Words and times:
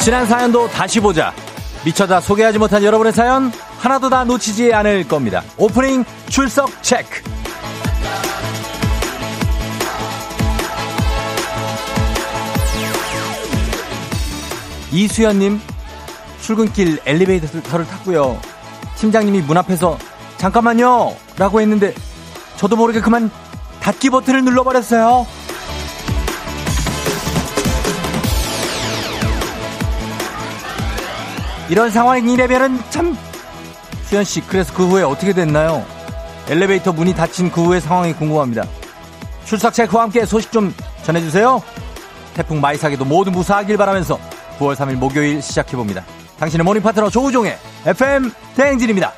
지난 0.00 0.26
사연도 0.26 0.66
다시 0.68 0.98
보자. 0.98 1.32
미쳐다 1.84 2.20
소개하지 2.20 2.58
못한 2.58 2.82
여러분의 2.82 3.12
사연 3.12 3.52
하나도 3.78 4.08
다 4.08 4.24
놓치지 4.24 4.72
않을 4.72 5.06
겁니다. 5.06 5.42
오프닝 5.58 6.04
출석 6.28 6.82
체크. 6.82 7.22
이수연님 14.90 15.60
출근길 16.40 16.98
엘리베이터를 17.04 17.86
탔고요. 17.86 18.40
팀장님이 18.96 19.42
문 19.42 19.58
앞에서 19.58 19.98
잠깐만요 20.38 21.14
라고 21.36 21.60
했는데 21.60 21.94
저도 22.56 22.76
모르게 22.76 23.00
그만 23.00 23.30
닫기 23.80 24.08
버튼을 24.10 24.44
눌러버렸어요. 24.44 25.26
이런 31.70 31.88
상황이라면은 31.88 32.80
참 32.90 33.16
수현 34.06 34.24
씨 34.24 34.40
그래서 34.40 34.74
그 34.74 34.88
후에 34.88 35.04
어떻게 35.04 35.32
됐나요? 35.32 35.86
엘리베이터 36.48 36.92
문이 36.92 37.14
닫힌 37.14 37.48
그 37.52 37.62
후의 37.62 37.80
상황이 37.80 38.12
궁금합니다. 38.12 38.64
출석 39.44 39.72
체크와 39.72 40.02
함께 40.02 40.26
소식 40.26 40.50
좀 40.50 40.74
전해주세요. 41.04 41.62
태풍 42.34 42.60
마이삭에도 42.60 43.04
모두 43.04 43.30
무사하길 43.30 43.76
바라면서 43.76 44.18
9월 44.58 44.74
3일 44.74 44.96
목요일 44.96 45.40
시작해봅니다. 45.40 46.04
당신의 46.40 46.64
모닝 46.64 46.82
파트너 46.82 47.08
조우종의 47.08 47.56
FM 47.86 48.32
대행진입니다. 48.56 49.12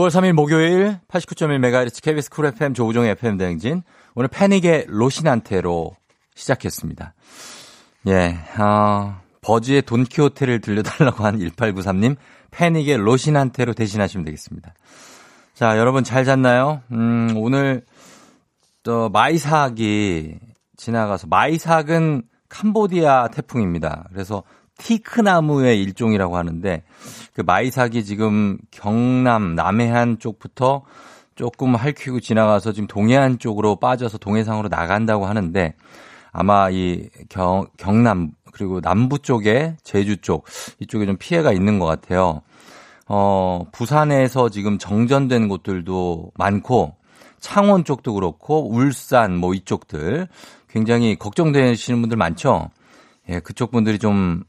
9월 0.00 0.08
3일 0.08 0.32
목요일 0.32 0.98
89.1MHz 1.08 2.02
KBS 2.02 2.30
쿨 2.30 2.46
FM 2.46 2.72
조우종의 2.72 3.10
FM 3.10 3.36
대행진. 3.36 3.82
오늘 4.14 4.28
패닉의 4.28 4.86
로시난테로 4.88 5.94
시작했습니다. 6.34 7.12
예, 8.06 8.38
어, 8.58 9.20
버즈의 9.42 9.82
돈키호테를 9.82 10.62
들려달라고 10.62 11.22
한 11.24 11.38
1893님, 11.38 12.16
패닉의 12.50 12.96
로시난테로 12.96 13.74
대신하시면 13.74 14.24
되겠습니다. 14.24 14.72
자, 15.52 15.76
여러분 15.76 16.02
잘 16.02 16.24
잤나요? 16.24 16.80
음, 16.92 17.34
오늘, 17.36 17.84
또, 18.82 19.10
마이삭이 19.10 20.38
지나가서, 20.78 21.26
마이삭은 21.26 22.22
캄보디아 22.48 23.28
태풍입니다. 23.28 24.08
그래서 24.12 24.44
티크나무의 24.80 25.80
일종이라고 25.82 26.36
하는데 26.36 26.82
그 27.34 27.42
마이삭이 27.42 28.04
지금 28.04 28.58
경남 28.70 29.54
남해안 29.54 30.18
쪽부터 30.18 30.82
조금 31.34 31.74
할퀴고 31.74 32.20
지나가서 32.20 32.72
지금 32.72 32.86
동해안 32.86 33.38
쪽으로 33.38 33.76
빠져서 33.76 34.18
동해상으로 34.18 34.68
나간다고 34.68 35.26
하는데 35.26 35.74
아마 36.32 36.70
이 36.70 37.08
경, 37.28 37.66
경남 37.76 38.32
그리고 38.52 38.80
남부 38.80 39.18
쪽에 39.18 39.76
제주 39.82 40.18
쪽 40.18 40.44
이쪽에 40.80 41.06
좀 41.06 41.16
피해가 41.18 41.52
있는 41.52 41.78
것 41.78 41.86
같아요. 41.86 42.42
어, 43.06 43.64
부산에서 43.72 44.50
지금 44.50 44.78
정전된 44.78 45.48
곳들도 45.48 46.32
많고 46.34 46.94
창원 47.40 47.84
쪽도 47.84 48.14
그렇고 48.14 48.70
울산 48.70 49.36
뭐 49.36 49.54
이쪽들 49.54 50.28
굉장히 50.68 51.16
걱정되시는 51.16 52.00
분들 52.02 52.16
많죠. 52.16 52.70
예, 53.30 53.38
그쪽 53.40 53.70
분들이 53.70 53.98
좀 53.98 54.42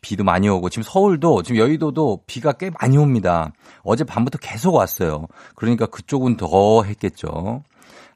비도 0.00 0.24
많이 0.24 0.48
오고 0.48 0.68
지금 0.68 0.82
서울도 0.82 1.44
지금 1.44 1.60
여의도도 1.60 2.24
비가 2.26 2.52
꽤 2.52 2.70
많이 2.80 2.98
옵니다. 2.98 3.52
어제 3.82 4.04
밤부터 4.04 4.38
계속 4.38 4.74
왔어요. 4.74 5.26
그러니까 5.54 5.86
그쪽은 5.86 6.36
더 6.36 6.82
했겠죠. 6.82 7.62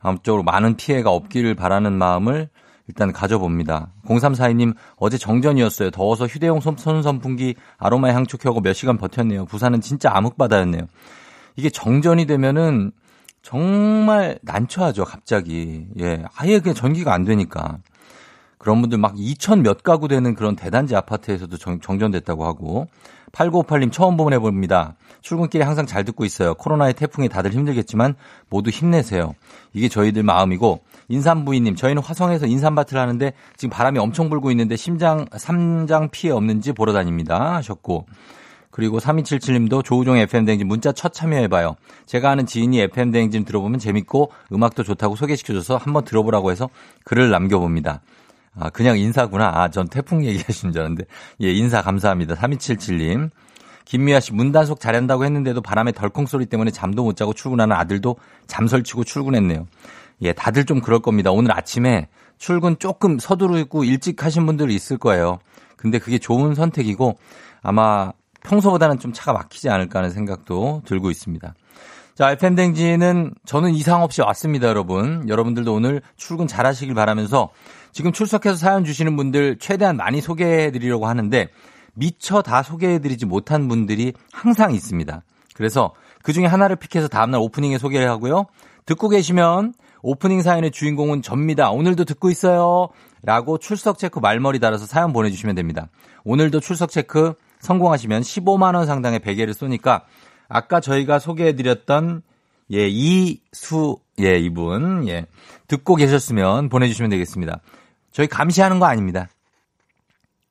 아무쪼록 0.01 0.45
많은 0.45 0.77
피해가 0.77 1.11
없기를 1.11 1.55
바라는 1.55 1.93
마음을 1.93 2.49
일단 2.89 3.13
가져봅니다. 3.13 3.93
0342님 4.05 4.75
어제 4.97 5.17
정전이었어요. 5.17 5.93
더워서 5.93 6.27
휴대용 6.27 6.59
손 6.61 6.77
선풍기 6.77 7.55
아로마 7.79 8.13
향초 8.13 8.37
켜고 8.39 8.61
몇 8.61 8.73
시간 8.73 8.99
버텼네요. 8.99 9.45
부산은 9.45 9.81
진짜 9.81 10.11
암흑바다였네요. 10.13 10.83
이게 11.55 11.71
정전이 11.71 12.27
되면은 12.27 12.91
정말 13.43 14.39
난처하죠, 14.43 15.05
갑자기. 15.05 15.87
예, 16.01 16.25
아예 16.35 16.59
그냥 16.59 16.75
전기가 16.75 17.15
안 17.15 17.25
되니까. 17.25 17.79
그런 18.61 18.83
분들 18.83 18.99
막 18.99 19.15
2천 19.15 19.63
몇 19.63 19.83
가구 19.83 20.07
되는 20.07 20.35
그런 20.35 20.55
대단지 20.55 20.95
아파트에서도 20.95 21.57
정, 21.57 21.81
전됐다고 21.81 22.45
하고 22.45 22.89
8958님 23.33 23.91
처음 23.91 24.19
보내봅니다. 24.19 24.97
출근길에 25.23 25.65
항상 25.65 25.87
잘 25.87 26.05
듣고 26.05 26.27
있어요. 26.27 26.53
코로나의 26.55 26.93
태풍에 26.93 27.29
다들 27.29 27.53
힘들겠지만 27.53 28.17
모두 28.51 28.69
힘내세요. 28.69 29.35
이게 29.73 29.89
저희들 29.89 30.25
마음이고 30.25 30.83
인삼부인님 31.09 31.75
저희는 31.75 32.03
화성에서 32.03 32.47
인삼밭을 32.47 32.99
하는데 32.99 33.33
지금 33.57 33.71
바람이 33.71 33.99
엄청 33.99 34.29
불고 34.29 34.51
있는데 34.51 34.77
심장 34.77 35.25
삼장 35.35 36.11
피해 36.11 36.31
없는지 36.31 36.73
보러 36.73 36.93
다닙니다 36.93 37.55
하셨고 37.55 38.05
그리고 38.71 38.99
3277님도 38.99 39.83
조우종 39.83 40.19
FM대행진 40.19 40.69
문자 40.69 40.93
첫 40.93 41.15
참여해봐요. 41.15 41.77
제가 42.05 42.31
아는 42.31 42.45
지인이 42.45 42.79
FM대행진 42.79 43.47
들어보면 43.47 43.81
재밌고 43.81 44.33
음악도 44.53 44.83
좋다고 44.83 45.17
소개시켜줘서 45.17 45.79
한번 45.79 46.05
들어보라고 46.05 46.51
해서 46.51 46.69
글을 47.05 47.31
남겨봅니다. 47.31 48.03
아, 48.55 48.71
그냥 48.71 48.99
인사구나. 48.99 49.53
아, 49.55 49.69
전 49.69 49.89
태풍 49.89 50.25
얘기하시는 50.25 50.73
줄 50.73 50.81
알았는데. 50.81 51.05
예, 51.43 51.53
인사 51.53 51.83
감사합니다. 51.83 52.35
3277님. 52.35 53.31
김미아 53.85 54.21
씨 54.21 54.33
문단속 54.33 54.79
잘한다고 54.79 55.25
했는데도 55.25 55.63
바람에 55.63 55.91
덜컹 55.93 56.27
소리 56.27 56.47
때문에 56.47 56.71
잠도 56.71 57.03
못 57.03 57.17
자고 57.17 57.33
출근하는 57.33 57.75
아들도 57.75 58.17
잠설치고 58.47 59.05
출근했네요. 59.05 59.67
예, 60.23 60.33
다들 60.33 60.65
좀 60.65 60.81
그럴 60.81 61.01
겁니다. 61.01 61.33
오늘 61.33 61.53
아침에 61.53 62.09
출근 62.39 62.79
조금 62.79 63.19
서두르고 63.19 63.85
일찍 63.85 64.23
하신 64.23 64.47
분들 64.47 64.71
있을 64.71 64.97
거예요. 64.97 65.39
근데 65.77 65.99
그게 65.99 66.19
좋은 66.19 66.55
선택이고 66.55 67.19
아마 67.63 68.13
평소보다는 68.45 68.99
좀 68.99 69.13
차가 69.13 69.33
막히지 69.33 69.69
않을까 69.69 69.99
하는 69.99 70.11
생각도 70.11 70.83
들고 70.85 71.11
있습니다. 71.11 71.55
자, 72.15 72.33
FM댕지는 72.33 73.35
저는 73.47 73.75
이상 73.75 74.03
없이 74.03 74.21
왔습니다, 74.21 74.69
여러분. 74.69 75.29
여러분들도 75.29 75.73
오늘 75.73 76.03
출근 76.17 76.47
잘 76.47 76.67
하시길 76.67 76.95
바라면서 76.95 77.51
지금 77.93 78.13
출석해서 78.13 78.57
사연 78.57 78.85
주시는 78.85 79.17
분들 79.17 79.59
최대한 79.59 79.97
많이 79.97 80.21
소개해 80.21 80.71
드리려고 80.71 81.07
하는데 81.07 81.49
미처 81.95 82.43
다 82.43 82.63
소개해 82.63 82.99
드리지 83.01 83.27
못한 83.27 83.69
분들이 83.69 84.13
항상 84.33 84.73
있습니다. 84.75 85.23
그래서 85.55 85.93
그 86.23 86.33
중에 86.33 86.47
하나를 86.47 86.77
픽해서 86.77 87.09
다음날 87.09 87.41
오프닝에 87.41 87.79
소개를 87.79 88.09
하고요. 88.09 88.47
듣고 88.87 89.09
계시면 89.09 89.75
오프닝 90.03 90.43
사연의 90.43 90.71
주인공은 90.71 91.23
접니다. 91.23 91.71
오늘도 91.71 92.05
듣고 92.05 92.31
있어요. 92.31 92.89
라고 93.23 93.59
출석 93.59 93.99
체크 93.99 94.19
말머리 94.19 94.59
달아서 94.59 94.87
사연 94.87 95.13
보내주시면 95.13 95.55
됩니다. 95.55 95.89
오늘도 96.25 96.61
출석 96.61 96.91
체크 96.91 97.35
성공하시면 97.61 98.23
15만원 98.23 98.87
상당의 98.87 99.19
베개를 99.21 99.53
쏘니까 99.55 100.05
아까 100.51 100.81
저희가 100.81 101.19
소개해드렸던 101.19 102.23
예, 102.73 102.89
이수, 102.89 103.99
예, 104.21 104.39
이분, 104.39 105.09
예, 105.09 105.27
듣고 105.67 105.95
계셨으면 105.95 106.69
보내주시면 106.69 107.11
되겠습니다. 107.11 107.61
저희 108.13 108.27
감시하는 108.27 108.79
거 108.79 108.87
아닙니다. 108.87 109.29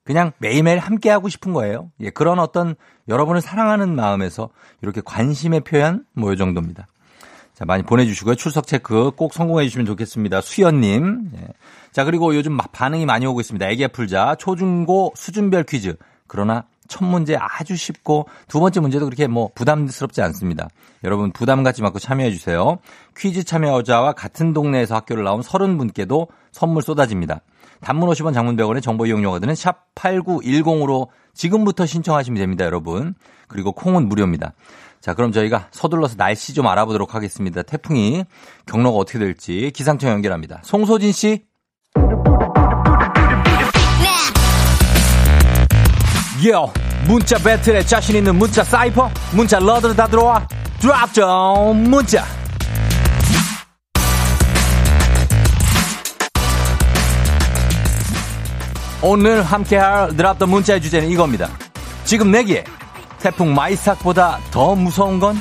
그냥 0.03 0.31
매일매일 0.39 0.79
함께하고 0.79 1.29
싶은 1.29 1.53
거예요. 1.53 1.91
예, 1.99 2.09
그런 2.09 2.39
어떤 2.39 2.75
여러분을 3.07 3.41
사랑하는 3.41 3.95
마음에서 3.95 4.49
이렇게 4.81 5.01
관심의 5.05 5.61
표현, 5.61 6.05
뭐, 6.13 6.31
요 6.31 6.35
정도입니다. 6.35 6.87
자, 7.53 7.65
많이 7.65 7.83
보내주시고요. 7.83 8.35
출석 8.35 8.67
체크 8.67 9.11
꼭 9.11 9.33
성공해 9.33 9.65
주시면 9.65 9.85
좋겠습니다. 9.85 10.41
수연님. 10.41 11.31
예. 11.35 11.47
자, 11.91 12.05
그리고 12.05 12.33
요즘 12.33 12.57
반응이 12.57 13.05
많이 13.05 13.25
오고 13.25 13.41
있습니다. 13.41 13.67
애기 13.67 13.87
풀자 13.89 14.35
초중고 14.35 15.13
수준별 15.15 15.63
퀴즈. 15.63 15.95
그러나 16.27 16.65
첫 16.89 17.05
문제 17.05 17.37
아주 17.39 17.77
쉽고 17.77 18.27
두 18.49 18.59
번째 18.59 18.81
문제도 18.81 19.05
그렇게 19.05 19.27
뭐 19.27 19.49
부담스럽지 19.55 20.21
않습니다. 20.21 20.67
여러분 21.05 21.31
부담 21.31 21.63
갖지 21.63 21.81
말고 21.81 21.99
참여해 21.99 22.31
주세요. 22.31 22.79
퀴즈 23.15 23.43
참여자와 23.45 24.13
같은 24.13 24.53
동네에서 24.53 24.95
학교를 24.95 25.23
나온 25.23 25.39
30분께도 25.39 26.27
선물 26.51 26.83
쏟아집니다. 26.83 27.41
단문 27.81 28.09
50원 28.09 28.33
장문 28.33 28.57
100원의 28.57 28.81
정보 28.81 29.05
이용료가 29.05 29.39
드는 29.39 29.55
샵 29.55 29.93
8910으로 29.95 31.07
지금부터 31.33 31.85
신청하시면 31.85 32.37
됩니다, 32.37 32.65
여러분. 32.65 33.13
그리고 33.47 33.71
콩은 33.71 34.09
무료입니다. 34.09 34.53
자, 34.99 35.13
그럼 35.13 35.31
저희가 35.31 35.69
서둘러서 35.71 36.17
날씨 36.17 36.53
좀 36.53 36.67
알아보도록 36.67 37.15
하겠습니다. 37.15 37.63
태풍이 37.63 38.25
경로가 38.65 38.97
어떻게 38.97 39.19
될지 39.19 39.71
기상청 39.73 40.09
연결합니다. 40.09 40.59
송소진 40.63 41.13
씨. 41.13 41.48
요 46.47 46.71
문자 47.05 47.37
배틀에 47.37 47.83
자신 47.83 48.15
있는 48.15 48.35
문자 48.35 48.63
사이퍼 48.63 49.09
문자 49.33 49.59
러들 49.59 49.95
다 49.95 50.07
들어와. 50.07 50.47
드랍 50.79 51.13
좀 51.13 51.89
문자. 51.89 52.23
오늘 59.01 59.43
함께할 59.43 60.15
드랍 60.15 60.37
더 60.39 60.45
문자의 60.45 60.81
주제는 60.81 61.09
이겁니다. 61.09 61.49
지금 62.05 62.31
내기에 62.31 62.63
태풍 63.19 63.53
마이삭보다 63.53 64.39
더 64.51 64.75
무서운 64.75 65.19
건? 65.19 65.35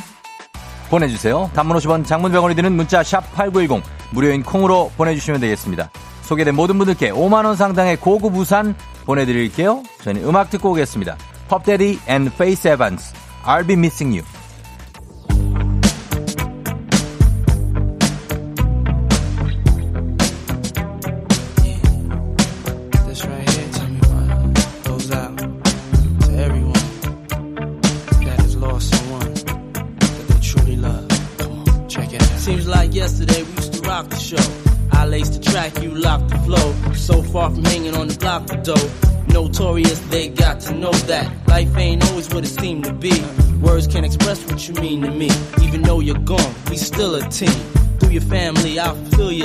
보내주세요. 0.90 1.50
단문 1.54 1.76
50원 1.76 2.06
장문 2.06 2.32
100원이 2.32 2.56
드는 2.56 2.72
문자 2.72 3.02
샵 3.02 3.32
8910 3.34 3.82
무료인 4.10 4.42
콩으로 4.42 4.90
보내주시면 4.96 5.40
되겠습니다. 5.40 5.90
소개된 6.22 6.54
모든 6.54 6.78
분들께 6.78 7.10
5만원 7.10 7.56
상당의 7.56 7.96
고급 7.96 8.36
우산 8.36 8.74
보내드릴게요. 9.08 9.82
저는 10.02 10.22
음악 10.24 10.50
듣고 10.50 10.70
오겠습니다. 10.72 11.16
Puff 11.48 11.71
Daddy 11.71 12.00
and 12.06 12.30
Faith 12.36 12.68
Evans 12.68 13.14
I'll 13.44 13.66
be 13.66 13.74
missing 13.74 14.18
you. 14.18 14.37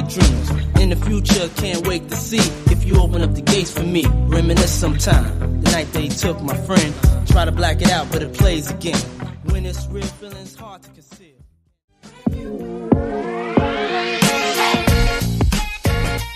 Dreams. 0.07 0.49
In 0.81 0.89
the 0.89 0.95
future, 0.95 1.47
can't 1.55 1.87
wait 1.87 2.09
to 2.09 2.15
see 2.15 2.43
if 2.71 2.83
you 2.85 2.99
open 2.99 3.21
up 3.21 3.33
the 3.33 3.41
gates 3.41 3.71
for 3.71 3.83
me. 3.83 4.05
Reminisce 4.27 4.71
sometime. 4.71 5.61
The 5.61 5.71
night 5.71 5.91
they 5.93 6.07
took 6.07 6.41
my 6.41 6.55
friend. 6.67 6.93
Try 7.27 7.45
to 7.45 7.51
black 7.51 7.81
it 7.81 7.91
out, 7.91 8.11
but 8.11 8.21
it 8.21 8.33
plays 8.33 8.69
again. 8.69 8.99
When 9.45 9.65
it's 9.65 9.87
real, 9.87 10.05
feelings 10.19 10.55
hard 10.55 10.83
to 10.83 10.89
conceal. 10.91 11.33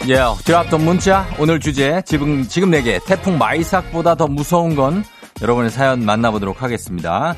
예, 0.07 0.13
yeah, 0.13 0.43
드랍던 0.45 0.85
문자 0.85 1.27
오늘 1.37 1.59
주제 1.59 2.01
지금 2.05 2.47
지금 2.47 2.69
내게 2.69 2.97
태풍 3.05 3.37
마이삭보다 3.37 4.15
더 4.15 4.27
무서운 4.27 4.73
건 4.75 5.03
여러분의 5.41 5.69
사연 5.69 6.05
만나보도록 6.05 6.63
하겠습니다. 6.63 7.35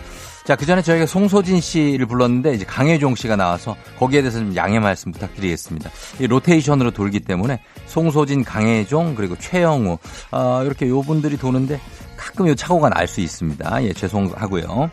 자, 0.50 0.56
그 0.56 0.66
전에 0.66 0.82
저희가 0.82 1.06
송소진 1.06 1.62
씨를 1.62 2.08
불렀는데 2.08 2.56
이제 2.56 2.66
강혜종 2.66 3.14
씨가 3.14 3.36
나와서 3.36 3.78
거기에 4.00 4.22
대해서 4.24 4.40
좀 4.40 4.56
양해 4.56 4.80
말씀 4.80 5.12
부탁드리겠습니다. 5.12 5.92
이 6.20 6.26
로테이션으로 6.26 6.90
돌기 6.90 7.20
때문에 7.20 7.62
송소진, 7.86 8.44
강혜종 8.44 9.14
그리고 9.14 9.36
최영우 9.38 10.00
어, 10.32 10.64
이렇게 10.66 10.88
요 10.90 11.04
분들이 11.04 11.38
도는데 11.38 11.80
가끔 12.18 12.48
요 12.48 12.56
착오가 12.56 12.90
날 12.90 13.08
수 13.08 13.22
있습니다. 13.22 13.84
예, 13.84 13.94
죄송하고요. 13.94 14.90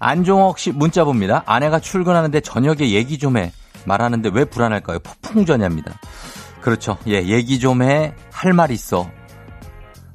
안종옥 0.00 0.58
씨 0.58 0.72
문자 0.72 1.04
봅니다. 1.04 1.44
아내가 1.46 1.78
출근하는데 1.78 2.40
저녁에 2.40 2.90
얘기 2.90 3.16
좀 3.16 3.36
해. 3.36 3.52
말하는데 3.84 4.30
왜 4.34 4.44
불안할까요? 4.44 4.98
폭풍전야입니다. 4.98 6.00
그렇죠. 6.60 6.98
예, 7.06 7.22
얘기 7.22 7.60
좀 7.60 7.80
해. 7.82 8.12
할 8.32 8.52
말 8.54 8.72
있어. 8.72 9.08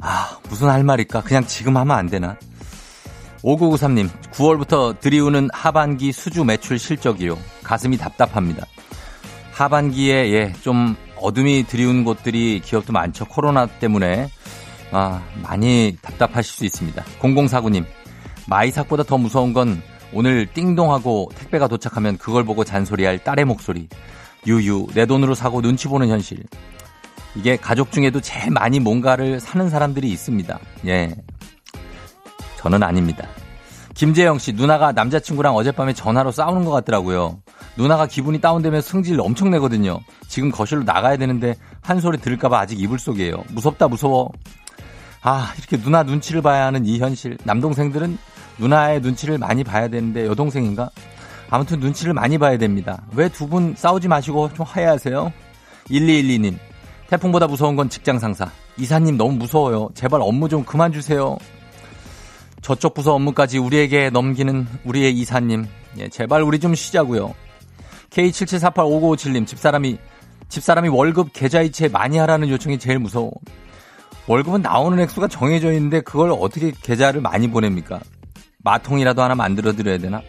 아, 0.01 0.37
무슨 0.49 0.67
할 0.67 0.83
말일까? 0.83 1.21
그냥 1.21 1.45
지금 1.47 1.77
하면 1.77 1.95
안 1.97 2.07
되나? 2.09 2.35
5993님, 3.43 4.09
9월부터 4.31 4.99
들이우는 4.99 5.49
하반기 5.51 6.11
수주 6.11 6.43
매출 6.43 6.77
실적이요. 6.77 7.37
가슴이 7.63 7.97
답답합니다. 7.97 8.65
하반기에, 9.51 10.31
예, 10.31 10.53
좀 10.61 10.95
어둠이 11.17 11.63
들이운 11.63 12.03
곳들이 12.03 12.61
기업도 12.63 12.93
많죠. 12.93 13.25
코로나 13.25 13.65
때문에. 13.65 14.29
아, 14.91 15.23
많이 15.41 15.97
답답하실 16.01 16.53
수 16.53 16.65
있습니다. 16.65 17.03
0049님, 17.21 17.85
마이삭보다 18.47 19.03
더 19.03 19.17
무서운 19.17 19.53
건 19.53 19.81
오늘 20.13 20.45
띵동하고 20.47 21.31
택배가 21.35 21.67
도착하면 21.67 22.17
그걸 22.17 22.43
보고 22.43 22.63
잔소리할 22.63 23.23
딸의 23.23 23.45
목소리. 23.45 23.87
유유, 24.45 24.87
내 24.93 25.05
돈으로 25.05 25.33
사고 25.33 25.61
눈치 25.61 25.87
보는 25.87 26.09
현실. 26.09 26.43
이게 27.35 27.55
가족 27.55 27.91
중에도 27.91 28.19
제일 28.19 28.51
많이 28.51 28.79
뭔가를 28.79 29.39
사는 29.39 29.69
사람들이 29.69 30.09
있습니다. 30.11 30.59
예. 30.87 31.15
저는 32.61 32.83
아닙니다. 32.83 33.27
김재영 33.93 34.37
씨, 34.39 34.53
누나가 34.53 34.91
남자친구랑 34.93 35.55
어젯밤에 35.55 35.93
전화로 35.93 36.31
싸우는 36.31 36.63
것 36.63 36.71
같더라고요. 36.71 37.39
누나가 37.75 38.05
기분이 38.05 38.39
다운되면 38.39 38.81
승질 38.81 39.19
엄청 39.19 39.49
내거든요. 39.51 39.99
지금 40.27 40.49
거실로 40.51 40.83
나가야 40.83 41.17
되는데 41.17 41.55
한 41.81 41.99
소리 41.99 42.17
들을까봐 42.17 42.57
아직 42.59 42.79
이불 42.79 42.99
속이에요. 42.99 43.43
무섭다, 43.49 43.87
무서워. 43.89 44.29
아, 45.23 45.51
이렇게 45.57 45.77
누나 45.77 46.03
눈치를 46.03 46.41
봐야 46.41 46.65
하는 46.67 46.85
이 46.85 46.99
현실. 46.99 47.37
남동생들은 47.43 48.17
누나의 48.59 49.01
눈치를 49.01 49.37
많이 49.37 49.63
봐야 49.63 49.87
되는데 49.87 50.25
여동생인가? 50.25 50.89
아무튼 51.49 51.79
눈치를 51.79 52.13
많이 52.13 52.37
봐야 52.37 52.57
됩니다. 52.57 53.01
왜 53.13 53.27
두 53.27 53.47
분 53.47 53.73
싸우지 53.75 54.07
마시고 54.07 54.53
좀 54.53 54.65
화해하세요? 54.65 55.31
1212님. 55.89 56.57
태풍보다 57.09 57.47
무서운 57.47 57.75
건 57.75 57.89
직장 57.89 58.19
상사. 58.19 58.49
이사님 58.77 59.17
너무 59.17 59.33
무서워요. 59.33 59.89
제발 59.95 60.21
업무 60.21 60.47
좀 60.47 60.63
그만 60.63 60.93
주세요. 60.93 61.37
저쪽 62.61 62.93
부서 62.93 63.13
업무까지 63.15 63.57
우리에게 63.57 64.09
넘기는 64.09 64.67
우리의 64.85 65.13
이사님. 65.13 65.65
예, 65.97 66.09
제발 66.09 66.43
우리 66.43 66.59
좀 66.59 66.75
쉬자고요. 66.75 67.33
K77485957님. 68.11 69.47
집사람이 69.47 69.97
집사람이 70.49 70.89
월급 70.89 71.31
계좌이체 71.33 71.87
많이 71.87 72.17
하라는 72.17 72.49
요청이 72.49 72.77
제일 72.77 72.99
무서워. 72.99 73.31
월급은 74.27 74.61
나오는 74.61 74.99
액수가 74.99 75.29
정해져 75.29 75.71
있는데 75.73 76.01
그걸 76.01 76.31
어떻게 76.31 76.71
계좌를 76.71 77.21
많이 77.21 77.49
보냅니까? 77.49 77.99
마통이라도 78.63 79.21
하나 79.21 79.33
만들어 79.33 79.73
드려야 79.73 79.97
되나? 79.97 80.21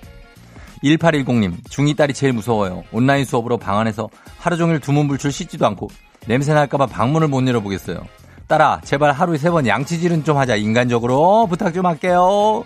1810님, 0.83 1.63
중2 1.65 1.97
딸이 1.97 2.15
제일 2.15 2.33
무서워요. 2.33 2.83
온라인 2.93 3.25
수업으로 3.25 3.59
방 3.59 3.79
안에서 3.79 4.09
하루 4.39 4.57
종일 4.57 4.81
두문불출 4.81 5.31
씻지도 5.31 5.67
않고 5.67 5.89
냄새 6.27 6.55
날까봐 6.55 6.87
방문을 6.87 7.29
못 7.29 7.47
열어보겠어요. 7.47 8.05
딸아, 8.49 8.81
제발 8.85 9.13
하루에 9.13 9.39
세 9.39 9.51
번 9.51 9.67
양치질은 9.67 10.25
좀 10.25 10.37
하자. 10.37 10.57
인간적으로 10.57 11.47
부탁 11.49 11.73
좀 11.75 11.87
할게요. 11.87 12.65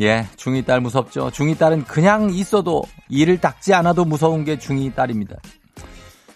예, 0.00 0.26
중2 0.36 0.66
딸 0.66 0.80
무섭죠. 0.80 1.30
중2 1.30 1.58
딸은 1.58 1.84
그냥 1.84 2.30
있어도 2.32 2.82
이를 3.08 3.38
닦지 3.40 3.74
않아도 3.74 4.04
무서운 4.04 4.44
게 4.44 4.56
중2 4.58 4.94
딸입니다. 4.94 5.36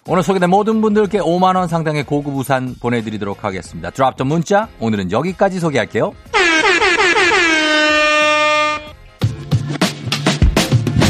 오늘 0.07 0.23
소개된 0.23 0.49
모든 0.49 0.81
분들께 0.81 1.19
5만 1.19 1.57
원 1.57 1.69
상당의 1.69 2.05
고급 2.05 2.35
우산 2.37 2.75
보내드리도록 2.81 3.45
하겠습니다. 3.45 3.91
드랍 3.91 4.17
더 4.17 4.25
문자, 4.25 4.69
오늘은 4.81 5.13
여기까지 5.13 5.61
소개할게요. 5.61 6.13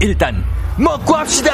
일단 0.00 0.44
먹고 0.76 1.14
합시다. 1.14 1.52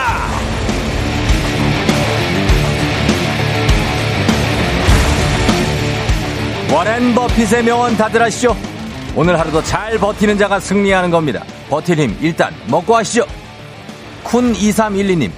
워렌 6.73 7.15
버핏의 7.15 7.65
명언 7.65 7.97
다들 7.97 8.23
아시죠? 8.23 8.57
오늘 9.15 9.39
하루도 9.39 9.63
잘 9.63 9.97
버티는 9.99 10.39
자가 10.39 10.59
승리하는 10.59 11.11
겁니다. 11.11 11.45
버틸 11.71 11.99
힘 11.99 12.17
일단 12.21 12.53
먹고 12.67 12.97
하시죠. 12.97 13.25
쿤2312님. 14.25 15.31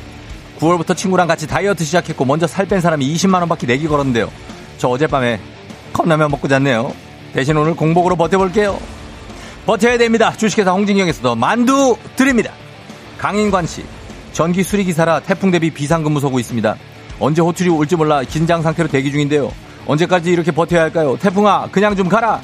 9월부터 0.58 0.96
친구랑 0.96 1.28
같이 1.28 1.46
다이어트 1.46 1.84
시작했고 1.84 2.24
먼저 2.24 2.46
살 2.46 2.64
뺀 2.66 2.80
사람이 2.80 3.06
20만원 3.14 3.48
밖에 3.48 3.66
내기 3.66 3.86
걸었는데요. 3.86 4.30
저 4.78 4.88
어젯밤에 4.88 5.38
컵라면 5.92 6.30
먹고 6.30 6.48
잤네요. 6.48 6.94
대신 7.34 7.56
오늘 7.56 7.74
공복으로 7.76 8.16
버텨볼게요. 8.16 8.78
버텨야 9.66 9.98
됩니다. 9.98 10.32
주식회사 10.34 10.70
홍진경에서도 10.72 11.34
만두 11.34 11.96
드립니다. 12.16 12.52
강인관 13.18 13.66
씨. 13.66 13.84
전기 14.32 14.62
수리기사라 14.62 15.20
태풍 15.20 15.50
대비 15.50 15.70
비상근무 15.70 16.20
서고 16.20 16.38
있습니다. 16.38 16.76
언제 17.18 17.40
호출이 17.40 17.70
올지 17.70 17.96
몰라 17.96 18.22
긴장 18.22 18.62
상태로 18.62 18.88
대기 18.88 19.10
중인데요. 19.10 19.50
언제까지 19.86 20.30
이렇게 20.30 20.50
버텨야 20.52 20.82
할까요? 20.82 21.16
태풍아, 21.20 21.68
그냥 21.70 21.96
좀 21.96 22.08
가라. 22.08 22.40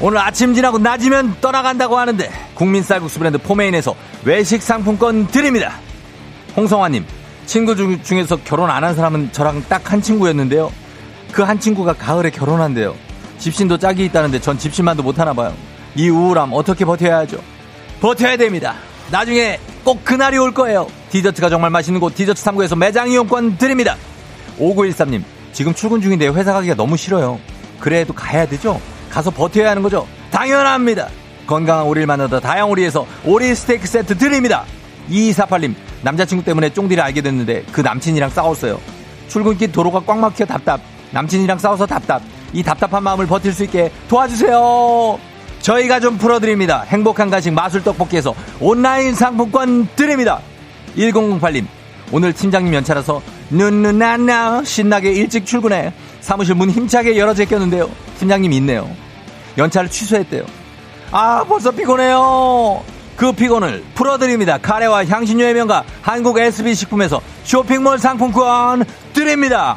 오늘 0.00 0.18
아침 0.18 0.54
지나고 0.54 0.78
낮이면 0.78 1.36
떠나간다고 1.42 1.98
하는데 1.98 2.30
국민 2.54 2.82
쌀국수 2.82 3.18
브랜드 3.18 3.36
포메인에서 3.38 3.94
외식 4.24 4.62
상품권 4.62 5.26
드립니다. 5.26 5.74
홍성화님, 6.56 7.04
친구 7.44 7.76
중, 7.76 8.02
중에서 8.02 8.36
결혼 8.44 8.70
안 8.70 8.82
한 8.82 8.94
사람은 8.94 9.32
저랑 9.32 9.64
딱 9.68 9.92
한 9.92 10.00
친구였는데요. 10.00 10.72
그 11.32 11.42
한 11.42 11.60
친구가 11.60 11.92
가을에 11.94 12.30
결혼한대요. 12.30 12.94
집신도 13.38 13.76
짝이 13.78 14.04
있다는데 14.06 14.40
전 14.40 14.58
집신만도 14.58 15.02
못하나 15.02 15.32
봐요. 15.34 15.54
이 15.94 16.08
우울함 16.08 16.50
어떻게 16.52 16.84
버텨야 16.84 17.18
하죠? 17.18 17.38
버텨야 18.00 18.36
됩니다. 18.36 18.74
나중에 19.10 19.58
꼭 19.84 20.04
그날이 20.04 20.38
올 20.38 20.52
거예요. 20.52 20.86
디저트가 21.10 21.48
정말 21.48 21.70
맛있는 21.70 22.00
곳 22.00 22.14
디저트 22.14 22.42
3구에서 22.42 22.76
매장 22.76 23.10
이용권 23.10 23.58
드립니다. 23.58 23.96
5913님, 24.58 25.22
지금 25.52 25.74
출근 25.74 26.00
중인데 26.00 26.28
회사 26.28 26.52
가기가 26.52 26.74
너무 26.74 26.96
싫어요. 26.96 27.38
그래도 27.78 28.12
가야 28.12 28.46
되죠? 28.46 28.80
가서 29.10 29.30
버텨야 29.30 29.70
하는 29.70 29.82
거죠? 29.82 30.06
당연합니다. 30.30 31.08
건강한 31.46 31.86
오리를 31.86 32.06
만나다 32.06 32.38
다양오리에서 32.38 33.06
오리 33.24 33.54
스테이크 33.54 33.86
세트 33.86 34.18
드립니다. 34.18 34.64
2248님, 35.10 35.74
남자친구 36.02 36.44
때문에 36.44 36.72
쫑디를 36.72 37.02
알게 37.02 37.22
됐는데 37.22 37.64
그 37.72 37.80
남친이랑 37.80 38.30
싸웠어요. 38.30 38.80
출근길 39.28 39.72
도로가 39.72 40.00
꽉 40.06 40.18
막혀 40.18 40.44
답답. 40.44 40.80
남친이랑 41.12 41.58
싸워서 41.58 41.86
답답. 41.86 42.22
이 42.52 42.62
답답한 42.62 43.02
마음을 43.02 43.26
버틸 43.26 43.52
수 43.52 43.64
있게 43.64 43.90
도와주세요. 44.08 45.29
저희가 45.60 46.00
좀 46.00 46.18
풀어드립니다. 46.18 46.84
행복한 46.86 47.30
간식 47.30 47.52
마술 47.52 47.82
떡볶이에서 47.84 48.34
온라인 48.60 49.14
상품권 49.14 49.88
드립니다. 49.94 50.40
1008님, 50.96 51.66
오늘 52.12 52.32
팀장님 52.32 52.74
연차라서 52.74 53.22
눈누나나 53.50 54.64
신나게 54.64 55.12
일찍 55.12 55.46
출근해 55.46 55.92
사무실 56.20 56.54
문 56.54 56.70
힘차게 56.70 57.16
열어 57.16 57.34
제꼈는데요. 57.34 57.88
팀장님 58.18 58.52
있네요. 58.54 58.88
연차를 59.58 59.90
취소했대요. 59.90 60.44
아 61.12 61.44
벌써 61.46 61.70
피곤해요. 61.70 62.82
그 63.16 63.32
피곤을 63.32 63.84
풀어드립니다. 63.94 64.58
카레와 64.58 65.04
향신료의 65.04 65.54
명가 65.54 65.84
한국 66.00 66.38
SB식품에서 66.38 67.20
쇼핑몰 67.44 67.98
상품권 67.98 68.84
드립니다. 69.12 69.76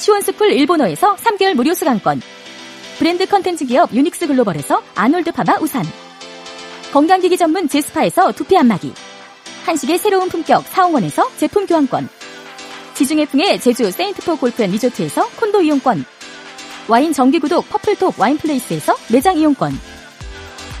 시원스쿨 0.00 0.52
일본어에서 0.52 1.14
3개월 1.16 1.54
무료 1.54 1.74
수강권. 1.74 2.22
브랜드 2.98 3.26
컨텐츠 3.26 3.66
기업 3.66 3.92
유닉스 3.92 4.26
글로벌에서 4.26 4.82
아놀드 4.94 5.30
파마 5.32 5.58
우산. 5.60 5.84
건강기기 6.92 7.36
전문 7.36 7.68
제스파에서 7.68 8.32
두피 8.32 8.56
안마기. 8.56 8.94
한식의 9.66 9.98
새로운 9.98 10.28
품격 10.28 10.66
사홍원에서 10.68 11.30
제품 11.36 11.66
교환권. 11.66 12.08
지중해풍의 12.94 13.60
제주 13.60 13.90
세인트포 13.90 14.36
골프앤 14.36 14.70
리조트에서 14.70 15.28
콘도 15.36 15.62
이용권. 15.62 16.04
와인 16.88 17.12
정기구독 17.12 17.68
퍼플톡 17.68 18.18
와인플레이스에서 18.18 18.96
매장 19.12 19.36
이용권. 19.36 19.78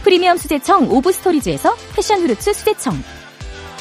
프리미엄 0.02 0.38
수제청 0.38 0.90
오브스토리즈에서 0.90 1.76
passion 1.94 2.22
fruits 2.22 2.54
수제청. 2.54 3.00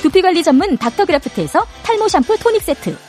두피관리 0.01 0.43
전문 0.43 0.77
닥터그라프트에서 0.77 1.65
탈모 1.83 2.09
샴푸 2.09 2.37
토닉 2.37 2.61
세트. 2.61 3.08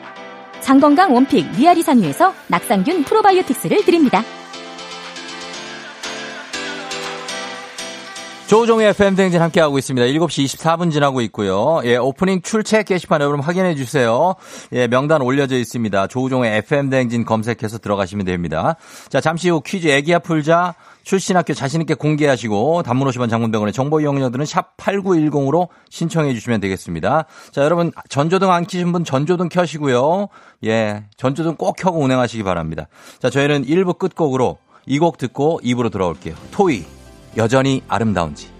장건강 0.61 1.13
one 1.13 1.29
pick 1.29 1.51
미아리 1.57 1.83
산유에서 1.83 2.33
낙산균 2.47 3.03
프로바이오틱스를 3.03 3.83
드립니다. 3.83 4.23
조종의 8.51 8.89
FM 8.89 9.15
댕진 9.15 9.41
함께하고 9.41 9.77
있습니다. 9.77 10.07
7시 10.07 10.43
24분 10.43 10.91
지나고 10.91 11.21
있고요. 11.21 11.79
예, 11.85 11.95
오프닝 11.95 12.41
출첵 12.41 12.83
게시판 12.85 13.21
여러분 13.21 13.39
확인해 13.39 13.75
주세요. 13.75 14.35
예, 14.73 14.87
명단 14.87 15.21
올려져 15.21 15.55
있습니다. 15.57 16.07
조종의 16.07 16.57
FM 16.57 16.89
댕진 16.89 17.23
검색해서 17.23 17.77
들어가시면 17.77 18.25
됩니다. 18.25 18.75
자, 19.07 19.21
잠시 19.21 19.49
후 19.49 19.61
퀴즈 19.61 19.87
애기야 19.87 20.19
풀자 20.19 20.75
출신 21.03 21.35
학교 21.37 21.53
자신있게 21.53 21.95
공개하시고 21.95 22.83
단문 22.83 23.07
50원 23.07 23.29
장문병원의 23.29 23.73
정보 23.73 23.99
이용료들은 24.01 24.45
샵 24.45 24.77
8910으로 24.77 25.67
신청해 25.89 26.33
주시면 26.33 26.61
되겠습니다. 26.61 27.25
자, 27.51 27.63
여러분 27.63 27.91
전조등 28.09 28.51
안 28.51 28.65
켜신 28.67 28.91
분 28.91 29.03
전조등 29.03 29.49
켜시고요. 29.49 30.27
예, 30.65 31.05
전조등 31.17 31.55
꼭 31.55 31.75
켜고 31.75 31.99
운행하시기 31.99 32.43
바랍니다. 32.43 32.87
자, 33.19 33.29
저희는 33.29 33.65
1부 33.65 33.97
끝곡으로 33.97 34.57
이 34.85 34.99
곡 34.99 35.17
듣고 35.17 35.59
2부로 35.63 35.91
돌아올게요. 35.91 36.35
토이. 36.51 36.83
여전히 37.37 37.81
아름다운지. 37.87 38.50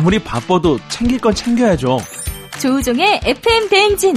아무리 0.00 0.18
바빠도 0.18 0.78
챙길 0.88 1.20
건 1.20 1.34
챙겨야죠. 1.34 1.98
조우종의 2.58 3.20
FM 3.22 3.68
대행진. 3.68 4.16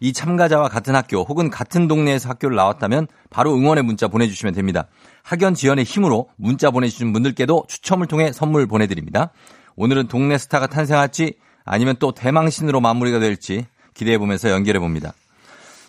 이 0.00 0.12
참가자와 0.12 0.68
같은 0.68 0.94
학교 0.94 1.22
혹은 1.22 1.50
같은 1.50 1.88
동네에서 1.88 2.28
학교를 2.28 2.56
나왔다면 2.56 3.06
바로 3.30 3.54
응원의 3.54 3.84
문자 3.84 4.08
보내주시면 4.08 4.54
됩니다. 4.54 4.86
학연 5.22 5.54
지연의 5.54 5.84
힘으로 5.84 6.28
문자 6.36 6.70
보내주신 6.70 7.12
분들께도 7.12 7.64
추첨을 7.68 8.06
통해 8.06 8.32
선물 8.32 8.66
보내드립니다. 8.66 9.30
오늘은 9.76 10.08
동네 10.08 10.38
스타가 10.38 10.66
탄생할지 10.66 11.34
아니면 11.64 11.96
또 11.98 12.12
대망신으로 12.12 12.80
마무리가 12.80 13.18
될지 13.18 13.66
기대해보면서 13.94 14.50
연결해봅니다. 14.50 15.14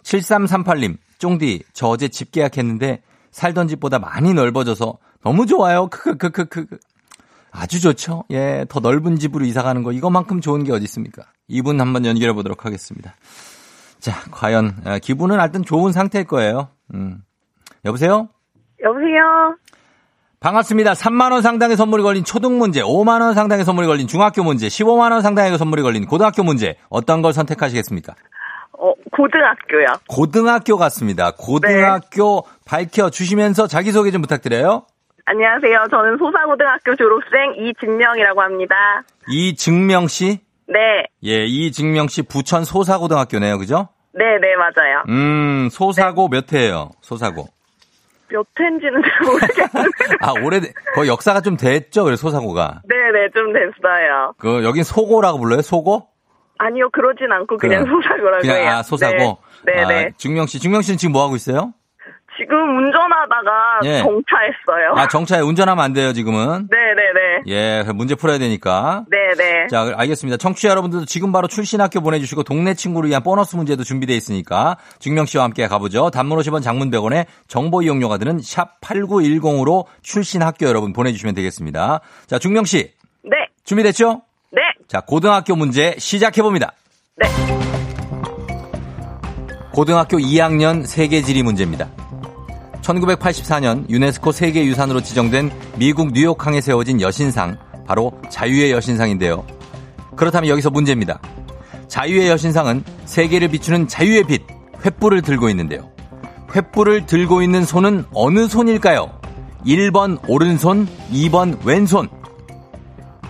7338님, 0.04 0.98
쫑디, 1.20 1.64
저 1.74 1.88
어제 1.88 2.08
집 2.08 2.32
계약했는데 2.32 3.02
살던 3.32 3.68
집보다 3.68 4.00
많이 4.00 4.34
넓어져서 4.34 4.98
너무 5.22 5.46
좋아요. 5.46 5.88
크크크크크. 5.88 6.78
아주 7.52 7.82
좋죠. 7.82 8.24
예, 8.32 8.66
더 8.70 8.80
넓은 8.80 9.18
집으로 9.18 9.46
이사 9.46 9.64
가는 9.64 9.84
거 9.84 9.92
이거만큼 9.92 10.42
좋은 10.42 10.64
게 10.64 10.72
어디 10.72 10.84
있습니까? 10.86 11.24
이분 11.48 11.82
한번 11.82 12.06
연결해 12.06 12.34
보도록 12.34 12.66
하겠습니다. 12.66 13.16
자, 14.08 14.22
과연 14.32 14.72
아, 14.86 15.00
기분은 15.00 15.38
하여튼 15.38 15.64
좋은 15.64 15.92
상태일 15.92 16.26
거예요. 16.26 16.70
음. 16.94 17.18
여보세요? 17.84 18.30
여보세요? 18.82 19.58
반갑습니다. 20.40 20.94
3만 20.94 21.34
원 21.34 21.42
상당의 21.42 21.76
선물이 21.76 22.04
걸린 22.04 22.24
초등 22.24 22.58
문제, 22.58 22.82
5만 22.82 23.20
원 23.20 23.34
상당의 23.34 23.66
선물이 23.66 23.86
걸린 23.86 24.08
중학교 24.08 24.46
문제, 24.46 24.68
15만 24.68 25.12
원 25.12 25.22
상당의 25.22 25.58
선물이 25.58 25.82
걸린 25.82 26.06
고등학교 26.06 26.42
문제 26.44 26.78
어떤 26.90 27.22
걸 27.22 27.34
선택하시겠습니까? 27.34 28.16
어, 28.80 28.94
고등학교요. 29.12 29.88
고등학교 30.08 30.78
같습니다. 30.78 31.32
고등학교 31.32 32.46
밝혀 32.66 33.10
주시면서 33.10 33.68
자기소개 33.68 34.12
좀 34.12 34.22
부탁드려요. 34.22 34.86
안녕하세요. 35.26 35.88
저는 35.92 36.18
소사고등학교 36.18 36.96
졸업생 36.96 37.56
이진명이라고 37.58 38.42
합니다. 38.42 39.04
이증명 39.28 40.08
씨? 40.08 40.40
네. 40.68 41.04
예, 41.26 41.46
이증명 41.46 42.08
씨 42.08 42.22
부천 42.22 42.64
소사고등학교네요. 42.64 43.58
그죠? 43.58 43.90
네, 44.18 44.38
네, 44.42 44.56
맞아요. 44.56 45.04
음, 45.10 45.70
소사고 45.72 46.28
몇 46.28 46.52
회예요? 46.52 46.92
소사고. 47.02 47.48
몇 48.30 48.46
회인지는 48.60 49.02
잘 49.04 49.26
모르겠는데. 49.26 50.18
아, 50.22 50.34
오래 50.44 50.60
거의 50.96 51.08
역사가 51.10 51.42
좀 51.42 51.56
됐죠? 51.56 52.04
그래 52.04 52.16
소사고가. 52.16 52.82
네, 52.86 52.96
네, 53.14 53.30
좀 53.34 53.54
됐어요. 53.54 54.34
그 54.38 54.64
여긴 54.64 54.84
소고라고 54.84 55.40
불러요? 55.40 55.62
소고? 55.62 56.08
아니요, 56.58 56.90
그러진 56.90 57.32
않고 57.32 57.58
그냥 57.58 57.84
그럼. 57.84 58.02
소사고라고 58.02 58.42
그냥 58.42 58.58
해요. 58.58 58.70
아, 58.70 58.84
소사고. 58.84 59.38
네, 59.66 59.74
네. 59.74 59.82
아, 59.84 59.88
네. 59.88 60.10
증명 60.18 60.48
씨, 60.48 60.60
증명 60.60 60.82
씨는 60.82 60.98
지금 60.98 61.14
뭐 61.14 61.24
하고 61.24 61.36
있어요? 61.36 61.74
지금 62.38 62.78
운전하다가 62.78 63.80
예. 63.86 63.98
정차했어요. 64.00 64.94
아, 64.96 65.08
정차에 65.08 65.42
운전하면 65.42 65.84
안 65.84 65.94
돼요, 65.94 66.14
지금은. 66.14 66.68
네, 66.70 66.78
네, 66.96 67.02
네. 67.14 67.84
예, 67.88 67.92
문제 67.94 68.16
풀어야 68.16 68.38
되니까. 68.38 69.06
네, 69.10 69.18
네. 69.38 69.68
자, 69.68 69.94
알겠습니다. 69.96 70.38
청취자 70.38 70.70
여러분들도 70.70 71.06
지금 71.06 71.32
바로 71.32 71.48
출신 71.48 71.82
학교 71.82 72.02
보내주시고 72.02 72.44
동네 72.44 72.74
친구를 72.74 73.10
위한 73.10 73.24
보너스 73.24 73.56
문제도 73.56 73.84
준비되어 73.84 74.16
있으니까 74.16 74.78
증명 75.00 75.26
씨와 75.26 75.44
함께 75.44 75.68
가보죠. 75.68 76.12
단문 76.12 76.38
50원 76.38 76.62
장문 76.62 76.92
100원에 76.92 77.26
정보 77.48 77.82
이용료가 77.82 78.18
드는 78.18 78.40
샵 78.40 78.80
8910으로 78.82 79.86
출신 80.02 80.44
학교 80.44 80.68
여러분 80.68 80.94
보내주시면 80.94 81.34
되겠습니다. 81.36 82.02
자, 82.28 82.40
증명 82.40 82.66
씨. 82.66 82.92
네, 83.24 83.38
준비됐죠? 83.66 84.22
네, 84.52 84.62
자, 84.88 85.02
고등학교 85.02 85.56
문제 85.56 85.96
시작해봅니다. 85.98 86.74
네. 87.18 87.28
고등학교 89.74 90.18
2학년 90.18 90.86
세계지리 90.86 91.44
문제입니다. 91.44 91.88
1984년 92.82 93.90
유네스코 93.90 94.32
세계유산으로 94.32 95.02
지정된 95.02 95.52
미국 95.78 96.14
뉴욕항에 96.14 96.62
세워진 96.62 97.02
여신상, 97.02 97.58
바로 97.86 98.12
자유의 98.30 98.72
여신상인데요. 98.72 99.46
그렇다면 100.16 100.50
여기서 100.50 100.70
문제입니다. 100.70 101.20
자유의 101.88 102.30
여신상은 102.30 102.84
세계를 103.06 103.50
비추는 103.50 103.88
자유의 103.88 104.24
빛, 104.24 104.42
횃불을 104.82 105.24
들고 105.24 105.50
있는데요. 105.50 105.90
횃불을 106.48 107.06
들고 107.06 107.42
있는 107.42 107.66
손은 107.66 108.06
어느 108.14 108.48
손일까요? 108.48 109.12
1번 109.66 110.20
오른손, 110.28 110.88
2번 111.12 111.58
왼손. 111.66 112.08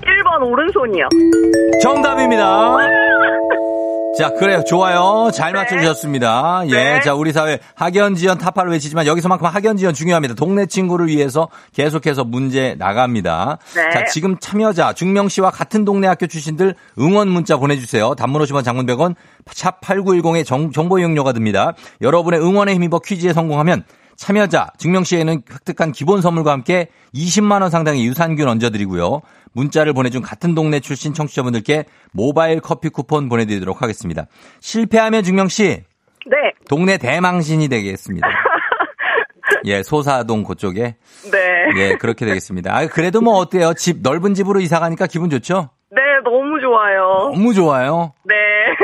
1번 0.02 0.52
오른손이요. 0.52 1.08
정답입니다. 1.82 2.78
자, 4.18 4.32
그래요. 4.32 4.64
좋아요. 4.66 5.30
잘 5.34 5.54
네. 5.54 5.60
맞춰주셨습니다. 5.60 6.64
예. 6.68 6.72
네. 6.72 7.02
자, 7.02 7.14
우리 7.14 7.32
사회 7.32 7.60
학연지연 7.76 8.38
타파를 8.38 8.72
외치지만 8.72 9.06
여기서만큼 9.06 9.48
학연지연 9.48 9.94
중요합니다. 9.94 10.34
동네 10.36 10.66
친구를 10.66 11.08
위해서 11.08 11.50
계속해서 11.74 12.24
문제 12.24 12.76
나갑니다. 12.78 13.58
네. 13.76 13.90
자, 13.92 14.06
지금 14.06 14.38
참여자, 14.40 14.94
중명 14.94 15.30
씨와 15.30 15.52
같은 15.52 15.86
동네 15.86 16.08
학교 16.08 16.28
출신들 16.28 16.76
응원 17.00 17.30
문자 17.30 17.58
보내주세요. 17.58 18.16
단문 18.16 18.42
50원 18.42 18.64
장문 18.64 18.86
100원, 18.88 19.16
샵 19.52 19.82
8910에 19.82 20.46
정, 20.46 20.72
정보 20.72 21.00
이용료가 21.00 21.34
듭니다. 21.34 21.74
여러분의 22.02 22.42
응원에 22.42 22.74
힘입어 22.74 23.00
퀴즈에 23.00 23.34
성공하면 23.34 23.84
참여자, 24.18 24.72
증명 24.78 25.04
씨에는 25.04 25.44
획득한 25.50 25.92
기본 25.92 26.22
선물과 26.22 26.52
함께 26.52 26.88
20만 27.14 27.62
원 27.62 27.70
상당의 27.70 28.06
유산균 28.06 28.48
얹어드리고요. 28.48 29.22
문자를 29.54 29.94
보내준 29.94 30.22
같은 30.22 30.56
동네 30.56 30.80
출신 30.80 31.14
청취자분들께 31.14 31.86
모바일 32.12 32.60
커피 32.60 32.90
쿠폰 32.90 33.30
보내드리도록 33.30 33.82
하겠습니다. 33.82 34.26
실패하면 34.60 35.24
증명 35.24 35.48
씨, 35.48 35.84
네, 36.26 36.52
동네 36.68 36.98
대망신이 36.98 37.70
되겠습니다. 37.70 38.28
예, 39.66 39.84
소사동 39.84 40.44
그쪽에. 40.44 40.96
네. 41.32 41.40
예, 41.78 41.96
그렇게 41.96 42.26
되겠습니다. 42.26 42.76
아, 42.76 42.88
그래도 42.88 43.22
뭐 43.22 43.36
어때요? 43.36 43.74
집, 43.74 44.02
넓은 44.02 44.34
집으로 44.34 44.60
이사 44.60 44.80
가니까 44.80 45.08
기분 45.08 45.30
좋죠? 45.30 45.70
네, 45.90 46.02
너무 46.24 46.60
좋아요. 46.60 47.32
너무 47.34 47.54
좋아요. 47.54 48.14
네. 48.26 48.36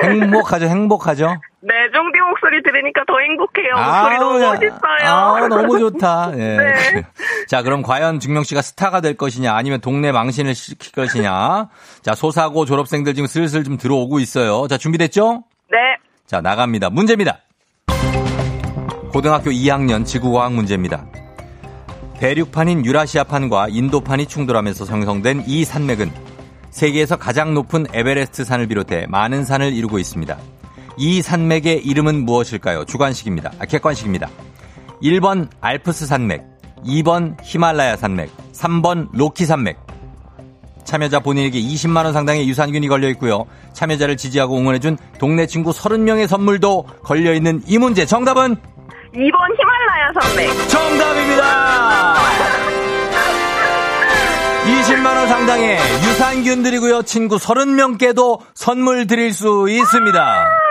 행복하죠, 0.03 0.65
행복하죠? 0.65 1.27
네, 1.61 1.73
쫑디 1.93 2.19
목소리 2.19 2.61
들으니까 2.63 3.03
더 3.07 3.13
행복해요. 3.53 3.75
목소리 3.75 4.17
너무 4.17 4.41
야. 4.41 4.49
멋있어요. 4.53 4.79
아, 5.03 5.47
너무 5.47 5.79
좋다. 5.79 6.31
예. 6.37 6.57
네. 6.57 7.03
자, 7.47 7.61
그럼 7.61 7.81
과연 7.81 8.19
증명 8.19 8.43
씨가 8.43 8.61
스타가 8.61 9.01
될 9.01 9.15
것이냐, 9.15 9.53
아니면 9.53 9.79
동네 9.81 10.11
망신을 10.11 10.55
시킬 10.55 10.91
것이냐. 10.91 11.69
자, 12.01 12.15
소사고 12.15 12.65
졸업생들 12.65 13.13
지금 13.13 13.27
슬슬 13.27 13.63
좀 13.63 13.77
들어오고 13.77 14.19
있어요. 14.19 14.67
자, 14.67 14.77
준비됐죠? 14.77 15.43
네, 15.71 15.77
자, 16.25 16.41
나갑니다. 16.41 16.89
문제입니다. 16.89 17.39
고등학교 19.11 19.51
2학년 19.51 20.05
지구과학 20.05 20.53
문제입니다. 20.53 21.05
대륙판인 22.19 22.85
유라시아판과 22.85 23.67
인도판이 23.69 24.25
충돌하면서 24.25 24.85
형성된 24.85 25.43
이 25.45 25.65
산맥은 25.65 26.11
세계에서 26.71 27.17
가장 27.17 27.53
높은 27.53 27.85
에베레스트 27.93 28.43
산을 28.45 28.67
비롯해 28.67 29.05
많은 29.07 29.43
산을 29.43 29.73
이루고 29.73 29.99
있습니다. 29.99 30.37
이 30.97 31.21
산맥의 31.21 31.85
이름은 31.85 32.25
무엇일까요? 32.25 32.85
주관식입니다. 32.85 33.51
아, 33.59 33.65
객관식입니다. 33.65 34.29
1번 35.01 35.49
알프스 35.59 36.05
산맥, 36.05 36.43
2번 36.85 37.35
히말라야 37.43 37.97
산맥, 37.97 38.29
3번 38.53 39.09
로키 39.13 39.45
산맥. 39.45 39.77
참여자 40.83 41.19
본인에게 41.19 41.59
20만 41.59 42.03
원 42.03 42.13
상당의 42.13 42.47
유산균이 42.47 42.87
걸려 42.89 43.07
있고요. 43.09 43.45
참여자를 43.73 44.17
지지하고 44.17 44.57
응원해준 44.57 44.97
동네 45.17 45.47
친구 45.47 45.71
30명의 45.71 46.27
선물도 46.27 46.85
걸려 47.03 47.33
있는 47.33 47.61
이 47.65 47.77
문제 47.77 48.05
정답은 48.05 48.55
2번 49.13 49.37
히말라야 49.59 50.11
산맥. 50.21 50.69
정답입니다. 50.69 52.15
20만 54.65 55.05
원 55.05 55.27
상당의 55.27 55.77
유산균 55.77 56.63
드리고요. 56.63 57.01
친구 57.03 57.37
30명께도 57.37 58.39
선물 58.53 59.07
드릴 59.07 59.33
수 59.33 59.67
있습니다. 59.69 60.62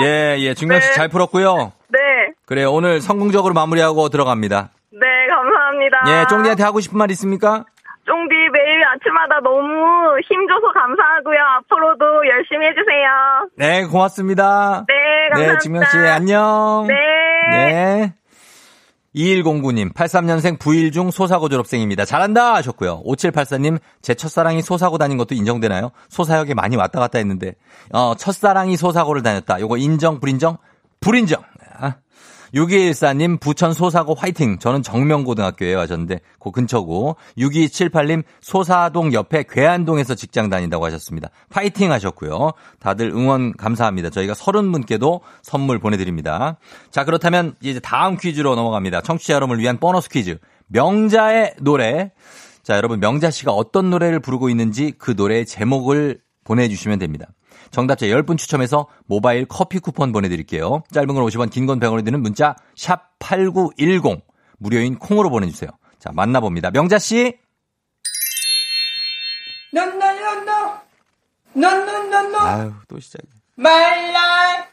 예, 0.00 0.36
예. 0.38 0.54
중경 0.54 0.80
씨 0.80 0.88
네. 0.88 0.94
잘 0.94 1.08
풀었고요. 1.08 1.72
네. 1.88 1.98
그래요. 2.46 2.72
오늘 2.72 3.00
성공적으로 3.00 3.54
마무리하고 3.54 4.08
들어갑니다. 4.08 4.70
네, 4.92 5.06
감사합니다. 5.28 6.02
예, 6.08 6.26
쫑디한테 6.28 6.62
하고 6.62 6.80
싶은 6.80 6.98
말 6.98 7.10
있습니까? 7.12 7.64
쫑디 8.04 8.34
매일 8.52 8.84
아침마다 8.84 9.40
너무 9.42 10.18
힘줘서 10.24 10.72
감사하고요. 10.72 11.38
앞으로도 11.58 12.04
열심히 12.28 12.66
해주세요. 12.66 13.48
네, 13.56 13.84
고맙습니다. 13.86 14.84
네, 14.88 14.94
감사합니다. 15.30 15.52
네, 15.52 15.58
중경 15.62 15.84
씨 15.84 15.98
안녕. 15.98 16.86
네. 16.88 16.94
네. 17.50 18.12
2109님, 19.14 19.92
83년생 19.92 20.58
부일 20.58 20.90
중 20.90 21.10
소사고 21.10 21.48
졸업생입니다. 21.48 22.04
잘한다! 22.04 22.54
하셨고요. 22.54 23.02
5784님, 23.04 23.78
제 24.00 24.14
첫사랑이 24.14 24.62
소사고 24.62 24.98
다닌 24.98 25.18
것도 25.18 25.34
인정되나요? 25.34 25.90
소사역에 26.08 26.54
많이 26.54 26.76
왔다 26.76 26.98
갔다 26.98 27.18
했는데, 27.18 27.54
어, 27.92 28.14
첫사랑이 28.16 28.76
소사고를 28.76 29.22
다녔다. 29.22 29.60
요거 29.60 29.76
인정, 29.76 30.18
불인정? 30.20 30.56
불인정! 31.00 31.42
아. 32.52 32.58
6214님, 32.58 33.40
부천 33.40 33.72
소사고 33.72 34.14
화이팅! 34.14 34.58
저는 34.58 34.82
정명고등학교에 34.82 35.74
하셨는데, 35.74 36.20
그 36.38 36.50
근처고. 36.50 37.16
6278님, 37.38 38.22
소사동 38.40 39.12
옆에 39.12 39.44
괴안동에서 39.48 40.14
직장 40.14 40.50
다닌다고 40.50 40.84
하셨습니다. 40.86 41.30
파이팅 41.48 41.92
하셨고요. 41.92 42.52
다들 42.78 43.10
응원 43.10 43.56
감사합니다. 43.56 44.10
저희가 44.10 44.34
30분께도 44.34 45.20
선물 45.42 45.78
보내드립니다. 45.78 46.58
자, 46.90 47.04
그렇다면 47.04 47.54
이제 47.62 47.80
다음 47.80 48.16
퀴즈로 48.16 48.54
넘어갑니다. 48.54 49.00
청취자 49.00 49.34
여러분을 49.34 49.62
위한 49.62 49.78
보너스 49.78 50.08
퀴즈. 50.08 50.38
명자의 50.68 51.54
노래. 51.60 52.12
자, 52.62 52.76
여러분, 52.76 53.00
명자 53.00 53.30
씨가 53.30 53.52
어떤 53.52 53.90
노래를 53.90 54.20
부르고 54.20 54.48
있는지 54.48 54.92
그 54.98 55.14
노래의 55.16 55.46
제목을 55.46 56.20
보내주시면 56.44 56.98
됩니다. 56.98 57.26
정답자 57.70 58.06
10분 58.06 58.38
추첨해서 58.38 58.86
모바일 59.06 59.46
커피 59.46 59.78
쿠폰 59.78 60.12
보내드릴게요. 60.12 60.82
짧은 60.92 61.06
건 61.08 61.24
50원, 61.24 61.50
긴 61.50 61.66
건 61.66 61.80
100원이 61.80 62.04
드는 62.04 62.20
문자 62.22 62.54
샵 62.76 63.18
8910 63.18 64.20
무료인 64.58 64.98
콩으로 64.98 65.30
보내주세요. 65.30 65.70
자 65.98 66.10
만나봅니다. 66.12 66.70
명자 66.70 66.98
씨. 66.98 67.36
노노노노 69.72 70.74
노노노노 71.54 72.38
아유 72.38 72.72
또 72.88 73.00
시작. 73.00 73.22
말라 73.56 74.66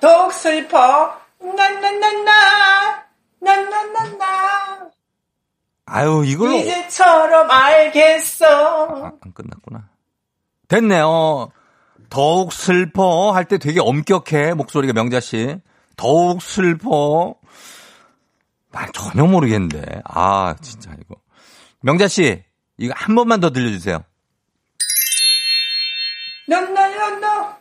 독 0.00 0.32
슬퍼 0.32 1.18
나나나나 1.40 3.04
나나나나 3.40 4.90
아유 5.86 6.22
이걸로 6.24 6.52
이제처럼 6.56 7.50
알겠어 7.50 8.46
아, 9.04 9.12
안 9.20 9.32
끝났구나. 9.34 9.89
됐네요. 10.70 11.50
더욱 12.08 12.52
슬퍼 12.52 13.32
할 13.32 13.44
때 13.44 13.58
되게 13.58 13.80
엄격해 13.80 14.54
목소리가 14.54 14.92
명자 14.92 15.20
씨. 15.20 15.56
더욱 15.96 16.40
슬퍼. 16.40 17.34
말 18.70 18.90
전혀 18.92 19.24
모르겠는데. 19.26 20.02
아 20.04 20.54
진짜 20.62 20.92
이거. 21.00 21.16
명자 21.82 22.06
씨 22.08 22.42
이거 22.78 22.94
한 22.96 23.14
번만 23.16 23.40
더 23.40 23.50
들려주세요. 23.50 24.04
노노노노 26.48 27.54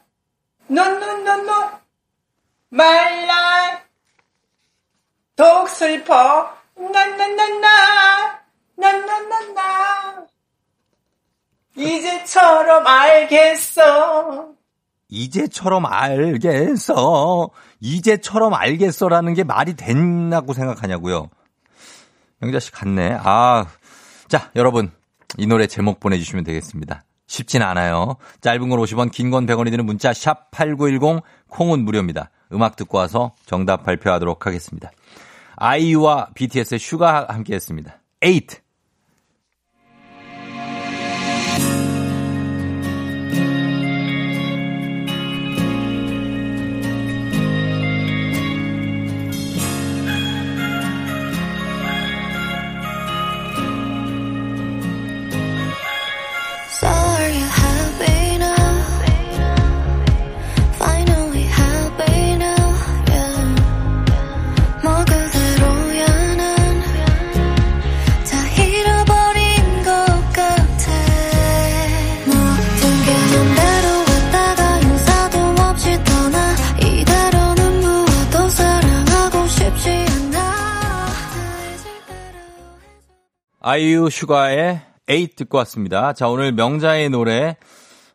노노노노 0.67 1.51
말라 2.69 3.81
독 5.35 5.69
슬퍼 5.69 6.55
나나나나 6.75 8.39
나나나나 8.75 10.25
이제처럼 11.79 12.85
알겠어 12.85 14.49
이제처럼 15.11 15.85
알겠어. 15.87 17.49
이제처럼 17.79 18.53
알겠어라는 18.53 19.33
게 19.33 19.43
말이 19.43 19.73
된다고 19.75 20.53
생각하냐고요. 20.53 21.29
영자 22.43 22.59
씨 22.59 22.71
같네. 22.71 23.17
아. 23.23 23.65
자, 24.27 24.51
여러분. 24.55 24.91
이 25.37 25.47
노래 25.47 25.65
제목 25.67 25.99
보내주시면 25.99 26.43
되겠습니다. 26.43 27.03
쉽진 27.27 27.61
않아요. 27.63 28.17
짧은 28.41 28.69
건 28.69 28.79
50원, 28.79 29.11
긴 29.11 29.29
건 29.31 29.45
100원이 29.45 29.71
드는 29.71 29.85
문자 29.85 30.13
샵 30.13 30.49
8910 30.51 31.23
콩은 31.49 31.85
무료입니다. 31.85 32.29
음악 32.53 32.75
듣고 32.75 32.97
와서 32.97 33.33
정답 33.45 33.83
발표하도록 33.83 34.45
하겠습니다. 34.45 34.91
아이유와 35.55 36.29
BTS의 36.35 36.79
슈가 36.79 37.27
함께 37.29 37.53
했습니다. 37.55 37.99
8. 38.21 38.41
아이유 83.69 84.09
슈가의 84.09 84.81
8 85.05 85.27
듣고 85.35 85.59
왔습니다. 85.59 86.13
자, 86.13 86.27
오늘 86.27 86.51
명자의 86.53 87.11
노래, 87.11 87.55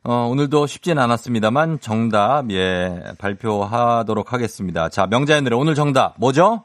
어, 0.03 0.27
오늘도 0.29 0.67
쉽진 0.67 0.99
않았습니다만 0.99 1.79
정답, 1.79 2.51
예, 2.51 3.01
발표하도록 3.19 4.33
하겠습니다. 4.33 4.89
자, 4.89 5.07
명자의 5.07 5.43
노래 5.43 5.55
오늘 5.55 5.77
정답 5.77 6.17
뭐죠? 6.19 6.65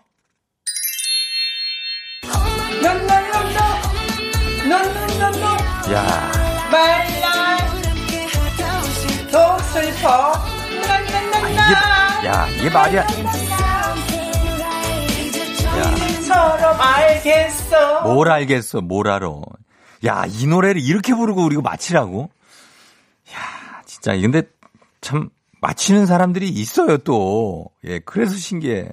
야 5.94 6.32
슬퍼 9.72 10.34
나나나나 10.88 12.26
야, 12.26 12.48
이게 12.58 12.70
말이야. 12.72 13.49
야, 16.30 16.56
이제처럼 16.56 16.80
알겠어 16.80 18.02
뭘 18.04 18.32
알겠어, 18.32 18.82
뭘 18.82 19.08
알아. 19.10 19.30
야, 20.06 20.24
이 20.28 20.48
노래를 20.48 20.82
이렇게 20.82 21.14
부르고 21.14 21.44
우리가 21.44 21.62
맞히라고? 21.62 22.30
야, 23.34 23.82
진짜, 23.86 24.16
근데 24.16 24.44
참, 25.02 25.30
맞히는 25.62 26.06
사람들이 26.06 26.48
있어요, 26.48 26.98
또. 27.00 27.70
예, 27.84 28.00
그래서 28.00 28.36
신기해. 28.36 28.90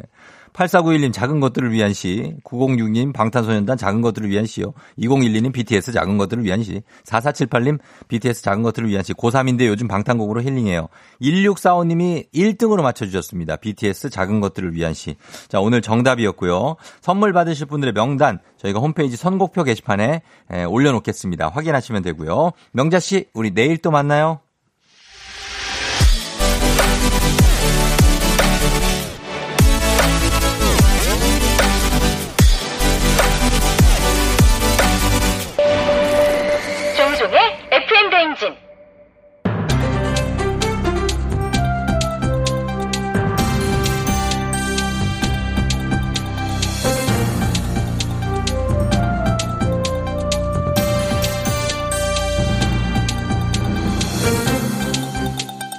8491님 0.57 1.13
작은 1.13 1.41
것들을 1.41 1.71
위한 1.71 1.93
시, 1.93 2.35
906님 2.45 3.13
방탄소년단 3.13 3.77
작은 3.77 4.01
것들을 4.01 4.29
위한 4.31 4.47
시요, 4.47 4.73
2012님 4.99 5.53
BTS 5.53 5.93
작은 5.93 6.17
것들을 6.17 6.43
위한 6.45 6.63
시, 6.63 6.83
4478님 7.05 7.79
BTS 8.09 8.43
작은 8.43 8.63
것들을 8.63 8.89
위한 8.89 9.05
시, 9.05 9.13
고3인데 9.13 9.67
요즘 9.67 9.87
방탄곡으로 9.87 10.43
힐링해요. 10.43 10.89
1645님이 11.21 12.33
1등으로 12.33 12.83
맞춰주셨습니다. 12.83 13.57
BTS 13.57 14.11
작은 14.11 14.41
것들을 14.41 14.73
위한 14.75 14.95
시. 14.95 15.17
자, 15.49 15.61
오늘 15.61 15.83
정답이었고요. 15.83 16.77
선물 17.01 17.33
받으실 17.33 17.67
분들의 17.67 17.93
명단 17.93 18.39
저희가 18.57 18.81
홈페이지 18.81 19.17
선곡표 19.17 19.65
게시판에 19.65 20.23
에, 20.51 20.65
올려놓겠습니다. 20.65 21.49
확인하시면 21.49 22.03
되고요. 22.03 22.53
명자씨, 22.73 23.27
우리 23.35 23.53
내일 23.53 23.77
또 23.79 23.91
만나요. 23.91 24.41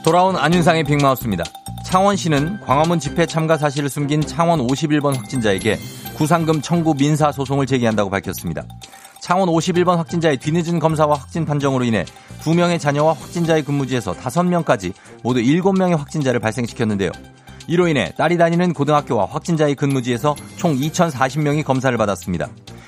돌아온 0.08 0.38
안윤상의 0.38 0.86
빅마우스입니다. 0.86 1.44
창원시는 1.84 2.62
광화문 2.62 2.98
집회 2.98 3.26
참가 3.26 3.58
사실을 3.58 3.90
숨긴 3.90 4.22
창원 4.22 4.66
51번 4.66 5.14
확진자에게 5.18 5.78
구상금 6.16 6.62
청구 6.62 6.94
민사 6.94 7.30
소송을 7.34 7.66
제기한다고 7.66 8.10
밝혔습니다. 8.10 8.64
창원 9.22 9.50
51번 9.50 9.98
확진자의 9.98 10.38
뒤늦은 10.38 10.80
검사와 10.80 11.16
확진 11.16 11.44
판정으로 11.44 11.84
인해 11.84 12.06
2명의 12.40 12.80
자녀와 12.80 13.16
확진자의 13.16 13.64
근무지에서 13.64 14.14
5명까지 14.14 14.94
모두 15.24 15.42
7명의 15.42 15.98
확진자를 15.98 16.40
발생시켰는데요. 16.40 17.12
이로 17.68 17.90
인해 17.90 18.14
딸이 18.16 18.38
다니는 18.38 18.72
고등학교와 18.72 19.26
확진자의 19.26 19.76
근무지에서 19.76 20.38
총 20.56 20.74
2,040명이 20.78 21.66
검사를 21.66 21.98
받았습니다. 21.98 22.48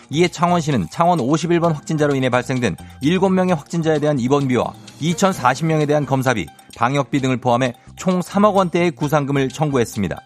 이에 0.10 0.30
창원시는 0.30 0.88
창원 0.90 1.20
51번 1.20 1.74
확진자로 1.74 2.16
인해 2.16 2.30
발생된 2.30 2.78
7명의 3.04 3.58
확진자에 3.58 4.00
대한 4.00 4.20
입원비와 4.20 4.72
2,040명에 5.02 5.86
대한 5.86 6.06
검사비, 6.06 6.48
방역비 6.80 7.20
등을 7.20 7.36
포함해 7.42 7.74
총 7.98 8.22
3억 8.22 8.54
원대의 8.54 8.92
구상금을 8.92 9.50
청구했습니다. 9.50 10.18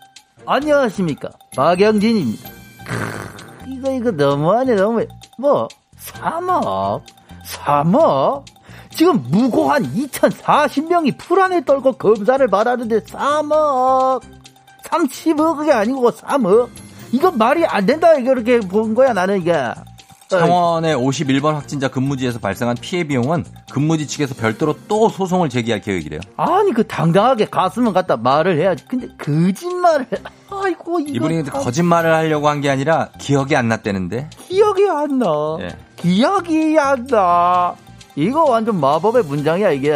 안녕하십니까 0.46 1.30
박영진입니다. 1.56 2.50
크, 2.86 3.70
이거 3.70 3.92
이거 3.92 4.12
너무하네 4.12 4.76
너무해. 4.76 5.08
뭐 5.40 5.68
3억 6.00 7.02
3억 7.44 8.46
지금 8.92 9.24
무고한 9.32 9.84
2,040명이 9.96 11.18
불안에 11.18 11.66
떨고 11.66 11.94
검사를 11.94 12.48
받았는데 12.48 13.00
3억 13.00 14.22
30억이 14.84 15.72
아니고 15.72 16.12
3억 16.12 16.70
이거 17.12 17.32
말이 17.32 17.66
안 17.66 17.88
된다 17.88 18.14
이렇게 18.14 18.60
본 18.60 18.94
거야 18.94 19.14
나는 19.14 19.42
이게 19.42 19.54
창원의 20.40 20.96
51번 20.96 21.54
확진자 21.54 21.88
근무지에서 21.90 22.40
발생한 22.40 22.78
피해 22.82 23.04
비용은 23.04 23.46
근무지 23.72 24.08
측에서 24.08 24.36
별도로 24.36 24.76
또 24.88 25.10
소송을 25.10 25.50
제기할 25.50 25.82
계획이래요. 25.82 26.20
아니 26.38 26.72
그 26.74 26.86
당당하게 26.88 27.46
갔으면 27.46 27.94
갔다 27.94 28.18
말을 28.18 28.58
해야지 28.60 28.86
근데 28.88 29.08
거짓말을 29.18 30.08
아이고 30.50 31.00
이분이 31.00 31.44
참 31.46 31.62
거짓말을 31.64 32.14
하려고 32.14 32.48
한 32.50 32.62
게 32.62 32.70
아니라 32.70 33.10
기억이 33.20 33.56
안 33.56 33.68
났다는데. 33.68 34.30
기억이 34.48 34.88
안 34.90 35.20
나. 35.20 35.26
예. 35.62 35.70
기억이 35.98 36.78
안 36.80 37.06
나. 37.08 37.76
이거 38.16 38.44
완전 38.44 38.80
마법의 38.80 39.24
문장이야, 39.24 39.72
이게. 39.72 39.92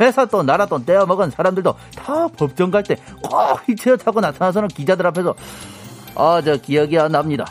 회사 0.00 0.24
돈, 0.24 0.46
나라 0.46 0.66
돈 0.66 0.84
떼어먹은 0.84 1.30
사람들도 1.30 1.74
다 1.94 2.26
법정 2.36 2.70
갈 2.72 2.82
때 2.82 2.96
꼭 3.22 3.60
휠체어 3.68 3.96
타고 3.96 4.20
나타나서는 4.20 4.68
기자들 4.68 5.06
앞에서 5.06 5.34
아, 6.16 6.40
저 6.44 6.56
기억이 6.56 6.98
안 6.98 7.12
납니다. 7.12 7.44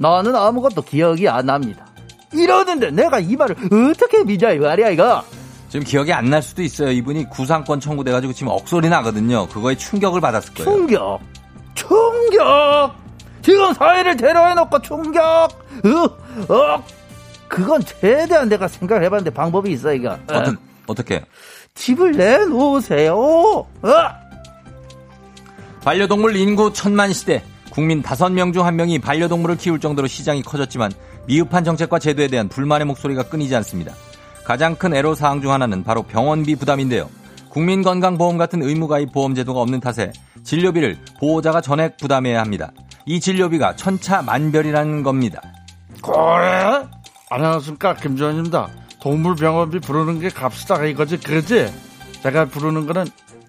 나는 0.00 0.34
아무것도 0.34 0.82
기억이 0.82 1.28
안 1.28 1.46
납니다. 1.46 1.84
이러는데 2.32 2.90
내가 2.90 3.18
이 3.20 3.36
말을 3.36 3.54
어떻게 3.90 4.24
믿어, 4.24 4.52
이 4.54 4.58
말이야, 4.58 4.88
이거. 4.90 5.22
지금 5.68 5.84
기억이 5.84 6.12
안 6.12 6.30
날 6.30 6.42
수도 6.42 6.62
있어요. 6.62 6.90
이분이 6.90 7.28
구상권 7.28 7.80
청구돼가지고 7.80 8.32
지금 8.32 8.48
억소리 8.52 8.88
나거든요. 8.88 9.46
그거에 9.48 9.76
충격을 9.76 10.20
받았을 10.20 10.54
거예요. 10.54 10.70
충격. 10.70 11.20
충격! 11.74 12.94
지금 13.42 13.72
사회를 13.74 14.16
대로해놓고 14.16 14.80
충격! 14.82 15.22
어, 15.22 16.52
어, 16.54 16.84
그건 17.48 17.82
최대한 17.84 18.48
내가 18.48 18.68
생각을 18.68 19.04
해봤는데 19.04 19.30
방법이 19.32 19.70
있어, 19.72 19.92
이거. 19.94 20.16
어떤, 20.30 20.56
어떻게? 20.86 21.24
집을 21.74 22.12
내놓으세요. 22.12 23.14
어? 23.14 23.66
반려동물 25.84 26.36
인구 26.36 26.72
천만 26.72 27.12
시대. 27.12 27.42
국민 27.70 28.02
다섯 28.02 28.30
명중한 28.30 28.76
명이 28.76 28.98
반려동물을 28.98 29.56
키울 29.56 29.78
정도로 29.80 30.08
시장이 30.08 30.42
커졌지만 30.42 30.92
미흡한 31.26 31.64
정책과 31.64 31.98
제도에 31.98 32.26
대한 32.28 32.48
불만의 32.48 32.86
목소리가 32.86 33.24
끊이지 33.24 33.54
않습니다. 33.56 33.94
가장 34.44 34.74
큰 34.74 34.94
애로사항 34.94 35.40
중 35.40 35.52
하나는 35.52 35.84
바로 35.84 36.02
병원비 36.02 36.56
부담인데요. 36.56 37.08
국민건강보험 37.50 38.38
같은 38.38 38.62
의무가입 38.62 39.12
보험 39.12 39.34
제도가 39.34 39.60
없는 39.60 39.80
탓에 39.80 40.12
진료비를 40.42 40.98
보호자가 41.20 41.60
전액 41.60 41.96
부담해야 41.96 42.40
합니다. 42.40 42.72
이 43.06 43.20
진료비가 43.20 43.76
천차만별이라는 43.76 45.02
겁니다. 45.02 45.40
그래? 46.02 46.86
안녕하십니까 47.30 47.94
김주현입니다. 47.94 48.68
동물병원비 49.00 49.80
부르는 49.80 50.20
게 50.20 50.28
값이다 50.28 50.84
이거지 50.86 51.18
그지? 51.18 51.72
제가 52.22 52.46
부르는 52.46 52.86
거는 52.86 53.06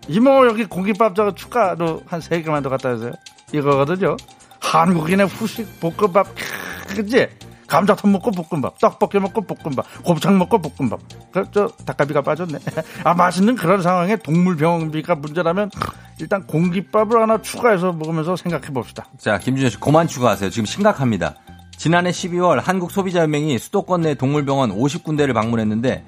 이모 0.08 0.46
여기 0.48 0.66
공깃밥 0.66 1.16
저거 1.16 1.34
추가로 1.34 2.02
한 2.06 2.22
세 2.22 2.42
개만 2.42 2.62
더 2.64 2.70
갖다 2.70 2.94
주세요. 2.96 3.12
이거거든요. 3.54 4.18
한국인의 4.60 5.28
후식 5.28 5.80
볶음밥 5.80 6.28
그지? 6.88 7.28
감자탕 7.72 8.12
먹고 8.12 8.32
볶음밥, 8.32 8.78
떡볶이 8.80 9.18
먹고 9.18 9.40
볶음밥, 9.42 9.86
곱창 10.04 10.38
먹고 10.38 10.62
볶음밥. 10.62 11.00
그, 11.32 11.46
저, 11.54 11.70
닭갈비가 11.86 12.22
빠졌네. 12.22 12.60
아, 13.06 13.14
맛있는 13.14 13.56
그런 13.56 13.82
상황에 13.82 14.18
동물 14.18 14.58
병원비가 14.58 15.16
문제라면 15.16 15.72
일단 16.20 16.46
공깃밥을 16.48 17.22
하나 17.22 17.42
추가해서 17.42 17.94
먹으면서 17.94 18.36
생각해 18.36 18.68
봅시다. 18.74 19.06
자, 19.18 19.40
김준현 19.40 19.70
씨, 19.72 19.80
그만 19.80 20.06
추가하세요. 20.06 20.50
지금 20.50 20.66
심각합니다. 20.66 21.36
지난해 21.78 22.12
12월 22.12 22.62
한국 22.62 22.92
소비자연맹이 22.92 23.58
수도권 23.58 24.02
내 24.02 24.16
동물병원 24.16 24.78
50군데를 24.78 25.34
방문했는데 25.34 26.04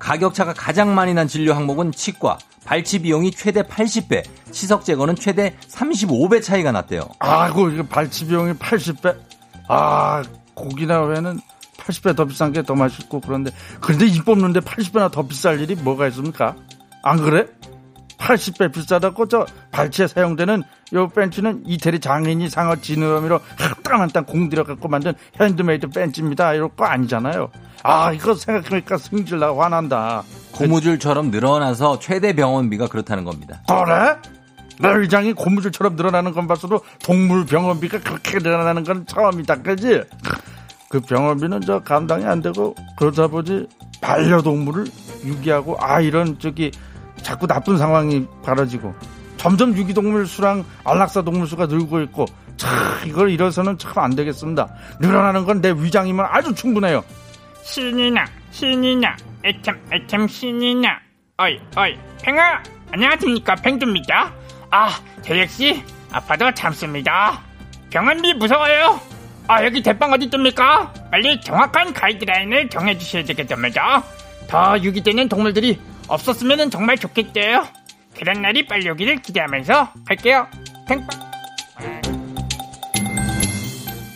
가격차가 0.00 0.54
가장 0.54 0.94
많이 0.96 1.14
난 1.14 1.28
진료 1.28 1.54
항목은 1.54 1.92
치과, 1.92 2.38
발치 2.64 3.00
비용이 3.02 3.30
최대 3.30 3.62
80배, 3.62 4.24
치석 4.50 4.84
제거는 4.84 5.14
최대 5.14 5.54
35배 5.68 6.42
차이가 6.42 6.72
났대요. 6.72 7.02
아이고, 7.20 7.68
이거 7.68 7.84
발치 7.84 8.26
비용이 8.26 8.54
80배? 8.54 9.16
아, 9.68 10.22
고기나 10.54 11.08
회는 11.10 11.38
80배 11.76 12.16
더 12.16 12.24
비싼 12.24 12.52
게 12.52 12.62
더 12.62 12.74
맛있고 12.74 13.20
그런데, 13.20 13.52
근데 13.80 14.06
입 14.06 14.24
뽑는데 14.24 14.60
80배나 14.60 15.12
더 15.12 15.22
비쌀 15.26 15.60
일이 15.60 15.74
뭐가 15.76 16.08
있습니까? 16.08 16.56
안 17.02 17.18
그래? 17.18 17.46
80배 18.20 18.72
비싸다고 18.72 19.26
저 19.26 19.46
발치에 19.72 20.06
사용되는 20.06 20.62
요 20.92 21.08
벤치는 21.08 21.62
이태리 21.66 22.00
장인이 22.00 22.48
상어 22.48 22.76
지느러미로 22.76 23.40
한땀 23.56 24.00
한땀 24.00 24.24
공들여 24.26 24.64
갖고 24.64 24.88
만든 24.88 25.14
핸드메이드 25.40 25.88
벤치입니다. 25.88 26.54
이럴 26.54 26.68
거 26.68 26.84
아니잖아요. 26.84 27.50
아 27.82 28.12
이거 28.12 28.34
생각하니까 28.34 28.98
승질나 28.98 29.56
화난다. 29.56 30.22
고무줄처럼 30.52 31.30
늘어나서 31.30 31.98
최대 31.98 32.34
병원비가 32.34 32.88
그렇다는 32.88 33.24
겁니다. 33.24 33.62
그래? 33.66 34.16
내 34.80 34.88
위장이 34.98 35.32
고무줄처럼 35.34 35.96
늘어나는 35.96 36.32
건 36.32 36.46
봤어도 36.46 36.80
동물 37.02 37.44
병원비가 37.46 38.00
그렇게 38.00 38.38
늘어나는 38.38 38.84
건 38.84 39.06
처음이다. 39.06 39.56
그지? 39.62 40.02
그 40.88 41.00
병원비는 41.00 41.60
저 41.62 41.80
감당이 41.80 42.24
안 42.24 42.42
되고 42.42 42.74
그러다 42.96 43.28
보지 43.28 43.68
반려동물을 44.00 44.86
유기하고 45.24 45.76
아 45.78 46.00
이런 46.00 46.38
저기 46.38 46.72
자꾸 47.22 47.46
나쁜 47.46 47.78
상황이 47.78 48.26
벌어지고 48.44 48.94
점점 49.36 49.74
유기동물 49.76 50.26
수랑 50.26 50.64
안락사 50.84 51.22
동물 51.22 51.46
수가 51.46 51.66
늘고 51.66 52.00
있고 52.02 52.26
참 52.56 52.70
이걸 53.06 53.30
이래서는 53.30 53.78
참 53.78 53.98
안 54.04 54.14
되겠습니다. 54.14 54.68
늘어나는 55.00 55.44
건 55.44 55.60
내 55.62 55.70
위장이면 55.70 56.26
아주 56.28 56.54
충분해요. 56.54 57.02
신이나 57.62 58.24
신이나 58.50 59.16
애템 59.44 59.78
애템 59.92 60.28
신이나 60.28 60.98
어이 61.38 61.58
어이 61.76 61.96
팽아! 62.22 62.62
안녕하십니까 62.92 63.54
팽두입니다. 63.56 64.32
아 64.70 64.90
대혁씨 65.22 65.82
아파도 66.12 66.52
참습니다. 66.52 67.40
병원비 67.90 68.34
무서워요. 68.34 69.00
아 69.48 69.64
여기 69.64 69.82
대빵 69.82 70.12
어디 70.12 70.28
뜹니까? 70.28 71.10
빨리 71.10 71.40
정확한 71.40 71.92
가이드라인을 71.94 72.68
정해주셔야 72.68 73.24
되겠답니다. 73.24 74.02
더 74.48 74.78
유기되는 74.80 75.28
동물들이 75.28 75.78
없었으면 76.09 76.69
정말 76.71 76.97
좋겠대요 76.97 77.67
그런 78.17 78.41
날이 78.41 78.65
빨리 78.65 78.89
오기를 78.89 79.21
기대하면서 79.21 79.93
갈게요 80.07 80.47
팽빵 80.87 81.25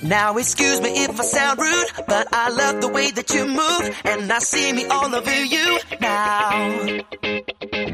Now 0.02 0.38
excuse 0.38 0.82
me 0.82 1.04
if 1.04 1.20
I 1.20 1.24
sound 1.24 1.60
rude, 1.60 1.88
but 2.08 2.28
I 2.34 2.50
love 2.50 2.82
the 2.82 2.88
way 2.88 3.12
that 3.12 3.32
you 3.32 3.46
move, 3.46 4.02
and 4.06 4.32
I 4.32 4.40
see 4.40 4.74
me 4.74 4.86
all 4.86 5.14
over 5.14 5.44
you 5.46 5.78
now. 6.02 6.88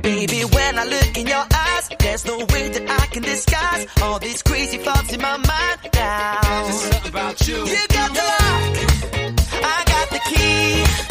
Baby, 0.02 0.44
when 0.54 0.80
I 0.80 0.86
look 0.86 1.18
in 1.18 1.28
your 1.28 1.44
eyes, 1.54 1.90
there's 2.00 2.26
no 2.26 2.38
way 2.38 2.70
that 2.70 2.90
I 2.90 3.06
can 3.08 3.22
disguise 3.24 3.88
all 4.02 4.20
these 4.20 4.42
crazy 4.44 4.78
thoughts 4.78 5.12
in 5.12 5.22
my 5.22 5.36
mind 5.36 5.80
now. 5.94 6.40
Just 6.68 6.84
something 6.84 7.12
about 7.12 7.48
you. 7.50 7.58
You 7.66 7.88
got 7.90 8.14
the 8.14 8.24
lock, 8.32 8.78
I 9.66 9.84
got 9.86 10.10
the 10.12 10.20
key. 10.30 11.09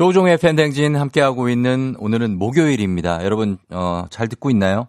조종의 0.00 0.38
팬댕진 0.38 0.96
함께하고 0.96 1.50
있는 1.50 1.94
오늘은 1.98 2.38
목요일입니다. 2.38 3.22
여러분, 3.22 3.58
어, 3.68 4.06
잘 4.08 4.28
듣고 4.28 4.48
있나요? 4.48 4.86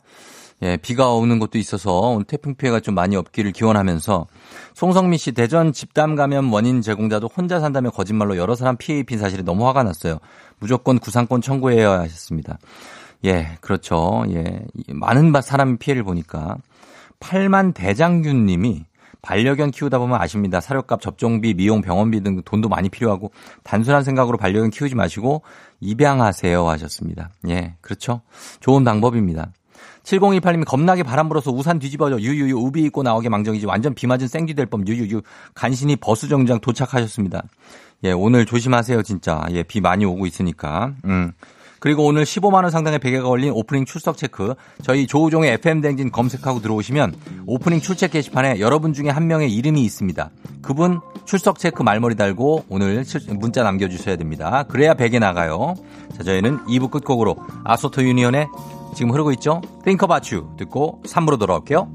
예, 0.62 0.78
비가 0.78 1.10
오는 1.12 1.38
것도 1.38 1.58
있어서 1.58 1.92
오늘 2.00 2.24
태풍 2.24 2.56
피해가 2.56 2.80
좀 2.80 2.96
많이 2.96 3.18
없기를 3.18 3.52
기원하면서 3.52 4.28
송성미 4.74 5.18
씨 5.18 5.34
대전 5.34 5.74
집담 5.74 6.16
감염 6.16 6.54
원인 6.54 6.82
제공자도 6.82 7.28
혼자 7.28 7.60
산다며 7.60 7.90
거짓말로 7.90 8.38
여러 8.38 8.56
사람 8.56 8.78
피해 8.78 9.00
입힌 9.00 9.20
사실에 9.20 9.44
너무 9.44 9.68
화가 9.68 9.84
났어요. 9.84 10.20
무조건 10.60 10.98
구상권 10.98 11.42
청구해야 11.42 11.92
하셨습니다. 12.00 12.58
예, 13.26 13.58
그렇죠. 13.60 14.24
예. 14.30 14.62
이 14.76 14.94
많은 14.94 15.34
바- 15.34 15.42
사람이 15.42 15.76
피해를 15.80 16.04
보니까 16.04 16.56
8만 17.20 17.74
대장균 17.74 18.46
님이 18.46 18.86
반려견 19.22 19.72
키우다 19.72 20.00
보면 20.00 20.20
아십니다. 20.20 20.62
사료값, 20.62 21.02
접종비, 21.02 21.54
미용, 21.54 21.82
병원비 21.82 22.22
등 22.22 22.42
돈도 22.44 22.70
많이 22.70 22.90
필요하고 22.90 23.32
단순한 23.64 24.04
생각으로 24.04 24.38
반려견 24.38 24.72
키우지 24.72 24.96
마시고 24.96 25.44
입양하세요 25.80 26.68
하셨습니다. 26.68 27.30
예, 27.50 27.76
그렇죠. 27.82 28.22
좋은 28.60 28.84
방법입니다. 28.84 29.52
7028님이 30.04 30.66
겁나게 30.66 31.04
바람 31.04 31.30
불어서 31.30 31.52
우산 31.52 31.78
뒤집어져 31.80 32.20
유유유 32.20 32.56
우비 32.56 32.82
입고 32.84 33.04
나왔기에 33.04 33.30
망정이지 33.30 33.68
완전 33.68 33.94
비 33.94 34.08
맞은 34.08 34.28
생쥐 34.28 34.56
될뻔 34.56 34.88
유유유 34.88 35.22
간신히 35.54 35.96
버스 35.96 36.28
정장 36.28 36.60
도착하셨습니다. 36.60 37.44
예, 38.04 38.12
오늘 38.12 38.46
조심하세요 38.46 39.04
진짜. 39.04 39.46
예, 39.52 39.64
비 39.64 39.80
많이 39.80 40.06
오고 40.06 40.26
있으니까. 40.26 40.94
음. 41.06 41.32
그리고 41.82 42.06
오늘 42.06 42.26
15만 42.26 42.62
원 42.62 42.70
상당의 42.70 43.00
베개가 43.00 43.24
걸린 43.28 43.52
오프닝 43.54 43.86
출석 43.86 44.16
체크. 44.16 44.54
저희 44.84 45.08
조우종의 45.08 45.54
FM 45.54 45.82
댕진 45.82 46.12
검색하고 46.12 46.62
들어오시면 46.62 47.16
오프닝 47.48 47.80
출첵 47.82 48.12
게시판에 48.12 48.60
여러분 48.60 48.94
중에 48.94 49.10
한 49.10 49.26
명의 49.26 49.52
이름이 49.52 49.82
있습니다. 49.84 50.30
그분 50.62 51.00
출석 51.26 51.58
체크 51.58 51.82
말머리 51.82 52.16
달고 52.16 52.66
오늘 52.70 53.04
실- 53.04 53.22
문자 53.34 53.64
남겨 53.64 53.90
주셔야 53.90 54.16
됩니다. 54.16 54.64
그래야 54.70 54.94
베개 54.94 55.18
나가요. 55.18 55.74
자, 56.16 56.22
저희는 56.22 56.66
2부 56.68 56.92
끝곡으로 56.92 57.36
아소토 57.64 58.04
유니언의 58.04 58.48
지금 58.96 59.12
흐르고 59.12 59.32
있죠? 59.34 59.62
Think 59.84 60.06
About 60.06 60.36
You 60.36 60.56
듣고 60.58 61.02
3부로 61.08 61.40
돌아올게요. 61.40 61.88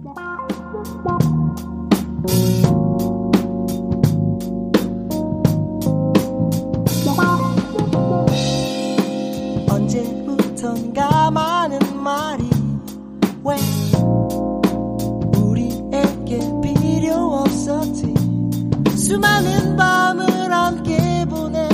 수많은 19.07 19.77
밤을 19.77 20.53
함께 20.53 21.25
보낸 21.31 21.71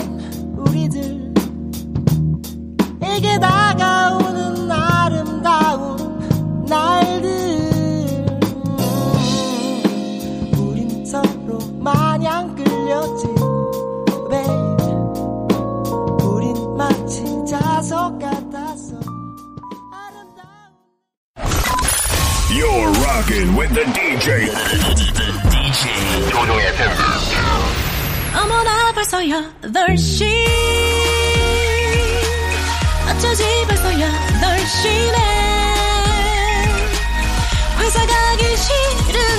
우리들. 0.55 1.33
에게 3.01 3.38
다가오는 3.40 4.71
아름다운 4.71 6.66
날들. 6.66 7.31
음, 8.66 10.53
우린 10.59 11.07
서로 11.07 11.59
마냥 11.79 12.55
끌렸지 12.55 13.27
우린 16.23 16.77
마치 16.77 17.25
자석 17.49 18.18
같았어 18.18 19.01
You're 22.55 22.92
rocking 22.92 23.57
with 23.57 23.73
the 23.73 23.87
DJ. 23.87 25.52
The 25.83 25.88
DJ. 25.88 26.31
조종의 26.31 26.66
FM. 26.68 26.90
어머나 28.35 28.92
벌써 28.92 29.18
8시 29.18 30.25
어쩌지 33.11 33.45
벌써 33.66 33.90
8시네 33.90 35.16
회사 37.79 38.07
가기 38.07 38.57
싫은 38.57 39.32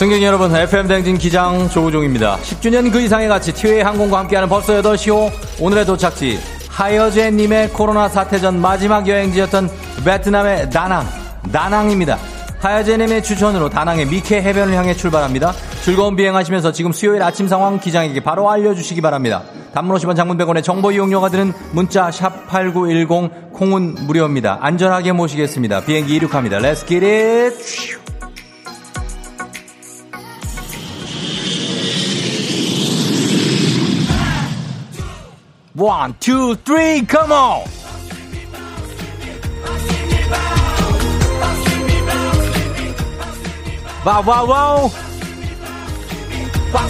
승객 0.00 0.22
여러분, 0.22 0.56
FM 0.56 0.88
댕진 0.88 1.18
기장 1.18 1.68
조우종입니다. 1.68 2.38
10주년 2.38 2.90
그 2.90 3.02
이상의 3.02 3.28
가치 3.28 3.52
티웨이 3.52 3.82
항공과 3.82 4.20
함께하는 4.20 4.48
벌써 4.48 4.80
8시호 4.80 5.30
오늘의 5.60 5.84
도착지 5.84 6.38
하여제님의 6.70 7.68
코로나 7.68 8.08
사태 8.08 8.38
전 8.38 8.58
마지막 8.62 9.06
여행지였던 9.06 9.68
베트남의 10.02 10.70
다낭, 10.70 11.06
다낭입니다. 11.52 12.16
하여제님의 12.60 13.22
추천으로 13.22 13.68
다낭의 13.68 14.06
미케 14.06 14.40
해변을 14.40 14.72
향해 14.72 14.94
출발합니다. 14.94 15.52
즐거운 15.82 16.16
비행하시면서 16.16 16.72
지금 16.72 16.92
수요일 16.92 17.22
아침 17.22 17.46
상황 17.46 17.78
기장에게 17.78 18.20
바로 18.20 18.50
알려주시기 18.50 19.02
바랍니다. 19.02 19.42
단문 19.74 19.98
50원 19.98 20.16
장문 20.16 20.38
100원의 20.38 20.64
정보 20.64 20.92
이용료가 20.92 21.28
드는 21.28 21.52
문자 21.72 22.10
샵 22.10 22.48
8910 22.48 23.52
콩은 23.52 23.96
무료입니다. 24.06 24.60
안전하게 24.62 25.12
모시겠습니다. 25.12 25.84
비행기 25.84 26.14
이륙합니다. 26.14 26.56
Let's! 26.56 28.00
One, 35.80 36.14
two, 36.20 36.56
three, 36.56 37.06
come 37.06 37.32
on! 37.32 37.64
와우, 44.04 44.22
와우, 44.26 44.46
와우! 44.46 44.90
바 46.72 46.86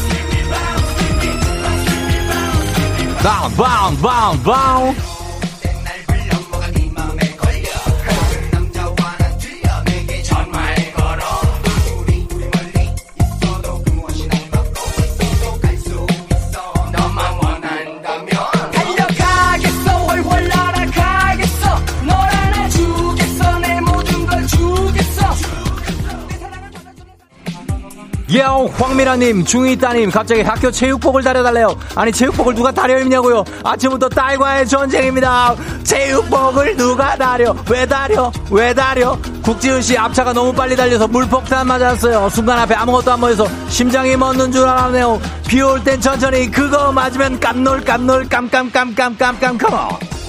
예오 28.30 28.68
황미라님 28.68 29.44
중2 29.44 29.80
따님 29.80 30.08
갑자기 30.10 30.42
학교 30.42 30.70
체육복을 30.70 31.22
다려달래요. 31.24 31.76
아니 31.96 32.12
체육복을 32.12 32.54
누가 32.54 32.70
다려 32.70 32.98
입냐고요? 33.00 33.44
아침부터 33.64 34.08
딸과의 34.08 34.68
전쟁입니다. 34.68 35.54
체육복을 35.82 36.76
누가 36.76 37.16
다려? 37.16 37.56
왜 37.68 37.84
다려? 37.86 38.30
왜 38.50 38.72
다려? 38.72 39.18
국지훈씨 39.42 39.98
앞차가 39.98 40.32
너무 40.32 40.52
빨리 40.52 40.76
달려서 40.76 41.08
물폭탄 41.08 41.66
맞았어요. 41.66 42.28
순간 42.28 42.58
앞에 42.60 42.74
아무것도 42.74 43.12
안 43.12 43.20
보여서 43.20 43.48
심장이 43.68 44.16
멎는 44.16 44.52
줄 44.52 44.68
알았네요. 44.68 45.20
비 45.48 45.60
올 45.62 45.82
땐 45.82 46.00
천천히 46.00 46.48
그거 46.50 46.92
맞으면 46.92 47.40
깜놀 47.40 47.80
깜놀 47.82 48.28
깜깜깜깜깜깜 48.28 49.58
컴 49.58 50.19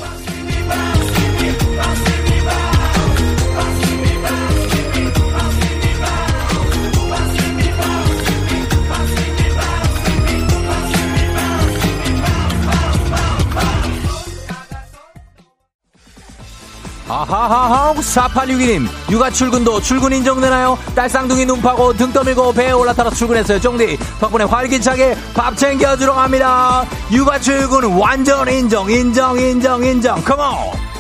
아하하하 17.12 17.94
4862님. 17.96 18.88
육아 19.12 19.30
출근도 19.30 19.82
출근 19.82 20.14
인정되나요? 20.14 20.78
딸 20.96 21.10
쌍둥이 21.10 21.46
눈 21.46 21.62
파고 21.62 21.92
등 21.94 22.12
떠밀고 22.14 22.54
배에 22.54 22.72
올라타서 22.72 23.12
출근했어요. 23.12 23.60
쫑디 23.60 23.98
덕분에 24.20 24.46
활기차게 24.46 25.18
밥 25.34 25.58
챙겨주러 25.58 26.14
갑니다. 26.14 26.86
육아 27.12 27.38
출근 27.40 27.84
완전 27.98 28.48
인정 28.48 28.90
인정 28.90 29.38
인정 29.38 29.84
인정. 29.84 30.24
컴온 30.24 30.91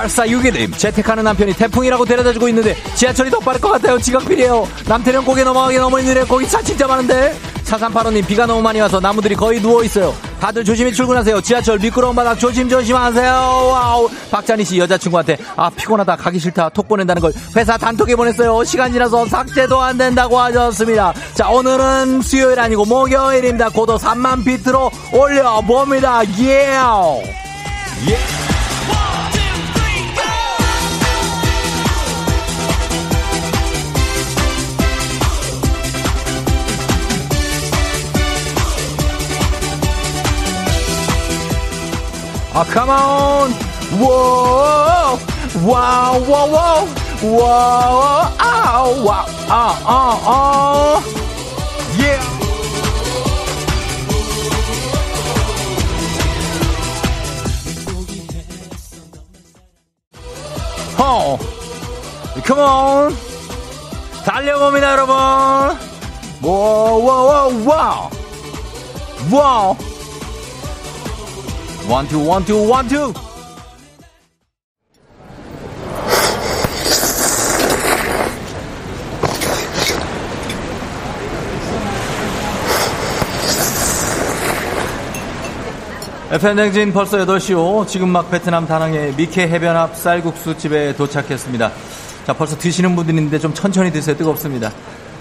8461님 0.00 0.76
재택하는 0.76 1.24
남편이 1.24 1.52
태풍이라고 1.54 2.04
데려다주고 2.04 2.48
있는데 2.48 2.74
지하철이 2.94 3.30
더 3.30 3.38
빠를 3.40 3.60
것 3.60 3.70
같아요. 3.70 3.98
지각필이에요. 3.98 4.66
남태령 4.86 5.24
고개 5.24 5.44
너무 5.44 5.70
힘드네요 5.72 6.24
거기 6.26 6.48
차 6.48 6.62
진짜 6.62 6.86
많은데? 6.86 7.36
4385님 7.64 8.26
비가 8.26 8.46
너무 8.46 8.62
많이 8.62 8.80
와서 8.80 8.98
나무들이 8.98 9.34
거의 9.34 9.60
누워있어요. 9.60 10.14
다들 10.40 10.64
조심히 10.64 10.92
출근하세요. 10.92 11.40
지하철 11.42 11.78
미끄러운 11.78 12.16
바닥 12.16 12.36
조심조심 12.36 12.96
하세요. 12.96 13.30
Wow. 13.30 14.08
박찬희씨 14.30 14.78
여자친구한테 14.78 15.36
아 15.56 15.70
피곤하다. 15.70 16.16
가기 16.16 16.38
싫다. 16.38 16.70
톡 16.70 16.88
보낸다는 16.88 17.20
걸 17.22 17.32
회사 17.56 17.76
단톡에 17.76 18.16
보냈어요. 18.16 18.64
시간 18.64 18.92
지나서 18.92 19.26
삭제도 19.26 19.80
안 19.80 19.98
된다고 19.98 20.38
하셨습니다. 20.40 21.12
자 21.34 21.48
오늘은 21.48 22.22
수요일 22.22 22.58
아니고 22.58 22.86
목요일입니다. 22.86 23.68
고도 23.68 23.98
3만 23.98 24.44
비트로 24.44 24.90
올려봅니다. 25.12 26.24
예 26.40 26.76
예. 28.08 28.49
아, 42.52 42.64
come 42.64 42.90
on. 42.90 43.70
워, 44.00 45.18
와우, 45.64 46.30
와우, 46.30 46.52
와우, 46.52 46.88
와우, 47.22 48.32
아우, 48.38 49.04
와우, 49.04 49.26
아, 49.48 49.78
아, 49.84 50.20
아. 50.24 51.02
예. 51.98 52.18
호, 60.98 61.38
come 62.44 62.62
on. 62.62 63.16
달려봅니다, 64.24 64.92
여러분. 64.92 65.14
와우, 66.42 67.04
와우, 67.04 67.66
와우. 67.66 68.10
와우. 69.30 69.89
원투 71.90 72.24
원투 72.24 72.68
원투 72.68 73.12
FM대행진 86.30 86.92
벌써 86.92 87.18
8시오. 87.26 87.88
지금 87.88 88.10
막 88.10 88.30
베트남 88.30 88.68
다낭의 88.68 89.16
미케 89.16 89.48
해변 89.48 89.76
앞 89.76 89.96
쌀국수 89.96 90.56
집에 90.56 90.94
도착했습니다. 90.94 91.72
자 92.24 92.32
벌써 92.32 92.56
드시는 92.56 92.94
분들 92.94 93.12
있는데 93.16 93.40
좀 93.40 93.52
천천히 93.52 93.90
드세요. 93.90 94.16
뜨겁습니다. 94.16 94.70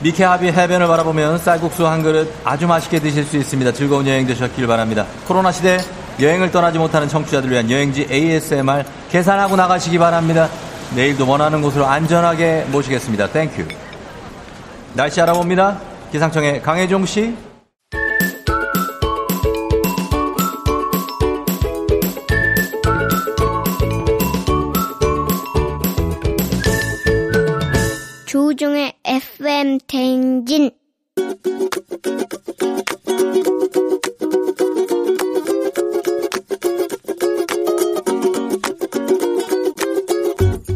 미케 0.02 0.24
합이 0.24 0.50
해변을 0.50 0.88
바라보면 0.88 1.40
쌀국수 1.40 1.88
한 1.88 2.04
그릇 2.04 2.32
아주 2.44 2.68
맛있게 2.68 3.00
드실 3.00 3.24
수 3.24 3.38
있습니다. 3.38 3.74
즐거운 3.74 4.06
여행 4.06 4.28
되셨길 4.28 4.68
바랍니다. 4.68 5.08
코로나 5.28 5.52
시대 5.52 5.80
여행을 6.20 6.52
떠나지 6.52 6.78
못하는 6.78 7.08
청취자들 7.08 7.50
위한 7.50 7.70
여행지 7.72 8.08
ASMR 8.10 8.84
계산하고 9.10 9.56
나가시기 9.56 9.98
바랍니다. 9.98 10.50
내일도 10.96 11.28
원하는 11.28 11.62
곳으로 11.62 11.86
안전하게 11.86 12.66
모시겠습니다. 12.72 13.28
Thank 13.28 13.51
you 13.51 13.66
날씨 14.94 15.22
알아봅니다. 15.22 15.80
기상청의 16.12 16.62
강혜종 16.62 17.06
씨. 17.06 17.36
조종의 28.26 28.94
FM 29.06 29.80
대행진 29.88 30.72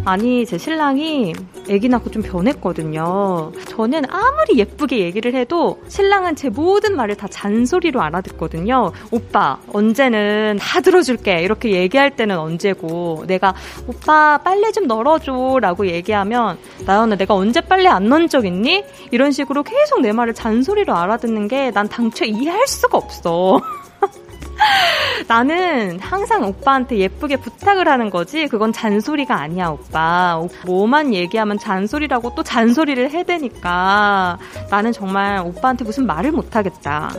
아니 0.05 0.45
제 0.45 0.57
신랑이 0.57 1.33
아기 1.69 1.87
낳고 1.87 2.11
좀 2.11 2.21
변했거든요. 2.21 3.53
저는 3.69 4.03
아무리 4.09 4.57
예쁘게 4.59 4.99
얘기를 4.99 5.33
해도 5.33 5.81
신랑은 5.87 6.35
제 6.35 6.49
모든 6.49 6.97
말을 6.97 7.15
다 7.15 7.27
잔소리로 7.29 8.01
알아듣거든요. 8.01 8.91
오빠 9.11 9.59
언제는 9.71 10.57
다 10.59 10.81
들어줄게 10.81 11.41
이렇게 11.41 11.71
얘기할 11.71 12.17
때는 12.17 12.37
언제고 12.37 13.23
내가 13.27 13.53
오빠 13.87 14.37
빨래 14.43 14.71
좀 14.73 14.87
널어줘 14.87 15.59
라고 15.61 15.87
얘기하면 15.87 16.57
나연아 16.85 17.15
내가 17.15 17.33
언제 17.33 17.61
빨래 17.61 17.87
안 17.87 18.09
넣은 18.09 18.27
적 18.27 18.45
있니? 18.45 18.83
이런 19.11 19.31
식으로 19.31 19.63
계속 19.63 20.01
내 20.01 20.11
말을 20.11 20.33
잔소리로 20.33 20.93
알아듣는 20.93 21.47
게 21.47 21.71
난 21.73 21.87
당초에 21.87 22.27
이해할 22.27 22.67
수가 22.67 22.97
없어. 22.97 23.59
나는 25.27 25.99
항상 25.99 26.43
오빠한테 26.43 26.97
예쁘게 26.97 27.37
부탁을 27.37 27.87
하는 27.87 28.09
거지 28.09 28.47
그건 28.47 28.71
잔소리가 28.73 29.35
아니야 29.35 29.69
오빠. 29.69 30.41
뭐만 30.65 31.13
얘기하면 31.13 31.57
잔소리라고 31.57 32.35
또 32.35 32.43
잔소리를 32.43 33.11
해대니까. 33.11 34.37
나는 34.69 34.91
정말 34.91 35.39
오빠한테 35.39 35.83
무슨 35.85 36.05
말을 36.05 36.31
못하겠다. 36.31 37.11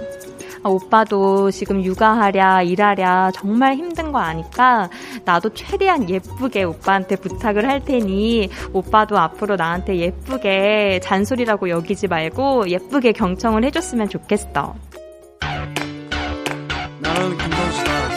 아, 0.64 0.68
오빠도 0.70 1.50
지금 1.50 1.84
육아하랴 1.84 2.62
일하랴 2.62 3.32
정말 3.34 3.74
힘든 3.74 4.12
거 4.12 4.18
아니까 4.18 4.88
나도 5.26 5.50
최대한 5.50 6.08
예쁘게 6.08 6.62
오빠한테 6.62 7.16
부탁을 7.16 7.68
할 7.68 7.84
테니 7.84 8.48
오빠도 8.72 9.18
앞으로 9.18 9.56
나한테 9.56 9.96
예쁘게 9.96 11.00
잔소리라고 11.02 11.68
여기지 11.68 12.08
말고 12.08 12.70
예쁘게 12.70 13.12
경청을 13.12 13.62
해줬으면 13.64 14.08
좋겠어. 14.08 14.74
나는 17.14 17.38
김범수다. 17.38 18.08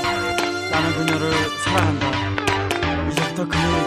나는 0.72 0.96
그녀를 0.98 1.32
사랑한다. 1.64 2.06
이제부터 3.12 3.48
그녀 3.48 3.62
얘 3.62 3.87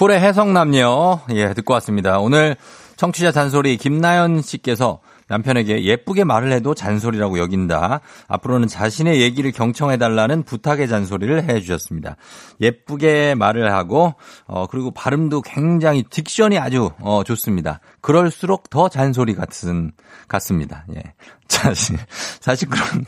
쿨의 0.00 0.18
해성남녀 0.18 1.20
예 1.32 1.52
듣고 1.52 1.74
왔습니다. 1.74 2.20
오늘 2.20 2.56
청취자 2.96 3.32
잔소리 3.32 3.76
김나연 3.76 4.40
씨께서 4.40 5.00
남편에게 5.28 5.84
예쁘게 5.84 6.24
말을 6.24 6.52
해도 6.52 6.74
잔소리라고 6.74 7.38
여긴다. 7.38 8.00
앞으로는 8.26 8.66
자신의 8.66 9.20
얘기를 9.20 9.52
경청해달라는 9.52 10.44
부탁의 10.44 10.88
잔소리를 10.88 11.50
해주셨습니다. 11.50 12.16
예쁘게 12.62 13.34
말을 13.34 13.74
하고 13.74 14.14
어 14.46 14.66
그리고 14.68 14.90
발음도 14.90 15.42
굉장히 15.42 16.02
딕션이 16.04 16.58
아주 16.58 16.92
어 17.00 17.22
좋습니다. 17.22 17.80
그럴수록 18.00 18.70
더 18.70 18.88
잔소리 18.88 19.34
같은 19.34 19.92
같습니다. 20.28 20.86
예. 20.96 21.02
사실 21.46 21.98
사실 22.40 22.70
그런 22.70 23.04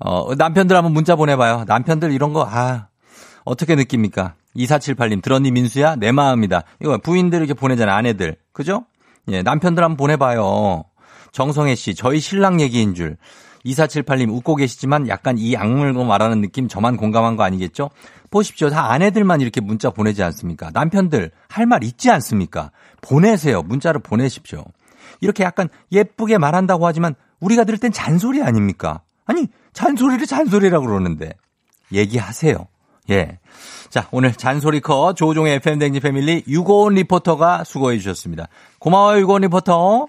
어 0.00 0.34
남편들 0.34 0.76
한번 0.76 0.92
문자 0.92 1.14
보내봐요. 1.14 1.66
남편들 1.68 2.10
이런 2.10 2.32
거 2.32 2.44
아. 2.50 2.88
어떻게 3.44 3.74
느낍니까? 3.74 4.34
2478님, 4.56 5.22
들었니, 5.22 5.50
민수야? 5.50 5.96
내 5.96 6.12
마음이다. 6.12 6.62
이거 6.80 6.98
부인들 6.98 7.38
이렇게 7.38 7.54
보내잖아, 7.54 7.94
아내들. 7.96 8.36
그죠? 8.52 8.84
예, 9.28 9.42
남편들 9.42 9.82
한번 9.82 9.96
보내봐요. 9.96 10.84
정성혜 11.32 11.74
씨, 11.74 11.94
저희 11.94 12.20
신랑 12.20 12.60
얘기인 12.60 12.94
줄. 12.94 13.16
2478님 13.64 14.30
웃고 14.30 14.56
계시지만 14.56 15.08
약간 15.08 15.38
이 15.38 15.56
악물고 15.56 16.04
말하는 16.04 16.40
느낌 16.40 16.66
저만 16.66 16.96
공감한 16.96 17.36
거 17.36 17.44
아니겠죠? 17.44 17.90
보십시오. 18.30 18.70
다 18.70 18.90
아내들만 18.90 19.40
이렇게 19.40 19.60
문자 19.60 19.90
보내지 19.90 20.22
않습니까? 20.24 20.70
남편들 20.72 21.30
할 21.48 21.66
말 21.66 21.84
있지 21.84 22.10
않습니까? 22.10 22.72
보내세요. 23.00 23.62
문자를 23.62 24.00
보내십시오. 24.00 24.64
이렇게 25.20 25.44
약간 25.44 25.68
예쁘게 25.92 26.38
말한다고 26.38 26.86
하지만 26.86 27.14
우리가 27.38 27.62
들을 27.62 27.78
땐 27.78 27.92
잔소리 27.92 28.42
아닙니까? 28.42 29.02
아니, 29.26 29.46
잔소리를 29.72 30.26
잔소리라고 30.26 30.84
그러는데. 30.86 31.32
얘기하세요. 31.92 32.66
예. 33.12 33.38
자, 33.90 34.08
오늘 34.10 34.32
잔소리커 34.32 35.12
조종의 35.12 35.56
FM댕지 35.56 36.00
패밀리 36.00 36.42
유고온 36.48 36.94
리포터가 36.94 37.64
수고해 37.64 37.98
주셨습니다. 37.98 38.48
고마워요, 38.78 39.20
유고온 39.20 39.42
리포터. 39.42 40.06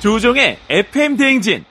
조종의 0.00 0.58
FM 0.68 1.16
대행진. 1.16 1.64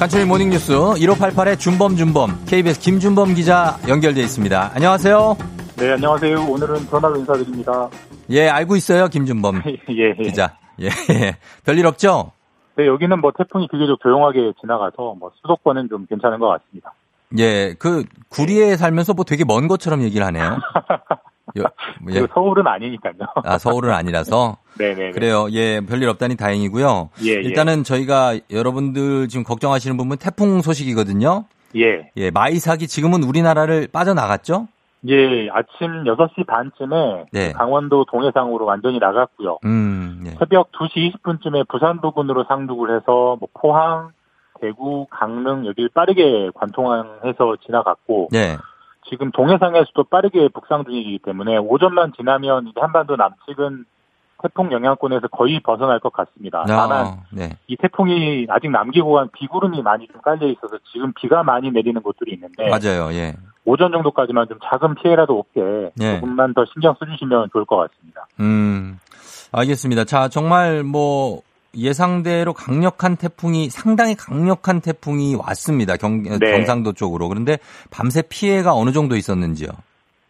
간추린 0.00 0.28
모닝뉴스 0.28 0.72
1588의 0.72 1.58
준범준범 1.58 2.46
KBS 2.46 2.80
김준범 2.80 3.34
기자 3.34 3.76
연결돼 3.86 4.22
있습니다. 4.22 4.70
안녕하세요. 4.74 5.36
네, 5.76 5.92
안녕하세요. 5.92 6.42
오늘은 6.42 6.86
전화로 6.88 7.16
인사드립니다. 7.18 7.90
예, 8.30 8.48
알고 8.48 8.76
있어요, 8.76 9.08
김준범 9.08 9.60
예, 9.68 9.74
예. 9.90 10.14
기자. 10.14 10.56
예, 10.80 10.86
예. 10.86 11.36
별일 11.66 11.84
없죠? 11.84 12.32
네, 12.76 12.86
여기는 12.86 13.20
뭐 13.20 13.30
태풍이 13.36 13.68
비교적 13.70 14.00
조용하게 14.00 14.54
지나가서 14.62 15.16
뭐 15.18 15.32
수도권은 15.42 15.90
좀 15.90 16.06
괜찮은 16.06 16.38
것 16.38 16.48
같습니다. 16.48 16.94
예, 17.36 17.74
그 17.78 18.04
구리에 18.30 18.78
살면서 18.78 19.12
뭐 19.12 19.26
되게 19.26 19.44
먼 19.44 19.68
것처럼 19.68 20.00
얘기를 20.00 20.24
하네요. 20.28 20.60
여- 21.58 21.62
예. 22.08 22.12
그리고 22.12 22.26
서울은 22.34 22.66
아니니까요. 22.66 23.14
아, 23.44 23.58
서울은 23.58 23.92
아니라서. 23.92 24.56
네네. 24.78 25.10
그래요. 25.12 25.46
예, 25.52 25.80
별일 25.80 26.08
없다니 26.08 26.36
다행이고요. 26.36 27.10
예, 27.24 27.28
예. 27.28 27.32
일단은 27.34 27.84
저희가 27.84 28.38
여러분들 28.50 29.28
지금 29.28 29.44
걱정하시는 29.44 29.96
부분 29.96 30.16
태풍 30.18 30.60
소식이거든요. 30.62 31.44
예. 31.76 32.10
예, 32.16 32.30
마이삭이 32.30 32.86
지금은 32.88 33.22
우리나라를 33.22 33.88
빠져나갔죠? 33.92 34.68
예, 35.08 35.48
아침 35.50 36.04
6시 36.04 36.46
반쯤에 36.46 37.26
네. 37.32 37.52
강원도 37.52 38.04
동해상으로 38.04 38.66
완전히 38.66 38.98
나갔고요. 38.98 39.58
음, 39.64 40.24
예. 40.26 40.30
새벽 40.32 40.70
2시 40.72 41.14
20분쯤에 41.22 41.66
부산 41.68 42.00
부근으로 42.02 42.44
상륙을 42.48 42.94
해서 42.96 43.36
뭐 43.40 43.48
포항, 43.54 44.10
대구, 44.60 45.06
강릉 45.10 45.64
여기를 45.66 45.88
빠르게 45.94 46.50
관통해서 46.54 47.56
지나갔고 47.64 48.28
예. 48.34 48.58
지금 49.08 49.30
동해상에서도 49.32 50.04
빠르게 50.04 50.48
북상 50.48 50.84
중이기 50.84 51.20
때문에 51.24 51.56
오전만 51.56 52.12
지나면 52.16 52.72
한반도 52.76 53.16
남측은 53.16 53.84
태풍 54.42 54.72
영향권에서 54.72 55.28
거의 55.28 55.60
벗어날 55.60 56.00
것 56.00 56.12
같습니다. 56.12 56.64
다만 56.66 57.06
아, 57.06 57.16
네. 57.30 57.56
이 57.66 57.76
태풍이 57.76 58.46
아직 58.48 58.70
남기고 58.70 59.12
간 59.12 59.28
비구름이 59.32 59.82
많이 59.82 60.06
좀 60.08 60.20
깔려 60.22 60.46
있어서 60.48 60.78
지금 60.92 61.12
비가 61.12 61.42
많이 61.42 61.70
내리는 61.70 62.00
곳들이 62.00 62.32
있는데 62.34 62.68
맞아요. 62.70 63.12
예. 63.12 63.34
오전 63.66 63.92
정도까지만 63.92 64.48
좀 64.48 64.58
작은 64.64 64.94
피해라도 64.96 65.38
없게 65.38 65.92
예. 66.00 66.14
조금만 66.14 66.54
더 66.54 66.64
신경 66.72 66.94
써주시면 66.98 67.50
좋을 67.52 67.66
것 67.66 67.76
같습니다. 67.76 68.26
음, 68.40 68.98
알겠습니다. 69.52 70.04
자, 70.04 70.28
정말 70.28 70.82
뭐 70.82 71.42
예상대로 71.76 72.52
강력한 72.52 73.16
태풍이 73.16 73.70
상당히 73.70 74.14
강력한 74.14 74.80
태풍이 74.80 75.34
왔습니다. 75.36 75.96
경, 75.96 76.22
네. 76.22 76.38
경상도 76.38 76.92
쪽으로. 76.92 77.28
그런데 77.28 77.58
밤새 77.90 78.22
피해가 78.22 78.74
어느 78.74 78.92
정도 78.92 79.16
있었는지요? 79.16 79.68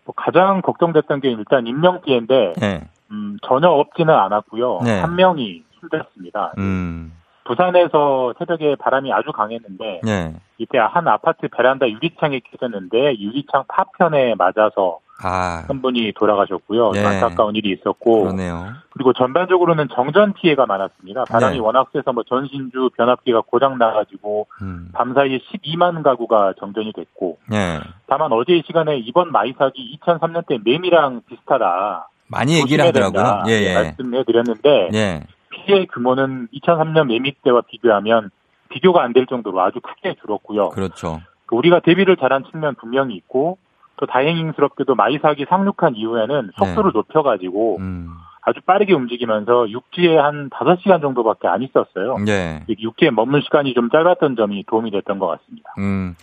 뭐 0.05 0.15
가장 0.17 0.61
걱정됐던 0.63 1.21
게 1.21 1.31
일단 1.31 1.67
인명 1.67 2.01
피해인데 2.03 2.55
네. 2.59 2.83
음, 3.11 3.39
전혀 3.47 3.69
없지는 3.69 4.15
않았고요. 4.15 4.81
네. 4.85 5.01
한 5.01 5.17
명이 5.17 5.63
숨졌습니다. 5.81 6.55
음, 6.59 7.13
부산에서 7.45 8.35
새벽에 8.39 8.77
바람이 8.77 9.13
아주 9.13 9.33
강했는데 9.33 10.01
네. 10.05 10.35
이때 10.59 10.79
한 10.79 11.09
아파트 11.09 11.49
베란다 11.49 11.89
유리창이 11.89 12.41
깨졌는데 12.41 13.19
유리창 13.19 13.65
파편에 13.67 14.35
맞아서 14.37 15.01
아, 15.23 15.65
한 15.69 15.83
분이 15.83 16.13
돌아가셨고요. 16.19 16.93
네. 16.93 17.05
안타까운 17.05 17.55
일이 17.57 17.71
있었고 17.73 18.23
그러네요. 18.23 18.69
그리고 18.91 19.13
전반적으로는 19.13 19.89
정전 19.95 20.33
피해가 20.33 20.67
많았습니다. 20.67 21.25
바람이 21.25 21.55
네. 21.57 21.61
워낙 21.61 21.89
세서 21.93 22.13
뭐 22.13 22.23
전신주 22.25 22.91
변압기가 22.97 23.43
고장 23.47 23.79
나가지고 23.79 24.47
음, 24.63 24.89
밤사이에 24.93 25.39
12만 25.39 26.03
가구가 26.03 26.55
정전이 26.59 26.93
됐고 26.93 27.39
네. 27.49 27.79
다만 28.07 28.33
어제 28.33 28.55
이 28.55 28.63
시간에 28.67 28.99
이번 28.99 29.31
마이삭이 29.33 29.99
2003년 30.01 30.47
때 30.47 30.59
매미랑 30.65 31.23
비슷하다. 31.29 32.09
많이 32.29 32.59
얘기를 32.61 32.85
하더라고요. 32.87 33.23
된다. 33.23 33.45
예, 33.49 33.53
예. 33.63 33.75
말씀해 33.75 34.25
드렸는데 34.25 34.91
예. 34.95 35.23
피해 35.51 35.85
규모는 35.87 36.49
2003년 36.55 37.07
매미 37.07 37.35
때와 37.43 37.63
비교하면 37.69 38.31
비교가 38.69 39.03
안 39.03 39.13
될 39.13 39.27
정도로 39.27 39.61
아주 39.61 39.81
크게 39.81 40.15
줄었고요. 40.21 40.69
그렇죠. 40.69 41.21
그 41.47 41.57
우리가 41.57 41.81
대비를 41.81 42.17
잘한 42.17 42.45
측면 42.53 42.77
분명히 42.77 43.17
있고 43.17 43.59
또 44.01 44.07
다행스럽게도 44.07 44.95
마이삭이 44.95 45.45
상륙한 45.49 45.95
이후에는 45.95 46.53
속도를 46.59 46.93
높여가지고 46.95 47.77
네. 47.79 47.85
음, 47.85 48.09
아주 48.41 48.61
빠르게 48.63 48.95
움직이면서 48.95 49.69
육지에 49.69 50.17
한 50.17 50.49
5시간 50.49 51.03
정도밖에 51.03 51.47
안 51.47 51.63
있었어요. 51.63 52.17
네. 52.25 52.65
육지에 52.67 53.11
머물 53.11 53.43
시간이 53.43 53.75
좀 53.75 53.91
짧았던 53.91 54.37
점이 54.37 54.65
도움이 54.67 54.91
됐던 54.91 55.19
것 55.19 55.27
같습니다. 55.27 55.75
음, 55.77 56.17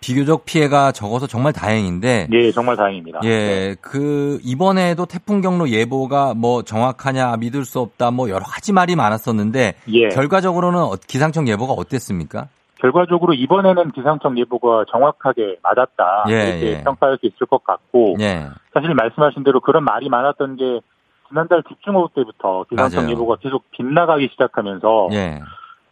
비교적 0.00 0.44
피해가 0.44 0.92
적어서 0.92 1.26
정말 1.26 1.52
다행인데. 1.52 2.28
네, 2.30 2.52
정말 2.52 2.76
다행입니다. 2.76 3.18
예, 3.24 3.74
그, 3.80 4.38
이번에도 4.44 5.04
태풍 5.04 5.40
경로 5.40 5.68
예보가 5.68 6.34
뭐 6.34 6.62
정확하냐, 6.62 7.36
믿을 7.38 7.64
수 7.64 7.80
없다, 7.80 8.12
뭐 8.12 8.28
여러 8.30 8.44
가지 8.44 8.72
말이 8.72 8.94
많았었는데. 8.94 9.74
예. 9.88 10.08
결과적으로는 10.10 10.78
어- 10.80 10.96
기상청 11.08 11.48
예보가 11.48 11.72
어땠습니까? 11.72 12.46
결과적으로 12.84 13.32
이번에는 13.32 13.92
기상청 13.92 14.36
예보가 14.36 14.84
정확하게 14.90 15.56
맞았다 15.62 16.24
예, 16.28 16.32
이렇게 16.32 16.66
예. 16.66 16.82
평가할 16.82 17.16
수 17.18 17.24
있을 17.24 17.46
것 17.46 17.64
같고 17.64 18.16
예. 18.20 18.48
사실 18.74 18.92
말씀하신 18.92 19.42
대로 19.42 19.60
그런 19.60 19.84
말이 19.84 20.10
많았던 20.10 20.56
게 20.56 20.80
지난달 21.28 21.62
집중호우 21.62 22.10
때부터 22.14 22.66
기상청 22.68 23.04
맞아요. 23.04 23.12
예보가 23.12 23.36
계속 23.36 23.70
빗나가기 23.70 24.28
시작하면서 24.32 25.08
예. 25.12 25.40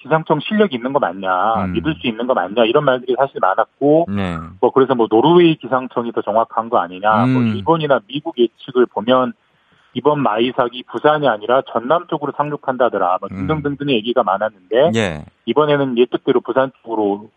기상청 0.01 0.40
실력 0.40 0.74
있는 0.74 0.93
거 0.93 0.99
맞냐 0.99 1.64
음. 1.64 1.72
믿을 1.72 1.95
수 1.95 2.07
있는 2.07 2.26
거 2.26 2.34
맞냐 2.34 2.64
이런 2.66 2.84
말들이 2.84 3.14
사실 3.16 3.38
많았고 3.40 4.09
네. 4.11 4.36
뭐 4.61 4.70
그래서 4.70 4.95
뭐 4.95 5.07
노르웨이 5.09 5.57
기상청이 5.57 6.12
더 6.12 6.20
정확한 6.20 6.68
거 6.68 6.76
아니냐 6.78 7.09
뭐 7.26 7.40
음. 7.40 7.57
일본이나 7.57 8.01
미국 8.07 8.38
예측을 8.38 8.84
보면 8.84 9.32
이번 9.95 10.20
마이삭이 10.22 10.84
부산이 10.90 11.28
아니라 11.28 11.62
전남 11.72 12.07
쪽으로 12.09 12.32
상륙한다더라 12.36 13.18
뭐 13.20 13.28
등등등등의 13.28 13.95
얘기가 13.97 14.22
많았는데 14.22 14.88
음. 14.88 14.95
예. 14.95 15.24
이번에는 15.47 15.99
예측대로 15.99 16.40
부산 16.40 16.72
쪽으로 16.82 17.28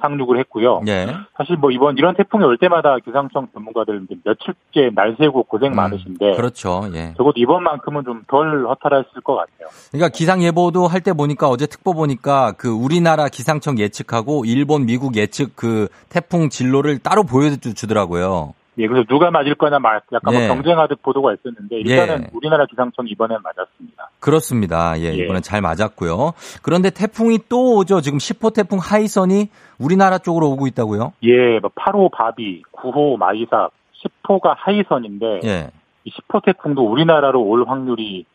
상륙을 0.00 0.38
했고요. 0.40 0.82
예. 0.88 1.06
사실 1.36 1.56
뭐 1.56 1.70
이번 1.70 1.96
이런 1.96 2.14
태풍이 2.14 2.44
올 2.44 2.58
때마다 2.58 2.98
기상청 2.98 3.48
전문가들 3.54 4.06
며칠째 4.24 4.90
날 4.94 5.16
새고 5.18 5.44
고생 5.44 5.72
많으신데 5.74 6.32
그렇죠. 6.32 6.82
예. 6.94 7.14
적어도 7.16 7.34
이번만큼은 7.36 8.04
좀 8.04 8.22
덜 8.26 8.66
허탈했을 8.66 9.22
것 9.22 9.34
같아요. 9.36 9.68
그러니까 9.92 10.08
기상 10.10 10.42
예보도 10.42 10.88
할 10.88 11.00
때 11.00 11.12
보니까 11.12 11.48
어제 11.48 11.66
특보 11.66 11.94
보니까 11.94 12.52
그 12.58 12.68
우리나라 12.68 13.28
기상청 13.28 13.78
예측하고 13.78 14.44
일본, 14.44 14.84
미국 14.86 15.16
예측 15.16 15.54
그 15.56 15.88
태풍 16.08 16.48
진로를 16.48 16.98
따로 16.98 17.22
보여주더라고요. 17.24 18.54
예, 18.78 18.86
그래서 18.88 19.06
누가 19.08 19.30
맞을 19.30 19.54
거냐 19.54 19.78
막 19.78 20.02
약간 20.12 20.34
예. 20.34 20.46
뭐 20.46 20.54
경쟁하듯 20.54 21.02
보도가 21.02 21.34
있었는데 21.34 21.76
일단은 21.80 22.24
예. 22.24 22.30
우리나라 22.32 22.66
기상청 22.66 23.06
이번엔 23.08 23.38
맞았습니다. 23.42 24.10
그렇습니다. 24.20 24.98
예, 24.98 25.04
예. 25.04 25.24
이번엔 25.24 25.42
잘 25.42 25.60
맞았고요. 25.60 26.32
그런데 26.62 26.90
태풍이 26.90 27.38
또 27.48 27.76
오죠. 27.76 28.00
지금 28.00 28.18
10호 28.18 28.52
태풍 28.54 28.78
하이선이 28.78 29.48
우리나라 29.78 30.18
쪽으로 30.18 30.48
오고 30.50 30.66
있다고요? 30.68 31.12
예, 31.22 31.58
뭐 31.60 31.70
8호 31.74 32.10
바비, 32.12 32.62
9호 32.72 33.16
마이삭, 33.18 33.70
10호가 34.02 34.54
하이선인데 34.56 35.40
예. 35.44 35.70
이 36.04 36.10
10호 36.10 36.44
태풍도 36.44 36.82
우리나라로 36.82 37.40
올 37.42 37.64
확률이 37.66 38.26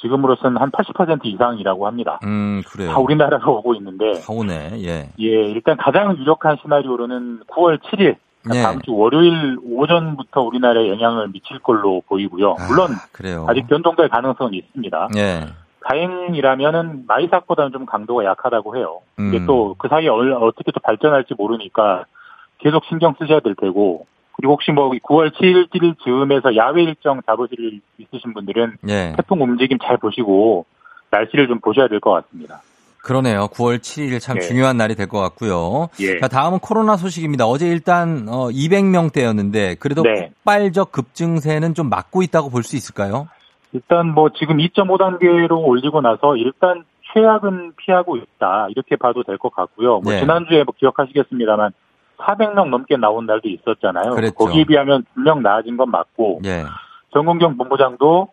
지금으로서는 0.00 0.60
한 0.60 0.70
80% 0.70 1.24
이상이라고 1.24 1.86
합니다. 1.86 2.20
음, 2.24 2.62
그래요. 2.68 2.90
다 2.92 2.98
우리나라로 2.98 3.58
오고 3.58 3.74
있는데 3.76 4.20
다 4.20 4.32
오네. 4.32 4.80
예. 4.84 5.08
예, 5.18 5.26
일단 5.50 5.76
가장 5.76 6.16
유력한 6.16 6.56
시나리오로는 6.62 7.40
9월 7.48 7.80
7일 7.82 8.16
예. 8.54 8.62
다음 8.62 8.80
주 8.82 8.94
월요일 8.94 9.58
오전부터 9.64 10.42
우리나라에 10.42 10.88
영향을 10.88 11.28
미칠 11.28 11.58
걸로 11.58 12.02
보이고요. 12.06 12.56
물론 12.68 12.92
그래요. 13.12 13.46
아직 13.48 13.66
변동될 13.66 14.08
가능성은 14.08 14.54
있습니다. 14.54 15.08
예. 15.16 15.46
다행이라면은 15.88 17.04
마이삭보다는 17.06 17.72
좀 17.72 17.86
강도가 17.86 18.24
약하다고 18.24 18.76
해요. 18.76 19.00
근데 19.16 19.38
음. 19.38 19.46
또그 19.46 19.88
사이에 19.88 20.08
얼- 20.08 20.32
어떻게 20.32 20.70
또 20.72 20.80
발전할지 20.80 21.34
모르니까 21.36 22.04
계속 22.58 22.84
신경 22.86 23.14
쓰셔야 23.18 23.40
될 23.40 23.54
테고 23.54 24.06
그리고 24.36 24.52
혹시 24.52 24.70
뭐 24.70 24.90
9월 24.90 25.32
7일, 25.32 25.68
7일 25.70 25.98
즈음에서 26.04 26.54
야외 26.56 26.84
일정 26.84 27.20
잡으실 27.26 27.58
일 27.58 27.80
있으신 27.98 28.34
분들은 28.34 28.76
예. 28.88 29.12
태풍 29.16 29.42
움직임 29.42 29.78
잘 29.78 29.96
보시고 29.96 30.64
날씨를 31.10 31.48
좀 31.48 31.58
보셔야 31.60 31.88
될 31.88 32.00
것 32.00 32.10
같습니다. 32.12 32.60
그러네요. 33.08 33.48
9월 33.48 33.78
7일 33.78 34.20
참 34.20 34.36
예. 34.36 34.40
중요한 34.42 34.76
날이 34.76 34.94
될 34.94 35.08
것 35.08 35.18
같고요. 35.20 35.88
예. 36.00 36.20
자, 36.20 36.28
다음은 36.28 36.58
코로나 36.58 36.98
소식입니다. 36.98 37.46
어제 37.46 37.66
일단 37.66 38.26
어, 38.28 38.48
200명대였는데 38.50 39.78
그래도 39.80 40.02
네. 40.02 40.30
폭발적 40.44 40.92
급증세는 40.92 41.72
좀 41.72 41.88
막고 41.88 42.20
있다고 42.22 42.50
볼 42.50 42.62
수 42.62 42.76
있을까요? 42.76 43.26
일단 43.72 44.08
뭐 44.12 44.28
지금 44.38 44.58
2.5단계로 44.58 45.52
올리고 45.66 46.02
나서 46.02 46.36
일단 46.36 46.84
최악은 47.14 47.72
피하고 47.78 48.18
있다 48.18 48.66
이렇게 48.70 48.96
봐도 48.96 49.22
될 49.22 49.38
것 49.38 49.54
같고요. 49.54 50.00
뭐 50.00 50.12
네. 50.12 50.20
지난주에 50.20 50.64
뭐 50.64 50.74
기억하시겠습니다만 50.78 51.72
400명 52.18 52.68
넘게 52.68 52.96
나온 52.98 53.24
날도 53.24 53.48
있었잖아요. 53.48 54.10
그랬죠. 54.10 54.34
거기에 54.34 54.64
비하면 54.64 55.04
분명 55.14 55.42
나아진 55.42 55.78
건 55.78 55.90
맞고 55.90 56.40
예. 56.44 56.64
정은경 57.14 57.56
본부장도 57.56 58.28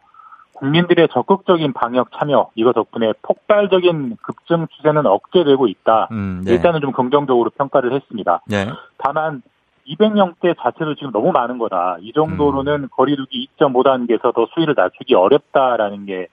국민들의 0.56 1.10
적극적인 1.12 1.74
방역 1.74 2.10
참여 2.18 2.50
이거 2.56 2.74
덕분에 2.74 3.14
폭발적인 3.22 4.18
급증 4.22 4.68
추세는 4.68 5.06
억제되고 5.06 5.68
있다. 5.68 6.08
음, 6.12 6.42
네. 6.46 6.54
일단은 6.54 6.82
좀 6.82 6.92
긍정적으로 6.92 7.52
평가를 7.52 7.94
했습니다. 7.94 8.42
예. 8.52 8.68
다만 8.98 9.42
200명대 9.88 10.56
자체도 10.60 10.96
지금 10.96 11.12
너무 11.12 11.32
많은 11.32 11.58
거다. 11.58 11.98
이 12.02 12.12
정도로는 12.14 12.74
음. 12.84 12.88
거리두기 12.92 13.48
2.5단계에서 13.58 14.34
더 14.34 14.48
수위를 14.54 14.74
낮추기 14.76 15.14
어렵다라는 15.14 16.06
게 16.06 16.28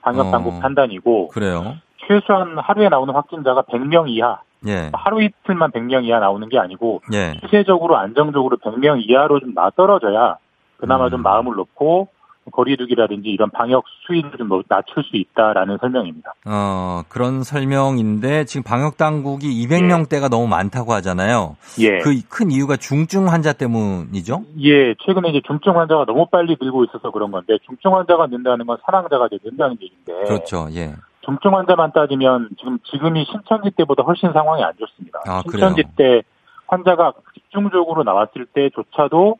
방역 0.00 0.30
당국 0.30 0.54
어. 0.54 0.60
판단이고 0.60 1.28
그래요. 1.28 1.76
최소한 2.06 2.56
하루에 2.58 2.88
나오는 2.88 3.12
확진자가 3.12 3.62
100명 3.62 4.08
이하, 4.08 4.40
예. 4.66 4.90
하루 4.92 5.22
이틀만 5.22 5.72
100명 5.72 6.04
이하 6.04 6.20
나오는 6.20 6.48
게 6.48 6.58
아니고 6.58 7.02
예. 7.12 7.34
추세적으로 7.40 7.96
안정적으로 7.96 8.56
100명 8.58 9.02
이하로 9.04 9.40
좀 9.40 9.52
나떨어져야 9.54 10.36
그나마 10.78 11.06
음. 11.06 11.10
좀 11.10 11.22
마음을 11.22 11.54
놓고 11.56 12.08
거리두기라든지 12.52 13.28
이런 13.28 13.50
방역 13.50 13.84
수위를 14.06 14.32
좀 14.38 14.48
낮출 14.68 15.02
수 15.04 15.16
있다라는 15.16 15.78
설명입니다. 15.80 16.34
어, 16.46 17.02
그런 17.08 17.42
설명인데 17.42 18.44
지금 18.44 18.62
방역 18.62 18.96
당국이 18.96 19.48
200명대가 19.66 20.30
너무 20.30 20.46
많다고 20.46 20.92
하잖아요. 20.92 21.56
예. 21.80 21.98
그 21.98 22.16
큰 22.28 22.50
이유가 22.50 22.76
중증 22.76 23.28
환자 23.28 23.52
때문이죠? 23.52 24.42
예, 24.60 24.94
최근에 25.06 25.30
이제 25.30 25.40
중증 25.46 25.76
환자가 25.76 26.04
너무 26.04 26.26
빨리 26.26 26.56
늘고 26.60 26.84
있어서 26.84 27.10
그런 27.10 27.30
건데 27.30 27.56
중증 27.64 27.94
환자가 27.94 28.26
는다는 28.26 28.66
건 28.66 28.76
사망자가 28.84 29.28
이제 29.32 29.38
는다는 29.44 29.76
얘기인데 29.80 30.12
그렇죠. 30.24 30.68
예. 30.72 30.94
중증 31.24 31.54
환자만 31.54 31.92
따지면 31.92 32.50
지금 32.58 32.78
지금이 32.90 33.24
신천지 33.24 33.70
때보다 33.70 34.02
훨씬 34.02 34.32
상황이 34.32 34.62
안 34.62 34.72
좋습니다. 34.78 35.20
아, 35.26 35.42
신천지 35.48 35.82
때 35.96 36.22
환자가 36.66 37.14
집중적으로 37.34 38.04
나왔을 38.04 38.46
때조차도 38.52 39.38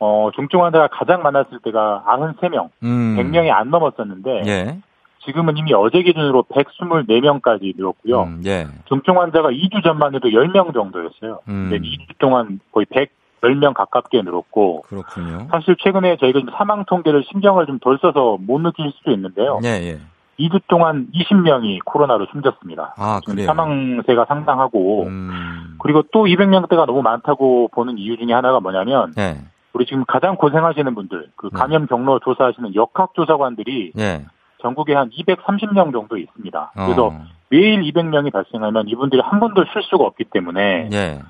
어, 0.00 0.30
중증 0.34 0.64
환자가 0.64 0.88
가장 0.88 1.22
많았을 1.22 1.58
때가 1.62 2.02
93명, 2.06 2.70
음. 2.82 3.16
100명이 3.18 3.50
안 3.50 3.70
넘었었는데 3.70 4.42
예. 4.46 4.78
지금은 5.26 5.58
이미 5.58 5.74
어제 5.74 6.02
기준으로 6.02 6.44
124명까지 6.44 7.76
늘었고요. 7.76 8.22
음, 8.22 8.42
예. 8.46 8.66
중증 8.86 9.20
환자가 9.20 9.50
2주 9.50 9.84
전만 9.84 10.14
해도 10.14 10.28
10명 10.30 10.72
정도였어요. 10.72 11.40
음. 11.48 11.68
근데 11.70 11.86
2주 11.86 12.16
동안 12.18 12.60
거의 12.72 12.86
110명 12.86 13.74
가깝게 13.74 14.22
늘었고 14.22 14.84
그렇군요. 14.88 15.46
사실 15.50 15.76
최근에 15.78 16.16
저희가 16.16 16.40
사망 16.56 16.86
통계를 16.86 17.22
신경을 17.30 17.66
좀 17.66 17.78
덜 17.80 17.98
써서 18.00 18.38
못 18.40 18.58
느낄 18.60 18.90
수도 18.96 19.10
있는데요. 19.12 19.60
예, 19.64 19.68
예. 19.68 19.98
2주 20.38 20.62
동안 20.68 21.08
20명이 21.14 21.80
코로나로 21.84 22.26
숨졌습니다. 22.32 22.94
아, 22.96 23.20
그래요? 23.26 23.44
사망세가 23.44 24.24
상당하고 24.24 25.02
음. 25.04 25.76
그리고 25.82 26.02
또 26.12 26.24
200명대가 26.24 26.86
너무 26.86 27.02
많다고 27.02 27.68
보는 27.74 27.98
이유 27.98 28.16
중에 28.16 28.32
하나가 28.32 28.60
뭐냐면 28.60 29.12
예. 29.18 29.36
우리 29.72 29.86
지금 29.86 30.04
가장 30.06 30.36
고생하시는 30.36 30.94
분들, 30.94 31.30
그 31.36 31.50
감염 31.50 31.86
경로 31.86 32.18
조사하시는 32.20 32.74
역학조사관들이 32.74 33.92
예. 33.98 34.26
전국에 34.62 34.94
한 34.94 35.10
230명 35.10 35.92
정도 35.92 36.18
있습니다. 36.18 36.72
그래서 36.74 37.06
어. 37.06 37.24
매일 37.48 37.80
200명이 37.82 38.32
발생하면 38.32 38.88
이분들이 38.88 39.22
한 39.22 39.40
번도 39.40 39.64
쉴 39.72 39.82
수가 39.82 40.04
없기 40.04 40.24
때문에 40.24 40.90
예. 40.92 41.20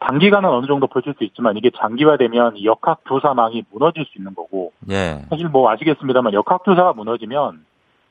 단기간은 0.00 0.48
어느 0.48 0.66
정도 0.66 0.86
버틸 0.86 1.14
수 1.18 1.24
있지만 1.24 1.56
이게 1.56 1.70
장기화되면 1.76 2.56
이 2.56 2.64
역학조사망이 2.64 3.64
무너질 3.70 4.06
수 4.06 4.18
있는 4.18 4.34
거고 4.34 4.72
예. 4.90 5.22
사실 5.28 5.48
뭐 5.48 5.70
아시겠습니다만 5.70 6.32
역학조사가 6.32 6.94
무너지면 6.94 7.64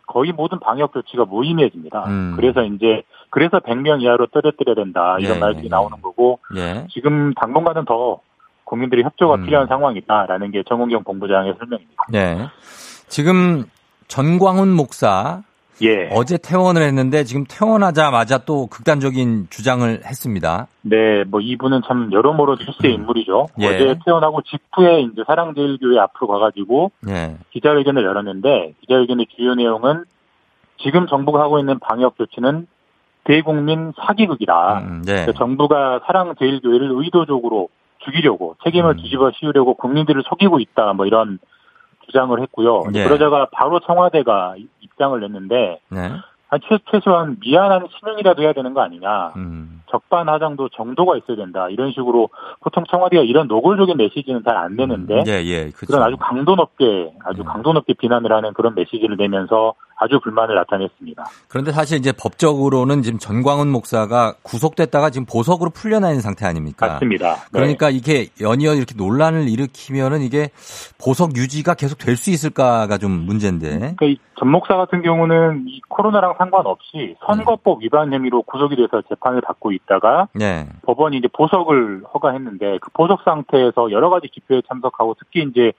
거의 0.06 0.32
모든 0.32 0.60
방역 0.60 0.94
조치가 0.94 1.26
무의미해집니다. 1.26 2.06
음. 2.08 2.34
그래서 2.36 2.64
이제 2.64 3.04
그래서 3.30 3.60
100명 3.60 4.02
이하로 4.02 4.28
떨어뜨려야 4.28 4.76
된다 4.76 5.18
이런 5.20 5.38
예, 5.38 5.40
말들이 5.40 5.66
예. 5.66 5.70
나오는 5.70 6.02
거고 6.02 6.40
예. 6.56 6.88
지금 6.90 7.34
당분간은 7.36 7.86
더 7.86 8.20
국민들의 8.70 9.04
협조가 9.04 9.36
음. 9.36 9.46
필요한 9.46 9.68
상황이다라는 9.68 10.52
게 10.52 10.64
정은경 10.64 11.04
본부장의 11.04 11.56
설명입니다. 11.58 12.06
예. 12.14 12.48
지금 13.08 13.66
전광훈 14.08 14.70
목사 14.70 15.42
예. 15.82 16.10
어제 16.12 16.38
퇴원을 16.38 16.84
했는데 16.84 17.24
지금 17.24 17.46
퇴원하자마자 17.48 18.40
또 18.40 18.68
극단적인 18.68 19.48
주장을 19.50 20.02
했습니다. 20.06 20.68
네, 20.82 21.24
뭐 21.24 21.40
이분은 21.40 21.82
참 21.88 22.12
여러모로 22.12 22.58
뉴스의 22.60 22.94
인물이죠. 22.94 23.48
예. 23.62 23.68
어제 23.68 24.00
태어나고 24.06 24.42
직후에 24.44 25.02
이제 25.02 25.24
사랑제일교회 25.26 25.98
앞으로 26.00 26.28
가가지고 26.28 26.92
예. 27.08 27.38
기자회견을 27.52 28.04
열었는데 28.04 28.74
기자회견의 28.82 29.28
주요 29.36 29.56
내용은 29.56 30.04
지금 30.78 31.08
정부가 31.08 31.42
하고 31.42 31.60
있는 31.60 31.80
방역 31.80 32.18
조치는 32.18 32.68
대국민 33.24 33.94
사기극이다. 34.06 35.02
네. 35.06 35.12
그러니까 35.14 35.34
정부가 35.34 36.02
사랑제일교회를 36.06 36.92
의도적으로 36.94 37.70
죽이려고 38.00 38.56
책임을 38.64 38.92
음. 38.92 38.98
뒤집어 38.98 39.32
씌우려고 39.32 39.76
국민들을 39.76 40.24
속이고 40.28 40.60
있다. 40.60 40.94
뭐 40.94 41.06
이런 41.06 41.40
주장을 42.06 42.40
했고요. 42.42 42.86
예. 42.96 43.04
그러다가 43.04 43.48
바로 43.52 43.80
청와대가 43.80 44.56
입장을 44.82 45.20
냈는데 45.20 45.80
네. 45.90 46.12
최, 46.68 46.80
최소한 46.90 47.38
미안한 47.42 47.88
신용이라도 48.00 48.42
해야 48.42 48.54
되는 48.54 48.74
거 48.74 48.82
아니냐. 48.82 49.34
음. 49.36 49.82
적반하장도 49.92 50.70
정도가 50.70 51.18
있어야 51.18 51.38
된다. 51.38 51.68
이런 51.70 51.92
식으로 51.92 52.30
보통 52.62 52.84
청와대가 52.90 53.24
이런 53.24 53.48
노골적인 53.48 53.98
메시지는 53.98 54.44
잘 54.44 54.58
안 54.58 54.76
내는데 54.76 55.24
예, 55.28 55.44
예. 55.44 55.70
그렇죠. 55.72 55.88
그런 55.88 56.04
아주 56.04 56.18
강도 56.18 56.56
높게 56.56 57.12
아주 57.24 57.44
강도 57.44 57.74
높게 57.74 57.94
비난을 57.94 58.32
하는 58.32 58.54
그런 58.54 58.76
메시지를 58.76 59.18
내면서 59.18 59.74
아주 60.00 60.20
불만을 60.22 60.56
나타냈습니다. 60.56 61.24
그런데 61.48 61.72
사실 61.72 61.98
이제 61.98 62.12
법적으로는 62.12 63.02
지금 63.02 63.20
전광훈 63.20 63.70
목사가 63.70 64.36
구속됐다가 64.44 65.10
지금 65.10 65.26
보석으로 65.26 65.72
풀려나 65.72 66.10
있는 66.10 66.22
상태 66.22 66.46
아닙니까? 66.46 66.88
맞습니다. 66.88 67.36
네. 67.36 67.42
그러니까 67.52 67.90
이게 67.90 68.28
연이어 68.40 68.76
이렇게 68.76 68.94
논란을 68.96 69.50
일으키면은 69.50 70.22
이게 70.22 70.50
보석 71.04 71.36
유지가 71.36 71.74
계속 71.74 71.98
될 71.98 72.20
수 72.20 72.30
있을까가 72.32 72.98
좀 72.98 73.12
문제인데. 73.12 73.96
그러니까 73.96 74.06
이전 74.06 74.52
목사 74.52 74.76
같은 74.76 75.02
경우는 75.02 75.66
이 75.68 75.80
코로나랑 75.88 76.36
상관없이 76.38 77.16
선거법 77.26 77.82
위반 77.82 78.12
혐의로 78.14 78.42
구속이 78.44 78.76
돼서 78.76 79.02
재판을 79.08 79.40
받고 79.42 79.72
있다가 79.72 80.28
네. 80.34 80.68
법원이 80.84 81.18
이제 81.18 81.30
보석을 81.32 82.04
허가했는데 82.14 82.80
그 82.82 82.92
보석 82.92 83.22
상태에서 83.24 83.92
여러 83.92 84.10
가지 84.10 84.28
집회에 84.34 84.62
참석하고 84.68 85.16
특히 85.18 85.48
이제 85.50 85.72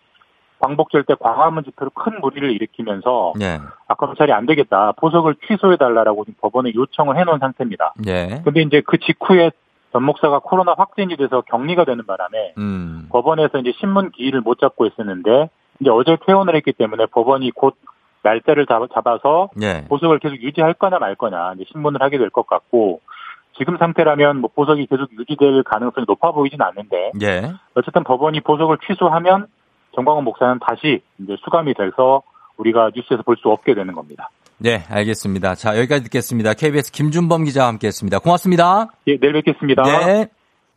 광복절 0.60 1.04
때 1.04 1.14
광화문 1.18 1.64
집회로 1.64 1.90
큰 1.90 2.20
무리를 2.20 2.50
일으키면서 2.50 3.32
예. 3.40 3.58
아 3.88 3.94
검찰이 3.94 4.32
안 4.32 4.46
되겠다 4.46 4.92
보석을 4.92 5.36
취소해 5.48 5.76
달라라고 5.76 6.24
법원에 6.40 6.72
요청을 6.74 7.16
해놓은 7.18 7.38
상태입니다. 7.38 7.94
예. 8.06 8.40
근데 8.44 8.60
이제 8.62 8.82
그 8.86 8.98
직후에 8.98 9.50
전 9.92 10.04
목사가 10.04 10.38
코로나 10.38 10.74
확진이 10.76 11.16
돼서 11.16 11.40
격리가 11.48 11.84
되는 11.84 12.06
바람에 12.06 12.54
음. 12.58 13.06
법원에서 13.10 13.58
이제 13.58 13.72
신문 13.80 14.10
기일을 14.10 14.40
못 14.42 14.60
잡고 14.60 14.86
있었는데 14.86 15.48
이제 15.80 15.90
어제 15.90 16.16
퇴원을 16.26 16.54
했기 16.54 16.72
때문에 16.72 17.06
법원이 17.06 17.50
곧 17.52 17.74
날짜를 18.22 18.66
잡- 18.66 18.86
잡아서 18.92 19.48
예. 19.62 19.84
보석을 19.88 20.18
계속 20.18 20.36
유지할 20.42 20.74
거냐 20.74 20.98
말 20.98 21.14
거냐 21.14 21.54
이제 21.56 21.64
신문을 21.72 22.02
하게 22.02 22.18
될 22.18 22.28
것 22.30 22.46
같고 22.46 23.00
지금 23.56 23.76
상태라면 23.78 24.38
뭐 24.42 24.50
보석이 24.54 24.86
계속 24.86 25.10
유지될 25.12 25.62
가능성이 25.64 26.04
높아 26.06 26.30
보이진 26.32 26.60
않는데 26.62 27.12
예. 27.22 27.52
어쨌든 27.74 28.04
법원이 28.04 28.40
보석을 28.42 28.78
취소하면 28.86 29.46
정광훈 29.94 30.24
목사는 30.24 30.58
다시 30.66 31.02
이제 31.18 31.36
수감이 31.44 31.74
돼서 31.74 32.22
우리가 32.56 32.90
뉴스에서 32.94 33.22
볼 33.22 33.36
수 33.36 33.48
없게 33.48 33.74
되는 33.74 33.94
겁니다. 33.94 34.30
네, 34.58 34.84
알겠습니다. 34.90 35.54
자, 35.54 35.76
여기까지 35.78 36.04
듣겠습니다. 36.04 36.52
KBS 36.54 36.92
김준범 36.92 37.44
기자와 37.44 37.68
함께 37.68 37.86
했습니다. 37.86 38.18
고맙습니다. 38.18 38.88
예, 39.06 39.18
내일 39.18 39.32
뵙겠습니다. 39.32 39.82
네. 39.84 40.28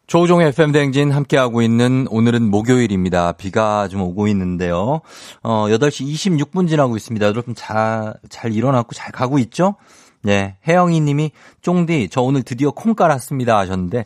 조우종의 0.07 0.47
FM 0.49 0.71
대행진 0.71 1.11
함께하고 1.11 1.61
있는 1.61 2.07
오늘은 2.09 2.49
목요일입니다. 2.49 3.33
비가 3.33 3.87
좀 3.87 4.01
오고 4.01 4.27
있는데요. 4.27 5.01
어, 5.41 5.65
8시 5.67 6.05
26분 6.05 6.67
지나고 6.67 6.95
있습니다. 6.95 7.25
여러분 7.25 7.55
잘, 7.55 8.13
잘 8.29 8.53
일어났고 8.53 8.93
잘 8.93 9.11
가고 9.11 9.37
있죠? 9.39 9.75
네. 10.21 10.55
혜영이 10.67 11.01
님이 11.01 11.31
쫑디, 11.61 12.09
저 12.09 12.21
오늘 12.21 12.43
드디어 12.43 12.71
콩 12.71 12.95
깔았습니다 12.95 13.57
하셨는데 13.57 14.05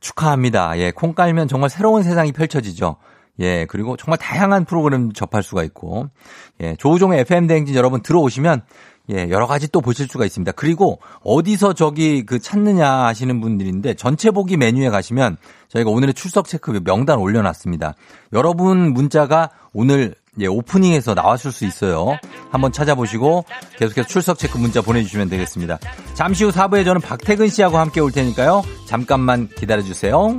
축하합니다. 0.00 0.78
예, 0.78 0.90
콩 0.90 1.14
깔면 1.14 1.48
정말 1.48 1.68
새로운 1.68 2.02
세상이 2.02 2.32
펼쳐지죠. 2.32 2.96
예, 3.40 3.66
그리고 3.66 3.96
정말 3.96 4.18
다양한 4.18 4.64
프로그램 4.64 5.12
접할 5.12 5.42
수가 5.42 5.62
있고, 5.64 6.08
예, 6.62 6.76
조우종의 6.76 7.20
FM 7.20 7.46
대행진 7.46 7.74
여러분 7.74 8.02
들어오시면 8.02 8.62
예, 9.12 9.28
여러 9.28 9.46
가지 9.46 9.70
또 9.70 9.80
보실 9.80 10.06
수가 10.06 10.24
있습니다. 10.24 10.52
그리고 10.52 11.00
어디서 11.24 11.72
저기 11.72 12.24
그 12.24 12.38
찾느냐 12.38 12.88
하시는 13.06 13.40
분들인데 13.40 13.94
전체 13.94 14.30
보기 14.30 14.56
메뉴에 14.56 14.88
가시면 14.88 15.36
저희가 15.68 15.90
오늘의 15.90 16.14
출석 16.14 16.46
체크 16.46 16.78
명단 16.84 17.18
올려놨습니다. 17.18 17.94
여러분 18.32 18.92
문자가 18.92 19.50
오늘 19.72 20.14
예, 20.38 20.46
오프닝에서 20.46 21.14
나왔을 21.14 21.50
수 21.50 21.64
있어요. 21.64 22.16
한번 22.50 22.70
찾아보시고 22.70 23.44
계속해서 23.78 24.06
출석 24.06 24.38
체크 24.38 24.58
문자 24.58 24.80
보내주시면 24.80 25.28
되겠습니다. 25.28 25.78
잠시 26.14 26.44
후 26.44 26.50
4부에 26.50 26.84
저는 26.84 27.00
박태근 27.00 27.48
씨하고 27.48 27.78
함께 27.78 28.00
올 28.00 28.12
테니까요. 28.12 28.62
잠깐만 28.86 29.48
기다려주세요. 29.48 30.38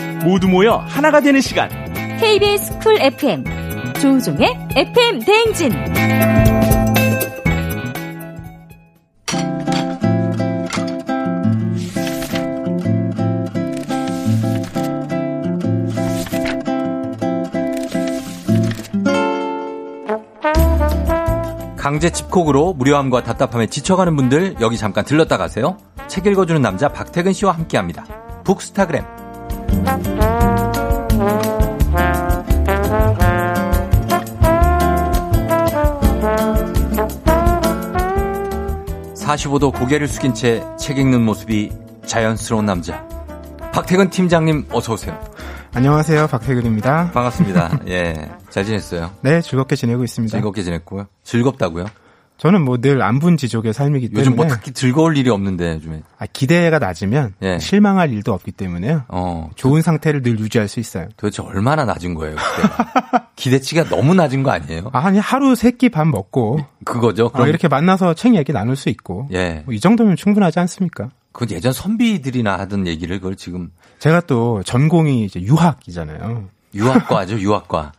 모두 0.23 0.47
모여 0.47 0.75
하나가 0.87 1.19
되는 1.19 1.41
시간 1.41 1.69
KBS 2.19 2.79
쿨 2.79 3.01
FM 3.01 3.43
조우종의 4.01 4.67
FM 4.75 5.19
대행진 5.19 5.71
강제 21.77 22.11
집콕으로 22.11 22.73
무료함과 22.73 23.23
답답함에 23.23 23.65
지쳐가는 23.65 24.15
분들 24.15 24.57
여기 24.61 24.77
잠깐 24.77 25.03
들렀다 25.03 25.37
가세요. 25.37 25.77
책 26.07 26.27
읽어주는 26.27 26.61
남자 26.61 26.89
박태근 26.89 27.33
씨와 27.33 27.53
함께합니다. 27.53 28.05
북스타그램 28.43 29.03
45도 39.35 39.73
고개를 39.77 40.07
숙인 40.07 40.33
채 40.33 40.61
책 40.77 40.97
읽는 40.97 41.21
모습이 41.21 41.71
자연스러운 42.05 42.65
남자. 42.65 43.07
박태근 43.73 44.09
팀장님 44.09 44.67
어서 44.71 44.93
오세요. 44.93 45.17
안녕하세요. 45.73 46.27
박태근입니다. 46.27 47.11
반갑습니다. 47.11 47.79
예. 47.87 48.29
잘 48.49 48.65
지냈어요? 48.65 49.11
네, 49.21 49.41
즐겁게 49.41 49.75
지내고 49.77 50.03
있습니다. 50.03 50.37
즐겁게 50.37 50.63
지냈고요. 50.63 51.07
즐겁다고요? 51.23 51.85
저는 52.41 52.63
뭐 52.65 52.77
늘 52.77 53.03
안분 53.03 53.37
지족의 53.37 53.71
삶이기 53.71 54.07
때문에 54.07 54.19
요즘 54.21 54.35
뭐 54.35 54.47
특히 54.47 54.71
즐거울 54.71 55.15
일이 55.15 55.29
없는데 55.29 55.75
요즘에. 55.75 56.01
아, 56.17 56.25
기대가 56.25 56.79
낮으면 56.79 57.35
예. 57.43 57.59
실망할 57.59 58.11
일도 58.11 58.33
없기 58.33 58.51
때문에요. 58.51 59.03
어. 59.09 59.51
좋은 59.55 59.83
상태를 59.83 60.23
늘 60.23 60.39
유지할 60.39 60.67
수 60.67 60.79
있어요. 60.79 61.07
도대체 61.17 61.43
얼마나 61.43 61.85
낮은 61.85 62.15
거예요, 62.15 62.35
그때? 62.37 63.23
기대치가 63.35 63.83
너무 63.89 64.15
낮은 64.15 64.41
거 64.41 64.49
아니에요? 64.49 64.89
아, 64.91 64.97
한 64.99 65.17
하루 65.17 65.53
세 65.53 65.69
끼 65.77 65.89
밥 65.89 66.07
먹고 66.07 66.65
그거죠. 66.83 67.27
아, 67.27 67.31
그럼 67.33 67.47
이렇게 67.47 67.67
만나서 67.67 68.15
책 68.15 68.33
얘기 68.33 68.51
나눌 68.51 68.75
수 68.75 68.89
있고 68.89 69.27
예. 69.31 69.61
뭐 69.65 69.75
이 69.75 69.79
정도면 69.79 70.15
충분하지 70.15 70.59
않습니까? 70.61 71.09
그건 71.33 71.51
예전 71.55 71.71
선비들이나 71.71 72.57
하던 72.57 72.87
얘기를 72.87 73.19
그걸 73.19 73.35
지금 73.35 73.69
제가 73.99 74.21
또 74.21 74.63
전공이 74.63 75.25
이제 75.25 75.39
유학이잖아요. 75.41 76.45
유학과죠, 76.73 77.39
유학과. 77.39 77.91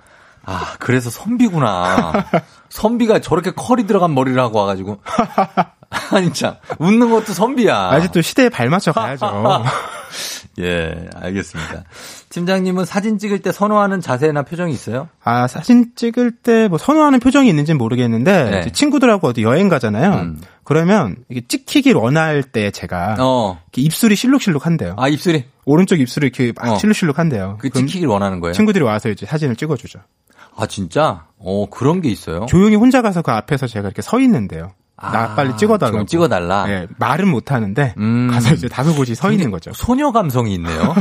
아, 0.44 0.74
그래서 0.78 1.10
선비구나. 1.10 2.12
선비가 2.68 3.20
저렇게 3.20 3.52
컬이 3.52 3.86
들어간 3.86 4.14
머리를 4.14 4.40
하고 4.40 4.58
와가지고. 4.60 5.00
아니, 6.10 6.32
참. 6.32 6.54
웃는 6.78 7.10
것도 7.10 7.32
선비야. 7.34 7.90
아직도 7.90 8.22
시대에 8.22 8.48
발맞춰 8.48 8.92
가야죠. 8.92 9.62
예, 10.60 11.08
알겠습니다. 11.14 11.84
팀장님은 12.28 12.84
사진 12.84 13.18
찍을 13.18 13.40
때 13.40 13.52
선호하는 13.52 14.00
자세나 14.02 14.42
표정이 14.42 14.72
있어요? 14.72 15.08
아, 15.24 15.46
사진 15.46 15.92
찍을 15.96 16.32
때 16.42 16.68
뭐 16.68 16.76
선호하는 16.78 17.20
표정이 17.20 17.48
있는지는 17.48 17.78
모르겠는데 17.78 18.50
네. 18.64 18.72
친구들하고 18.72 19.28
어디 19.28 19.42
여행 19.42 19.68
가잖아요. 19.68 20.12
음. 20.12 20.40
그러면 20.64 21.16
이게 21.30 21.40
찍히길 21.46 21.94
원할 21.96 22.42
때 22.42 22.70
제가 22.70 23.16
어. 23.18 23.60
입술이 23.74 24.14
실룩실룩한대요. 24.16 24.94
아, 24.98 25.08
입술이? 25.08 25.44
오른쪽 25.64 26.00
입술이 26.00 26.26
이렇게 26.26 26.52
막 26.54 26.72
어. 26.72 26.78
실룩실룩한대요. 26.78 27.56
그 27.58 27.68
그럼 27.70 27.86
찍히길 27.86 28.06
원하는 28.08 28.40
거예요? 28.40 28.52
친구들이 28.52 28.84
와서 28.84 29.08
이제 29.08 29.24
사진을 29.26 29.56
찍어주죠. 29.56 30.00
아, 30.56 30.66
진짜? 30.66 31.26
어, 31.38 31.66
그런 31.70 32.00
게 32.00 32.08
있어요? 32.08 32.46
조용히 32.46 32.76
혼자 32.76 33.02
가서 33.02 33.22
그 33.22 33.30
앞에서 33.32 33.66
제가 33.66 33.88
이렇게 33.88 34.02
서 34.02 34.20
있는데요. 34.20 34.72
나 34.96 35.34
빨리 35.34 35.56
찍어달라고. 35.56 35.98
좀 35.98 36.06
찍어달라? 36.06 36.66
예, 36.68 36.86
말은 36.98 37.26
못 37.28 37.50
하는데 37.50 37.94
음. 37.98 38.28
가서 38.30 38.54
이제 38.54 38.68
다소곳이 38.68 39.16
서 39.16 39.32
있는 39.32 39.50
거죠. 39.50 39.72
소녀 39.74 40.12
감성이 40.12 40.54
있네요. 40.54 40.94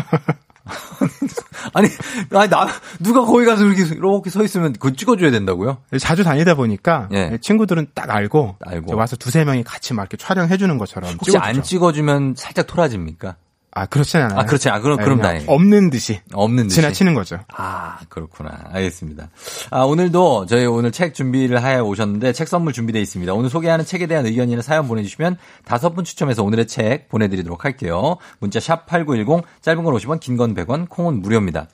아니, 1.73 1.87
아니, 2.31 2.49
나, 2.49 2.67
누가 2.99 3.21
거기 3.21 3.45
가서 3.45 3.63
이렇게, 3.65 3.83
이렇게 3.93 4.29
서 4.31 4.43
있으면 4.43 4.73
그거 4.73 4.91
찍어줘야 4.91 5.29
된다고요? 5.29 5.77
자주 5.99 6.23
다니다 6.23 6.55
보니까 6.55 7.09
예. 7.13 7.37
친구들은 7.41 7.89
딱 7.93 8.09
알고, 8.09 8.55
알고. 8.65 8.95
와서 8.95 9.15
두세 9.15 9.43
명이 9.43 9.63
같이 9.63 9.93
막 9.93 10.03
이렇게 10.03 10.17
촬영해 10.17 10.57
주는 10.57 10.77
것처럼 10.79 11.11
혹시 11.11 11.31
찍어주죠. 11.31 11.39
안 11.47 11.61
찍어주면 11.63 12.35
살짝 12.37 12.65
토라집니까? 12.67 13.35
아, 13.73 13.85
그렇진 13.85 14.19
않아요. 14.21 14.39
아, 14.39 14.45
그렇지 14.45 14.67
않아. 14.69 14.81
그럼, 14.81 14.97
네, 14.97 15.03
그럼 15.05 15.21
다행이에요. 15.21 15.49
없는 15.49 15.89
듯이 15.91 16.19
없는 16.33 16.65
듯이. 16.65 16.75
지나치는 16.75 17.13
거죠. 17.13 17.39
아, 17.55 17.99
그렇구나. 18.09 18.65
알겠습니다. 18.71 19.29
아, 19.69 19.81
오늘도 19.83 20.45
저희 20.47 20.65
오늘 20.65 20.91
책 20.91 21.13
준비를 21.13 21.63
해 21.63 21.79
오셨는데 21.79 22.33
책 22.33 22.49
선물 22.49 22.73
준비되어 22.73 23.01
있습니다. 23.01 23.33
오늘 23.33 23.49
소개하는 23.49 23.85
책에 23.85 24.07
대한 24.07 24.25
의견이나 24.25 24.61
사연 24.61 24.87
보내주시면 24.87 25.37
다섯 25.63 25.93
분 25.93 26.03
추첨해서 26.03 26.43
오늘의 26.43 26.67
책 26.67 27.07
보내드리도록 27.07 27.63
할게요. 27.63 28.17
문자 28.39 28.59
샵 28.59 28.85
8910, 28.85 29.45
짧은 29.61 29.83
건 29.83 29.93
50원, 29.95 30.19
긴 30.19 30.35
건 30.35 30.53
100원, 30.53 30.89
콩은 30.89 31.21
무료입니다. 31.21 31.67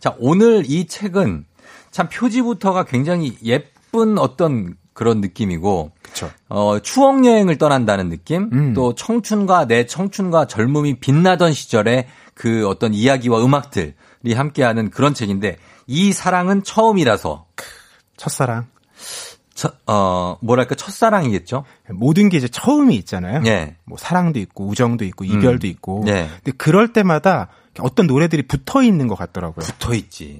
자, 0.00 0.14
오늘 0.18 0.62
이 0.66 0.86
책은 0.86 1.44
참 1.90 2.08
표지부터가 2.08 2.84
굉장히 2.84 3.36
예쁜 3.44 4.16
어떤 4.18 4.74
그런 4.92 5.20
느낌이고, 5.20 5.92
그쵸. 6.02 6.30
어, 6.48 6.78
추억 6.80 7.24
여행을 7.24 7.58
떠난다는 7.58 8.08
느낌, 8.08 8.74
또 8.74 8.94
청춘과 8.94 9.66
내 9.66 9.86
청춘과 9.86 10.46
젊음이 10.46 11.00
빛나던 11.00 11.52
시절의 11.52 12.06
그 12.34 12.68
어떤 12.68 12.94
이야기와 12.94 13.44
음악들이 13.44 13.94
함께하는 14.34 14.90
그런 14.90 15.14
책인데, 15.14 15.58
이 15.86 16.12
사랑은 16.12 16.62
처음이라서, 16.62 17.46
첫사랑. 18.16 18.66
첫, 19.54 19.74
어, 19.86 20.38
뭐랄까, 20.40 20.74
첫사랑이겠죠? 20.74 21.64
모든 21.90 22.28
게 22.28 22.38
이제 22.38 22.48
처음이 22.48 22.96
있잖아요. 22.96 23.42
예. 23.46 23.76
뭐 23.84 23.98
사랑도 23.98 24.38
있고 24.40 24.66
우정도 24.66 25.04
있고 25.04 25.24
이별도 25.24 25.66
있고. 25.66 26.02
네. 26.04 26.28
근데 26.42 26.52
그럴 26.56 26.92
때마다 26.92 27.48
어떤 27.78 28.06
노래들이 28.06 28.42
붙어 28.42 28.82
있는 28.82 29.08
것 29.08 29.14
같더라고요. 29.14 29.64
붙어 29.64 29.94
있지. 29.94 30.38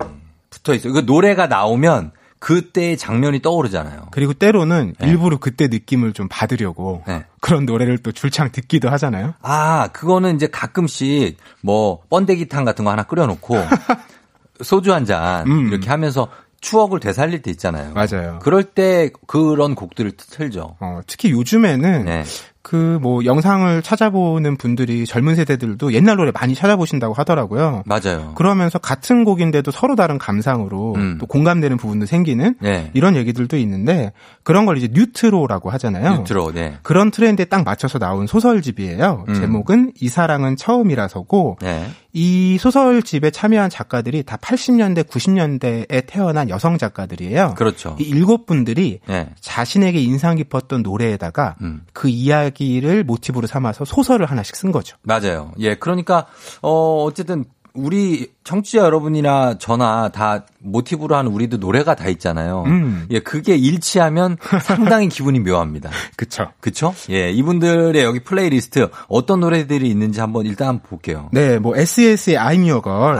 붙어 0.51 0.75
있어. 0.75 0.91
그 0.91 1.01
노래가 1.01 1.47
나오면 1.47 2.13
그때의 2.43 2.99
장면이 2.99 3.41
떠오르잖아요. 3.41 4.09
그리고 4.11 4.35
때로는 4.35 4.95
일부러 5.01 5.37
그때 5.39 5.69
느낌을 5.69 6.13
좀 6.13 6.27
받으려고 6.29 7.05
네. 7.07 7.25
그런 7.41 7.67
노래를 7.67 7.99
또 7.99 8.11
줄창 8.11 8.51
듣기도 8.51 8.91
하잖아요. 8.91 9.35
아, 9.43 9.91
그거는 9.93 10.35
이제 10.35 10.49
가끔씩 10.49 11.37
뭐 11.61 12.01
번데기탕 12.11 12.65
같은 12.65 12.85
거 12.85 12.91
하나 12.91 13.05
끓여놓고 13.05 13.55
소주 14.61 14.93
한잔 14.93 15.47
음. 15.47 15.69
이렇게 15.69 15.89
하면서 15.89 16.27
추억을 16.61 16.99
되살릴 16.99 17.43
때 17.43 17.53
있잖아요. 17.53 17.93
맞아요. 17.95 18.41
그럴 18.43 18.65
때 18.65 19.11
그런 19.29 19.77
곡들을 19.77 20.11
틀죠. 20.17 20.79
어, 20.81 21.01
특히 21.07 21.31
요즘에는 21.31 22.05
네. 22.05 22.25
그 22.73 23.03
뭐 23.03 23.25
영상을 23.25 23.83
찾아보는 23.83 24.57
분들이 24.57 25.05
젊은 25.07 25.35
세대들도 25.35 25.93
옛날 25.93 26.17
노래 26.17 26.31
많이 26.33 26.55
찾아보신다고 26.55 27.15
하더라고요. 27.15 27.83
맞아요. 27.85 28.33
그러면서 28.35 28.79
같은 28.79 29.25
곡인데도 29.25 29.71
서로 29.71 29.97
다른 29.97 30.19
감상으로 30.19 30.95
음. 30.97 31.19
또 31.21 31.27
공감되는 31.27 31.77
부분도 31.77 32.07
생기는 32.07 32.55
네. 32.61 32.91
이런 32.95 33.17
얘기들도 33.17 33.57
있는데 33.59 34.13
그런 34.43 34.67
걸 34.67 34.79
이제 34.79 34.89
뉴트로라고 34.91 35.71
하잖아요. 35.71 36.19
뉴트로, 36.19 36.53
네. 36.53 36.79
그런 36.83 37.11
트렌드에 37.11 37.45
딱 37.47 37.65
맞춰서 37.65 37.99
나온 37.99 38.27
소설집이에요. 38.27 39.25
음. 39.29 39.35
제목은 39.35 39.93
이 40.01 40.09
사랑은 40.09 40.57
처음이라서고 40.57 41.59
네. 41.61 41.91
이 42.13 42.59
소설집에 42.59 43.31
참여한 43.31 43.71
작가들이 43.71 44.23
다 44.23 44.37
80년대, 44.37 45.05
90년대에 45.05 46.05
태어난 46.07 46.51
여성 46.51 46.77
작가들이에요. 46.77 47.55
그렇죠. 47.57 47.97
이 47.99 48.03
일곱 48.03 48.45
분들이 48.47 49.01
네. 49.07 49.31
자신에게 49.41 50.01
인상 50.01 50.37
깊었던 50.37 50.83
노래에다가 50.83 51.57
음. 51.63 51.83
그 51.93 52.09
이야기를 52.09 53.05
모티브로 53.05 53.47
삼아서 53.47 53.85
소설을 53.85 54.27
하나씩 54.27 54.57
쓴 54.57 54.73
거죠. 54.73 54.97
맞아요. 55.03 55.53
예, 55.59 55.75
그러니까 55.75 56.27
어 56.61 57.05
어쨌든 57.05 57.45
우리 57.75 58.29
청취자 58.45 58.79
여러분이나 58.79 59.57
저나 59.59 60.11
다 60.11 60.45
모티브로 60.59 61.17
하는 61.17 61.31
우리도 61.31 61.57
노래가 61.57 61.95
다 61.95 62.09
있잖아요. 62.09 62.65
음. 62.67 63.07
예, 63.11 63.21
그게 63.21 63.57
일치하면 63.57 64.37
상당히 64.63 65.09
기분이 65.09 65.41
묘합니다. 65.41 65.91
그쵸. 66.17 66.49
그쵸? 66.61 66.95
예, 67.11 67.31
이분들의 67.31 68.03
여기 68.03 68.21
플레이리스트 68.21 68.91
어떤 69.09 69.41
노래들이 69.41 69.89
있는지 69.89 70.21
한번 70.21 70.45
일단 70.47 70.81
볼게요. 70.81 71.31
네, 71.33 71.59
뭐 71.59 71.77
SES의 71.77 72.37
I'm 72.37 72.69
Your 72.69 72.83
Girl, 72.83 73.19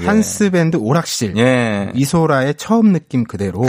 예. 0.00 0.06
한스 0.06 0.50
밴드 0.50 0.76
오락실, 0.76 1.36
예. 1.36 1.92
이소라의 1.94 2.54
처음 2.56 2.92
느낌 2.92 3.24
그대로, 3.24 3.64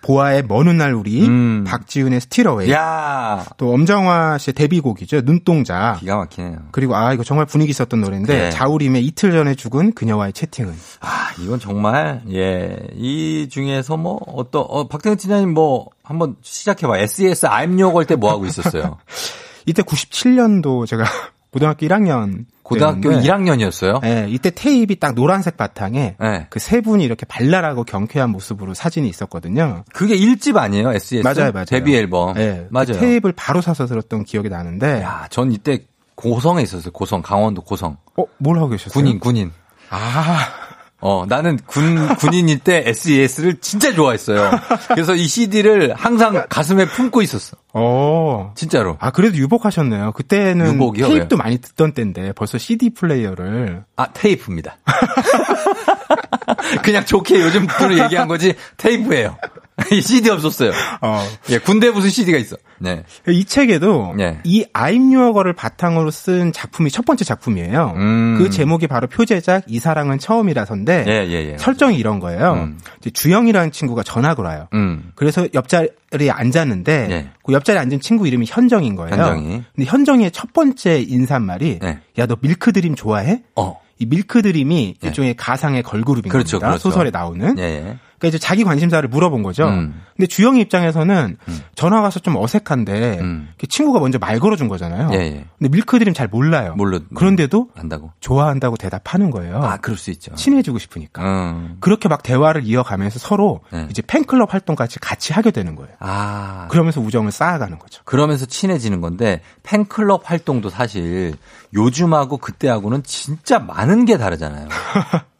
보아의 0.00 0.44
먼 0.46 0.68
훗날 0.68 0.94
우리, 0.94 1.26
박지윤의 1.64 2.20
Steal 2.20 2.44
Away, 2.44 2.68
음. 2.68 2.72
야또 2.72 3.72
엄정화 3.72 4.38
씨의 4.38 4.54
데뷔곡이죠 4.54 5.22
눈동자. 5.22 5.96
기가 6.00 6.16
막히네요. 6.16 6.58
그리고 6.72 6.96
아 6.96 7.12
이거 7.12 7.24
정말 7.24 7.46
분위기 7.46 7.70
있었던 7.70 8.00
노래인데 8.00 8.38
네. 8.44 8.50
자우림의 8.50 9.04
이틀 9.04 9.32
전에 9.32 9.54
죽은 9.54 9.92
그녀와의 9.92 10.32
채팅은. 10.32 10.74
아, 11.00 11.30
이건 11.40 11.58
정말 11.58 12.22
예, 12.32 12.76
이 12.94 13.48
중에서 13.50 13.96
뭐 13.96 14.20
어떤 14.26 14.64
어 14.68 14.88
박태근 14.88 15.16
팀장님 15.18 15.52
뭐 15.54 15.88
한번 16.02 16.36
시작해 16.42 16.86
봐. 16.86 16.96
SES 16.98 17.46
I'm 17.46 17.80
Your 17.80 17.92
Girl 17.92 18.06
때뭐 18.06 18.30
하고 18.30 18.46
있었어요? 18.46 18.98
이때 19.66 19.82
97년도 19.82 20.86
제가 20.86 21.04
고등학교 21.52 21.86
1학년 21.86 22.44
고등학교 22.68 23.10
1학년이었어요? 23.10 24.00
네, 24.02 24.26
이때 24.28 24.50
테이프 24.50 24.96
딱 24.96 25.14
노란색 25.14 25.56
바탕에 25.56 26.16
네. 26.20 26.46
그세 26.50 26.82
분이 26.82 27.02
이렇게 27.02 27.24
발랄하고 27.24 27.84
경쾌한 27.84 28.30
모습으로 28.30 28.74
사진이 28.74 29.08
있었거든요. 29.08 29.84
그게 29.94 30.16
1집 30.16 30.56
아니에요? 30.56 30.92
SES? 30.92 31.22
맞아요, 31.22 31.52
맞아요. 31.52 31.64
데뷔 31.64 31.96
앨범. 31.96 32.34
네, 32.34 32.66
맞아요. 32.70 32.88
그 32.88 32.98
테이프를 32.98 33.34
바로 33.36 33.62
사서 33.62 33.86
들었던 33.86 34.24
기억이 34.24 34.50
나는데. 34.50 35.02
야, 35.02 35.26
전 35.30 35.50
이때 35.50 35.86
고성에 36.14 36.62
있었어요. 36.62 36.92
고성, 36.92 37.22
강원도 37.22 37.62
고성. 37.62 37.96
어, 38.16 38.24
뭘 38.36 38.58
하고 38.58 38.68
계셨어요? 38.68 38.92
군인, 38.92 39.18
군인. 39.18 39.50
아. 39.88 40.67
어, 41.00 41.24
나는 41.28 41.58
군, 41.64 42.08
군인일 42.16 42.58
때 42.58 42.82
SES를 42.86 43.58
진짜 43.60 43.92
좋아했어요. 43.94 44.50
그래서 44.88 45.14
이 45.14 45.28
CD를 45.28 45.94
항상 45.94 46.44
가슴에 46.48 46.86
품고 46.86 47.22
있었어. 47.22 47.56
어. 47.72 48.52
진짜로. 48.56 48.96
아, 48.98 49.10
그래도 49.10 49.36
유복하셨네요. 49.36 50.12
그때는 50.12 50.74
유복이요? 50.74 51.06
테이프도 51.06 51.36
왜요? 51.36 51.42
많이 51.42 51.58
듣던 51.58 51.92
때인데 51.92 52.32
벌써 52.32 52.58
CD 52.58 52.90
플레이어를. 52.90 53.84
아, 53.94 54.06
테이프입니다. 54.12 54.78
그냥 56.82 57.04
좋게 57.04 57.40
요즘 57.40 57.66
분으로 57.66 58.02
얘기한 58.04 58.26
거지 58.26 58.54
테이프예요. 58.76 59.36
CD 60.02 60.30
없었어요. 60.30 60.72
어. 61.00 61.24
예, 61.50 61.58
군대 61.58 61.90
무슨 61.90 62.10
CD가 62.10 62.38
있어. 62.38 62.56
네. 62.78 63.04
이 63.28 63.44
책에도 63.44 64.14
네. 64.16 64.38
이 64.44 64.64
Your을 64.74 65.52
바탕으로 65.52 66.10
쓴 66.10 66.52
작품이 66.52 66.90
첫 66.90 67.04
번째 67.04 67.24
작품이에요. 67.24 67.94
음. 67.96 68.38
그 68.38 68.50
제목이 68.50 68.86
바로 68.86 69.06
표제작 69.06 69.64
이 69.66 69.78
사랑은 69.78 70.18
처음이라서인데 70.18 71.04
예, 71.06 71.12
예, 71.28 71.52
예. 71.52 71.58
설정이 71.58 71.96
이런 71.96 72.20
거예요. 72.20 72.52
음. 72.54 72.78
주영이라는 73.12 73.72
친구가 73.72 74.02
전학을 74.02 74.44
와요. 74.44 74.68
음. 74.74 75.12
그래서 75.14 75.46
옆자리에 75.52 76.30
앉았는데 76.30 77.08
예. 77.10 77.30
그 77.44 77.52
옆자리에 77.52 77.80
앉은 77.80 78.00
친구 78.00 78.26
이름이 78.26 78.46
현정인 78.48 78.96
거예요. 78.96 79.12
현정이. 79.12 79.62
근데 79.74 79.90
현정이의 79.90 80.30
첫 80.32 80.52
번째 80.52 81.00
인사말이 81.00 81.78
네. 81.80 81.98
야너 82.18 82.36
밀크드림 82.40 82.94
좋아해? 82.94 83.42
어. 83.56 83.80
이 84.00 84.06
밀크드림이 84.06 84.96
일종의 85.02 85.34
가상의 85.34 85.82
걸그룹인 85.82 86.30
그렇죠, 86.30 86.58
겁니다. 86.58 86.68
그렇죠. 86.68 86.90
소설에 86.90 87.10
나오는. 87.10 87.58
예, 87.58 87.62
예. 87.62 87.98
그러니까 88.18 88.28
이제 88.28 88.38
자기 88.38 88.64
관심사를 88.64 89.08
물어본 89.08 89.42
거죠. 89.42 89.66
음. 89.68 90.02
근데 90.16 90.26
주영이 90.26 90.60
입장에서는 90.62 91.36
전화 91.74 92.02
가서 92.02 92.18
좀 92.20 92.36
어색한데 92.36 93.20
그 93.58 93.66
친구가 93.68 94.00
먼저 94.00 94.18
말 94.18 94.40
걸어준 94.40 94.68
거잖아요. 94.68 95.08
음. 95.08 95.14
예, 95.14 95.18
예. 95.18 95.44
근데 95.58 95.68
밀크드림 95.70 96.14
잘 96.14 96.26
몰라요. 96.28 96.74
몰라. 96.76 96.98
그런데도 97.14 97.70
한다고. 97.74 98.12
좋아한다고 98.20 98.76
대답하는 98.76 99.30
거예요. 99.30 99.62
아, 99.62 99.76
그럴 99.76 99.96
수 99.96 100.10
있죠. 100.10 100.34
친해지고 100.34 100.78
싶으니까. 100.78 101.22
음. 101.22 101.76
그렇게 101.80 102.08
막 102.08 102.22
대화를 102.22 102.64
이어가면서 102.64 103.18
서로 103.18 103.60
네. 103.72 103.86
이제 103.90 104.02
팬클럽 104.02 104.52
활동까지 104.52 104.98
같이 104.98 105.32
하게 105.32 105.50
되는 105.52 105.76
거예요. 105.76 105.92
아. 106.00 106.66
그러면서 106.70 107.00
우정을 107.00 107.30
쌓아가는 107.30 107.78
거죠. 107.78 108.02
그러면서 108.04 108.46
친해지는 108.46 109.00
건데 109.00 109.40
팬클럽 109.62 110.28
활동도 110.28 110.70
사실 110.70 111.34
요즘하고 111.74 112.38
그때하고는 112.38 113.02
진짜 113.04 113.58
많은 113.58 114.04
게 114.04 114.18
다르잖아요. 114.18 114.68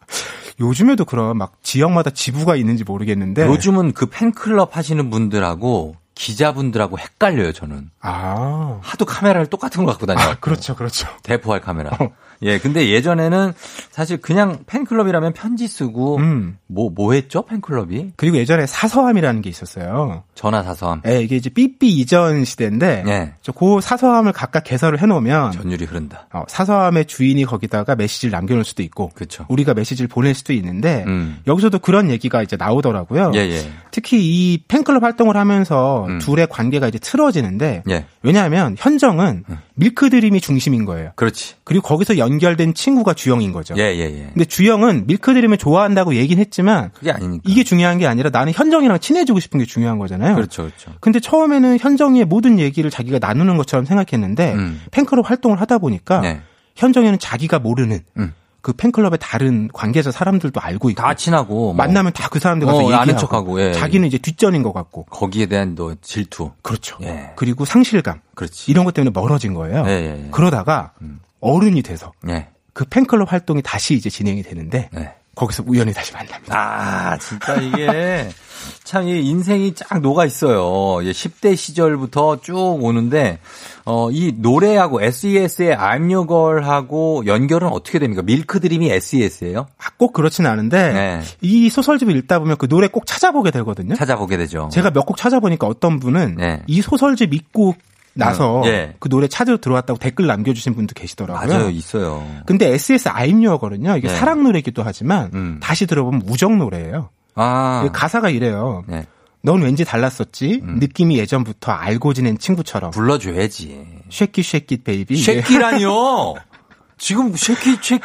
요즘에도 0.60 1.04
그런 1.04 1.36
막 1.36 1.58
지역마다 1.62 2.10
지부가 2.10 2.56
있는지 2.56 2.84
모르겠는데 2.84 3.46
요즘은 3.46 3.92
그 3.92 4.06
팬클럽 4.06 4.76
하시는 4.76 5.10
분들하고 5.10 5.96
기자분들하고 6.14 6.98
헷갈려요, 6.98 7.52
저는. 7.52 7.90
아. 8.00 8.80
하도 8.82 9.04
카메라를 9.04 9.46
똑같은 9.46 9.84
걸 9.84 9.92
갖고 9.92 10.06
다녀요. 10.06 10.34
그렇죠, 10.40 10.74
그렇죠. 10.74 11.06
대포할 11.22 11.60
카메라. 11.60 11.96
예, 12.42 12.58
근데 12.58 12.90
예전에는 12.90 13.52
사실 13.90 14.18
그냥 14.18 14.58
팬클럽이라면 14.66 15.32
편지 15.32 15.66
쓰고 15.66 16.16
음. 16.18 16.58
뭐, 16.66 16.90
뭐 16.90 17.12
했죠? 17.12 17.42
팬클럽이? 17.42 18.12
그리고 18.16 18.36
예전에 18.36 18.66
사서함이라는 18.66 19.42
게 19.42 19.50
있었어요. 19.50 20.22
전화 20.34 20.62
사서함. 20.62 21.02
예, 21.06 21.20
이게 21.20 21.36
이제 21.36 21.50
삐삐 21.50 21.88
이전 21.88 22.44
시대인데 22.44 23.04
예. 23.06 23.32
저그 23.42 23.80
사서함을 23.80 24.32
각각 24.32 24.64
개설을 24.64 25.00
해 25.02 25.06
놓으면 25.06 25.52
전율이 25.52 25.84
흐른다. 25.84 26.28
어, 26.32 26.44
사서함의 26.46 27.06
주인이 27.06 27.44
거기다가 27.44 27.96
메시지를 27.96 28.30
남겨 28.30 28.54
놓을 28.54 28.64
수도 28.64 28.82
있고 28.82 29.10
그렇죠. 29.14 29.46
우리가 29.48 29.74
메시지를 29.74 30.08
보낼 30.08 30.34
수도 30.34 30.52
있는데 30.52 31.04
음. 31.06 31.38
여기서도 31.46 31.80
그런 31.80 32.10
얘기가 32.10 32.42
이제 32.42 32.56
나오더라고요. 32.56 33.32
예, 33.34 33.40
예. 33.40 33.72
특히 33.90 34.18
이 34.20 34.62
팬클럽 34.68 35.02
활동을 35.02 35.36
하면서 35.36 36.06
둘의 36.20 36.46
관계가 36.48 36.88
이제 36.88 36.98
틀어지는데 36.98 37.82
예. 37.90 38.04
왜냐하면 38.22 38.76
현정은 38.78 39.44
밀크드림이 39.78 40.40
중심인 40.40 40.84
거예요. 40.84 41.12
그렇지. 41.14 41.54
그리고 41.64 41.82
거기서 41.86 42.18
연결된 42.18 42.74
친구가 42.74 43.14
주영인 43.14 43.52
거죠. 43.52 43.74
예, 43.78 43.82
예, 43.94 44.00
예. 44.00 44.30
근데 44.32 44.44
주영은 44.44 45.06
밀크드림을 45.06 45.56
좋아한다고 45.56 46.16
얘기는 46.16 46.40
했지만 46.40 46.90
그게 46.92 47.12
아니니까. 47.12 47.42
이게 47.46 47.62
중요한 47.62 47.98
게 47.98 48.06
아니라 48.06 48.30
나는 48.30 48.52
현정이랑 48.52 48.98
친해지고 48.98 49.38
싶은 49.40 49.60
게 49.60 49.66
중요한 49.66 49.98
거잖아요. 49.98 50.34
그렇죠, 50.34 50.64
그렇죠. 50.64 50.92
근데 51.00 51.20
처음에는 51.20 51.78
현정이의 51.78 52.24
모든 52.24 52.58
얘기를 52.58 52.90
자기가 52.90 53.18
나누는 53.20 53.56
것처럼 53.56 53.84
생각했는데 53.86 54.54
음. 54.54 54.80
팬클럽 54.90 55.30
활동을 55.30 55.60
하다 55.60 55.78
보니까 55.78 56.20
네. 56.20 56.40
현정이는 56.74 57.18
자기가 57.18 57.60
모르는 57.60 58.00
음. 58.18 58.32
그 58.68 58.74
팬클럽의 58.74 59.18
다른 59.18 59.68
관계자 59.72 60.10
사람들도 60.10 60.60
알고 60.60 60.90
있고 60.90 61.00
다 61.00 61.14
친하고. 61.14 61.54
뭐 61.54 61.72
만나면 61.72 62.12
다 62.12 62.28
그 62.28 62.38
사람들 62.38 62.66
가서 62.66 62.80
어, 62.80 62.82
얘기하고 62.82 63.02
아는 63.02 63.16
척하고, 63.16 63.58
예. 63.62 63.72
자기는 63.72 64.06
이제 64.06 64.18
뒷전인 64.18 64.62
것 64.62 64.74
같고 64.74 65.04
거기에 65.04 65.46
대한 65.46 65.74
너 65.74 65.94
질투. 66.02 66.50
그렇죠. 66.60 66.98
예. 67.02 67.30
그리고 67.36 67.64
상실감 67.64 68.20
그렇지. 68.34 68.70
이런 68.70 68.84
것 68.84 68.92
때문에 68.92 69.10
멀어진 69.14 69.54
거예요. 69.54 69.84
예, 69.86 69.90
예, 69.90 70.24
예. 70.26 70.28
그러다가 70.30 70.92
어른이 71.40 71.80
돼서 71.80 72.12
예. 72.28 72.48
그 72.74 72.84
팬클럽 72.84 73.32
활동이 73.32 73.62
다시 73.62 73.94
이제 73.94 74.10
진행이 74.10 74.42
되는데 74.42 74.90
네. 74.92 75.14
거기서 75.34 75.62
우연히 75.66 75.94
다시 75.94 76.12
만납니다. 76.12 76.54
아, 76.54 77.16
진짜 77.16 77.54
이게 77.54 78.28
참 78.84 79.08
이 79.08 79.20
인생이 79.26 79.74
쫙 79.74 80.00
녹아 80.00 80.24
있어요. 80.26 81.04
예, 81.06 81.12
10대 81.12 81.56
시절부터 81.56 82.40
쭉 82.40 82.56
오는데 82.82 83.38
어, 83.84 84.10
이 84.10 84.32
노래하고 84.36 85.02
SES의 85.02 85.76
I'm 85.76 86.12
Your 86.12 86.26
Girl하고 86.26 87.24
연결은 87.26 87.68
어떻게 87.68 87.98
됩니까? 87.98 88.22
밀크드림이 88.22 88.90
SES예요? 88.90 89.66
아, 89.78 89.86
꼭 89.96 90.12
그렇지는 90.12 90.50
않은데 90.50 90.92
네. 90.92 91.20
이 91.40 91.68
소설집을 91.70 92.14
읽다 92.16 92.38
보면 92.38 92.56
그 92.58 92.68
노래 92.68 92.88
꼭 92.88 93.06
찾아보게 93.06 93.50
되거든요. 93.50 93.94
찾아보게 93.94 94.36
되죠. 94.36 94.68
제가 94.72 94.90
몇 94.90 95.04
곡 95.08 95.16
찾아보니까 95.16 95.66
어떤 95.66 95.98
분은 96.00 96.36
네. 96.36 96.62
이 96.66 96.82
소설집 96.82 97.32
읽고 97.32 97.74
나서 98.14 98.62
음, 98.62 98.66
예. 98.66 98.94
그 98.98 99.08
노래 99.08 99.28
찾으러 99.28 99.58
들어왔다고 99.58 99.98
댓글 100.00 100.26
남겨주신 100.26 100.74
분도 100.74 100.92
계시더라고요. 100.94 101.46
맞아요, 101.56 101.70
있어요. 101.70 102.26
근데 102.46 102.66
SS 102.74 103.08
I'm 103.10 103.42
Your거든요. 103.46 103.96
이게 103.96 104.08
네. 104.08 104.14
사랑 104.14 104.42
노래이기도 104.42 104.82
하지만 104.84 105.30
음. 105.34 105.58
다시 105.62 105.86
들어보면 105.86 106.22
우정 106.28 106.58
노래예요. 106.58 107.10
아, 107.40 107.80
그 107.84 107.92
가사가 107.92 108.30
이래요. 108.30 108.84
네. 108.86 109.06
넌 109.42 109.62
왠지 109.62 109.84
달랐었지. 109.84 110.60
음. 110.64 110.78
느낌이 110.80 111.16
예전부터 111.18 111.70
알고 111.72 112.12
지낸 112.12 112.36
친구처럼. 112.38 112.90
불러줘야지. 112.90 113.86
Shake 114.10 114.42
it 114.42 114.54
shake 114.54 114.82
it 114.82 114.92
baby. 114.92 115.16
쉐키라니요. 115.16 116.34
지금 116.98 117.34
쉐키 117.36 117.76
쉐 117.80 118.00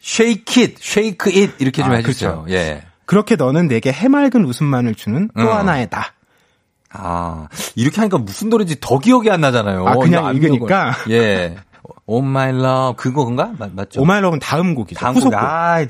shake 0.00 0.60
it, 0.60 0.76
shake 0.78 1.30
it 1.30 1.50
이렇게 1.58 1.82
좀 1.82 1.92
아, 1.92 1.96
해주세요. 1.96 2.42
그렇죠. 2.44 2.54
예. 2.54 2.82
그렇게 3.06 3.36
너는 3.36 3.68
내게 3.68 3.90
해맑은 3.90 4.44
웃음만을 4.44 4.94
주는 4.94 5.28
또 5.36 5.42
음. 5.42 5.48
하나의 5.48 5.88
나. 5.90 6.04
아, 6.90 7.48
이렇게 7.74 7.96
하니까 8.00 8.18
무슨 8.18 8.48
노래인지 8.50 8.76
더 8.80 8.98
기억이 8.98 9.30
안 9.30 9.40
나잖아요. 9.40 9.86
아, 9.86 9.96
그냥 9.96 10.34
읽으니까? 10.34 10.94
예. 11.10 11.56
Oh 12.06 12.26
my 12.26 12.50
love. 12.50 12.96
그거인가? 12.96 13.52
맞, 13.58 13.70
맞죠? 13.74 14.00
Oh 14.02 14.08
My 14.08 14.15
Love는 14.15 14.40
다음 14.40 14.74
곡이죠. 14.74 14.98
다음 15.00 15.14
후속곡. 15.16 15.38
곡. 15.38 15.46
아, 15.46 15.80
이- 15.82 15.88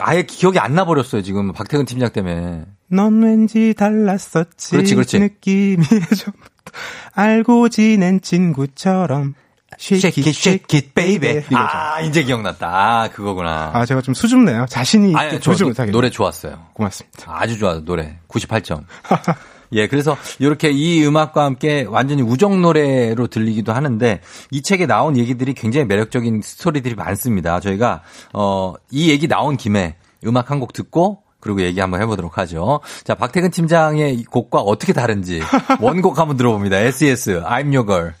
아예 0.00 0.22
기억이 0.22 0.58
안 0.58 0.74
나버렸어요, 0.74 1.22
지금. 1.22 1.52
박태근 1.52 1.84
팀장 1.86 2.10
때문에. 2.12 2.64
넌 2.88 3.22
왠지 3.22 3.74
달랐었지. 3.74 4.70
그렇지, 4.72 4.94
그렇지. 4.94 5.18
느낌이 5.18 5.78
예전부터 6.10 6.72
알고 7.14 7.68
지낸 7.68 8.20
친구처럼. 8.20 9.34
It, 9.78 10.92
baby. 10.94 11.38
이거죠. 11.38 11.56
아, 11.56 12.00
이제 12.02 12.22
기억났다. 12.22 12.68
아, 12.68 13.08
그거구나. 13.08 13.70
아, 13.74 13.86
제가 13.86 14.02
좀 14.02 14.12
수줍네요. 14.14 14.66
자신이 14.68 15.14
아니, 15.16 15.40
저. 15.40 15.52
노래 15.90 16.10
좋았어요. 16.10 16.66
고맙습니다. 16.74 17.34
아주 17.34 17.58
좋아, 17.58 17.80
노래. 17.82 18.18
98점. 18.28 18.84
예, 19.72 19.86
그래서 19.86 20.16
이렇게 20.38 20.70
이 20.70 21.04
음악과 21.06 21.44
함께 21.44 21.86
완전히 21.88 22.22
우정 22.22 22.60
노래로 22.62 23.26
들리기도 23.28 23.72
하는데 23.72 24.20
이 24.50 24.62
책에 24.62 24.86
나온 24.86 25.16
얘기들이 25.16 25.54
굉장히 25.54 25.86
매력적인 25.86 26.40
스토리들이 26.42 26.94
많습니다. 26.94 27.60
저희가 27.60 28.02
어, 28.32 28.74
이 28.90 29.10
얘기 29.10 29.28
나온 29.28 29.56
김에 29.56 29.96
음악 30.26 30.50
한 30.50 30.60
곡 30.60 30.72
듣고 30.72 31.22
그리고 31.40 31.60
얘기 31.62 31.80
한번 31.80 32.00
해보도록 32.02 32.38
하죠. 32.38 32.78
자, 33.02 33.16
박태근 33.16 33.50
팀장의 33.50 34.14
이 34.14 34.24
곡과 34.24 34.60
어떻게 34.60 34.92
다른지 34.92 35.40
원곡 35.80 36.18
한번 36.18 36.36
들어봅니다. 36.36 36.76
SES, 36.78 37.42
I'm 37.42 37.74
Your 37.74 37.84
Girl. 37.84 38.12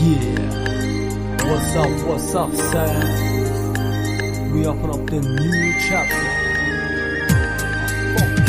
Yeah. 0.00 0.48
What's 1.44 1.76
up, 1.76 2.08
what's 2.08 2.34
up, 2.34 2.52
sir? 2.54 2.88
We 4.52 4.66
open 4.66 4.90
up 4.90 5.06
the 5.06 5.20
new 5.20 5.78
chapter. 5.88 6.37
Oh. 8.16 8.47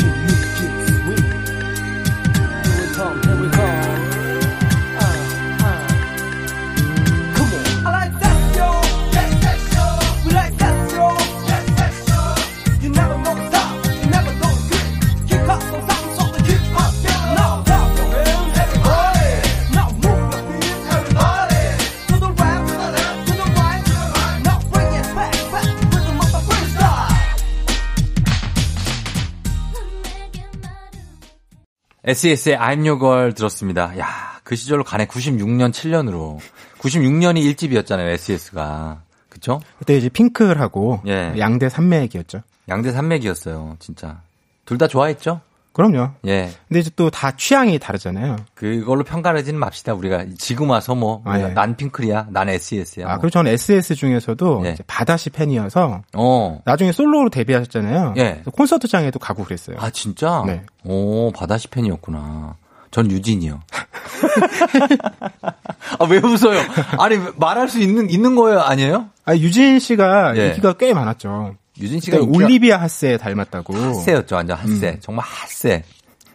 SES의 32.10 32.56
I'm 32.58 32.78
Your 32.86 32.98
Girl 32.98 33.32
들었습니다. 33.34 33.96
야, 33.98 34.06
그 34.42 34.56
시절로 34.56 34.82
가네. 34.84 35.06
96년, 35.06 35.70
7년으로. 35.72 36.38
96년이 36.78 37.54
1집이었잖아요, 37.54 38.08
SES가. 38.10 39.02
그쵸? 39.28 39.60
그때 39.78 39.96
이제 39.96 40.08
핑클하고 40.08 41.02
예. 41.06 41.34
양대 41.38 41.68
산맥이었죠. 41.68 42.42
양대 42.68 42.90
산맥이었어요, 42.92 43.76
진짜. 43.78 44.20
둘 44.64 44.76
다 44.78 44.86
좋아했죠? 44.88 45.40
그럼요. 45.88 46.10
예. 46.26 46.50
근데 46.68 46.80
이제 46.80 46.90
또 46.96 47.10
다 47.10 47.32
취향이 47.36 47.78
다르잖아요. 47.78 48.36
그걸로 48.54 49.02
평가하지는 49.04 49.58
맙시다. 49.58 49.94
우리가 49.94 50.26
지금 50.38 50.70
와서 50.70 50.94
뭐, 50.94 51.22
아, 51.24 51.38
예. 51.40 51.48
난 51.48 51.76
핑클이야, 51.76 52.26
난 52.30 52.48
SES야. 52.48 53.08
아, 53.10 53.16
그리고 53.18 53.30
저는 53.30 53.52
SS 53.52 53.94
중에서도 53.94 54.62
예. 54.66 54.76
바다씨 54.86 55.30
팬이어서 55.30 56.02
어. 56.14 56.60
나중에 56.64 56.92
솔로로 56.92 57.30
데뷔하셨잖아요. 57.30 58.14
예. 58.18 58.42
콘서트장에도 58.52 59.18
가고 59.18 59.44
그랬어요. 59.44 59.76
아, 59.80 59.90
진짜? 59.90 60.42
네. 60.46 60.62
오, 60.84 61.32
바다시 61.32 61.68
팬이었구나. 61.68 62.56
전 62.90 63.10
유진이요. 63.10 63.60
아, 65.98 66.04
왜 66.08 66.18
웃어요? 66.18 66.60
아니, 66.98 67.18
말할 67.36 67.68
수 67.68 67.78
있는, 67.80 68.10
있는 68.10 68.34
거예요, 68.34 68.60
아니에요? 68.60 69.06
아, 69.24 69.34
유진 69.36 69.78
씨가 69.78 70.36
예. 70.36 70.48
인기가 70.48 70.72
꽤 70.74 70.92
많았죠. 70.94 71.54
유진 71.80 72.00
씨가 72.00 72.18
인기가- 72.18 72.44
올리비아 72.44 72.80
핫세 72.80 73.16
닮았다고. 73.18 73.74
핫세였죠, 73.74 74.36
완전 74.36 74.56
핫세. 74.58 74.88
음. 74.90 74.96
정말 75.00 75.24
핫세. 75.26 75.82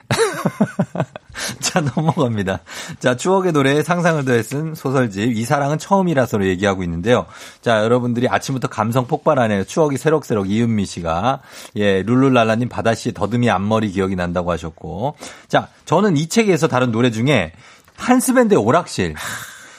자, 1.60 1.82
넘어갑니다. 1.82 2.60
자, 3.00 3.18
추억의 3.18 3.52
노래에 3.52 3.84
상상을 3.84 4.24
더했은 4.24 4.76
소설집, 4.76 5.36
이 5.36 5.44
사랑은 5.44 5.78
처음이라서로 5.78 6.46
얘기하고 6.48 6.84
있는데요. 6.84 7.26
자, 7.62 7.84
여러분들이 7.84 8.28
아침부터 8.30 8.70
감성 8.70 9.08
폭발하네요. 9.08 9.66
추억이 9.66 9.98
새록새록 9.98 10.50
이은미 10.50 10.86
씨가. 10.86 11.42
예, 11.76 12.04
룰루랄라님 12.04 12.70
바다씨 12.70 13.14
더듬이 13.14 13.50
앞머리 13.50 13.92
기억이 13.92 14.16
난다고 14.16 14.52
하셨고. 14.52 15.16
자, 15.50 15.68
저는 15.86 16.16
이 16.18 16.28
책에서 16.30 16.68
다른 16.68 16.92
노래 16.92 17.12
중에 17.12 17.52
한스밴드의 17.98 18.60
오락실. 18.62 19.16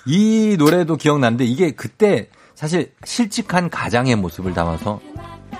이 0.06 0.56
노래도 0.58 0.96
기억나는데 0.96 1.44
이게 1.44 1.70
그때 1.72 2.28
사실 2.54 2.92
실직한 3.04 3.70
가장의 3.70 4.16
모습을 4.16 4.52
담아서 4.54 5.00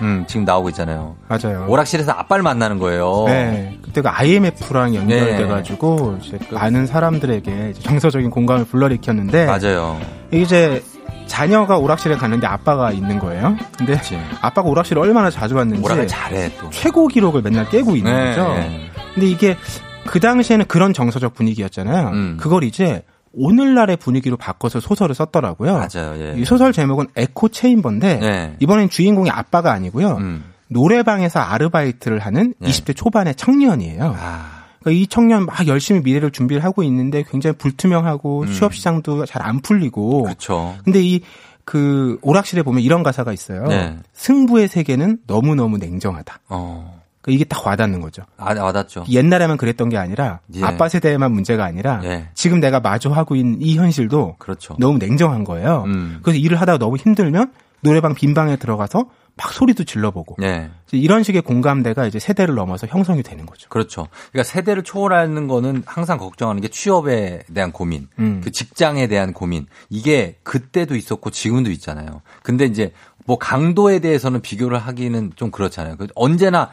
음, 0.01 0.25
지금 0.27 0.45
나오고 0.45 0.69
있잖아요. 0.69 1.15
맞아요. 1.27 1.65
오락실에서 1.67 2.11
아빠를 2.11 2.43
만나는 2.43 2.79
거예요. 2.79 3.23
네. 3.27 3.77
그때가 3.81 4.19
IMF랑 4.19 4.95
연결돼가지고 4.95 6.19
이제 6.21 6.39
많은 6.51 6.85
사람들에게 6.85 7.73
정서적인 7.79 8.29
공감을 8.29 8.65
불러일으켰는데 8.65 9.45
맞아요. 9.45 9.99
이제 10.31 10.83
자녀가 11.27 11.77
오락실에 11.77 12.15
갔는데 12.15 12.47
아빠가 12.47 12.91
있는 12.91 13.19
거예요. 13.19 13.55
근데 13.77 13.99
아빠가 14.41 14.67
오락실을 14.69 15.01
얼마나 15.01 15.29
자주 15.29 15.55
갔는지 15.55 15.83
오락을 15.83 16.07
잘해 16.07 16.51
또. 16.59 16.69
최고 16.69 17.07
기록을 17.07 17.41
맨날 17.41 17.69
깨고 17.69 17.95
있는 17.95 18.13
네, 18.13 18.29
거죠. 18.29 18.53
네. 18.53 18.89
근데 19.13 19.27
이게 19.27 19.57
그 20.05 20.19
당시에는 20.19 20.65
그런 20.67 20.93
정서적 20.93 21.33
분위기였잖아요. 21.33 22.09
음. 22.09 22.37
그걸 22.39 22.63
이제 22.63 23.03
오늘날의 23.33 23.97
분위기로 23.97 24.37
바꿔서 24.37 24.79
소설을 24.79 25.15
썼더라고요. 25.15 25.73
맞아요. 25.73 26.15
예. 26.19 26.35
이 26.37 26.45
소설 26.45 26.71
제목은 26.73 27.07
에코 27.15 27.49
체인버인데 27.49 28.15
네. 28.17 28.55
이번엔 28.59 28.89
주인공이 28.89 29.29
아빠가 29.29 29.71
아니고요. 29.73 30.17
음. 30.17 30.43
노래방에서 30.69 31.39
아르바이트를 31.39 32.19
하는 32.19 32.53
네. 32.59 32.69
20대 32.69 32.95
초반의 32.95 33.35
청년이에요. 33.35 34.15
아. 34.19 34.57
그러니까 34.81 35.01
이 35.01 35.07
청년 35.07 35.45
막 35.45 35.65
열심히 35.67 36.01
미래를 36.01 36.31
준비를 36.31 36.63
하고 36.63 36.83
있는데 36.83 37.23
굉장히 37.29 37.55
불투명하고 37.57 38.43
음. 38.43 38.53
취업 38.53 38.73
시장도 38.73 39.25
잘 39.25 39.41
안 39.41 39.61
풀리고. 39.61 40.23
그렇죠. 40.23 40.75
근데 40.83 41.01
이그 41.01 42.19
오락실에 42.21 42.63
보면 42.63 42.81
이런 42.81 43.03
가사가 43.03 43.33
있어요. 43.33 43.63
네. 43.67 43.97
승부의 44.13 44.67
세계는 44.67 45.19
너무너무 45.27 45.77
냉정하다. 45.77 46.39
어. 46.49 47.01
그러니까 47.27 47.31
이게 47.31 47.43
딱 47.43 47.65
와닿는 47.67 47.99
거죠. 47.99 48.23
아, 48.37 48.53
와닿죠. 48.53 49.03
옛날에만 49.09 49.57
그랬던 49.57 49.89
게 49.89 49.97
아니라 49.97 50.39
예. 50.55 50.63
아빠 50.63 50.87
세대에만 50.87 51.31
문제가 51.33 51.65
아니라 51.65 51.99
예. 52.05 52.29
지금 52.33 52.61
내가 52.61 52.79
마주하고 52.79 53.35
있는 53.35 53.61
이 53.61 53.75
현실도 53.75 54.35
그렇죠. 54.39 54.75
너무 54.79 54.97
냉정한 54.97 55.43
거예요. 55.43 55.83
음. 55.85 56.19
그래서 56.23 56.39
일을 56.39 56.59
하다가 56.61 56.77
너무 56.77 56.95
힘들면 56.95 57.51
노래방 57.81 58.15
빈방에 58.15 58.55
들어가서 58.55 59.05
막 59.35 59.53
소리도 59.53 59.83
질러보고 59.83 60.37
네. 60.39 60.71
이런 60.93 61.21
식의 61.21 61.41
공감대가 61.43 62.07
이제 62.07 62.17
세대를 62.17 62.55
넘어서 62.55 62.87
형성이 62.87 63.21
되는 63.21 63.45
거죠. 63.45 63.69
그렇죠. 63.69 64.07
그러니까 64.31 64.49
세대를 64.49 64.83
초월하는 64.83 65.47
거는 65.47 65.83
항상 65.85 66.17
걱정하는 66.17 66.61
게 66.61 66.69
취업에 66.69 67.43
대한 67.53 67.71
고민, 67.71 68.07
음. 68.17 68.41
그 68.43 68.51
직장에 68.51 69.07
대한 69.07 69.33
고민. 69.33 69.67
이게 69.89 70.39
그때도 70.41 70.95
있었고 70.95 71.29
지금도 71.29 71.69
있잖아요. 71.69 72.21
근데 72.41 72.65
이제 72.65 72.93
뭐 73.27 73.37
강도에 73.37 73.99
대해서는 73.99 74.41
비교를 74.41 74.79
하기는 74.79 75.33
좀 75.35 75.51
그렇잖아요. 75.51 75.97
그 75.97 76.07
언제나 76.15 76.71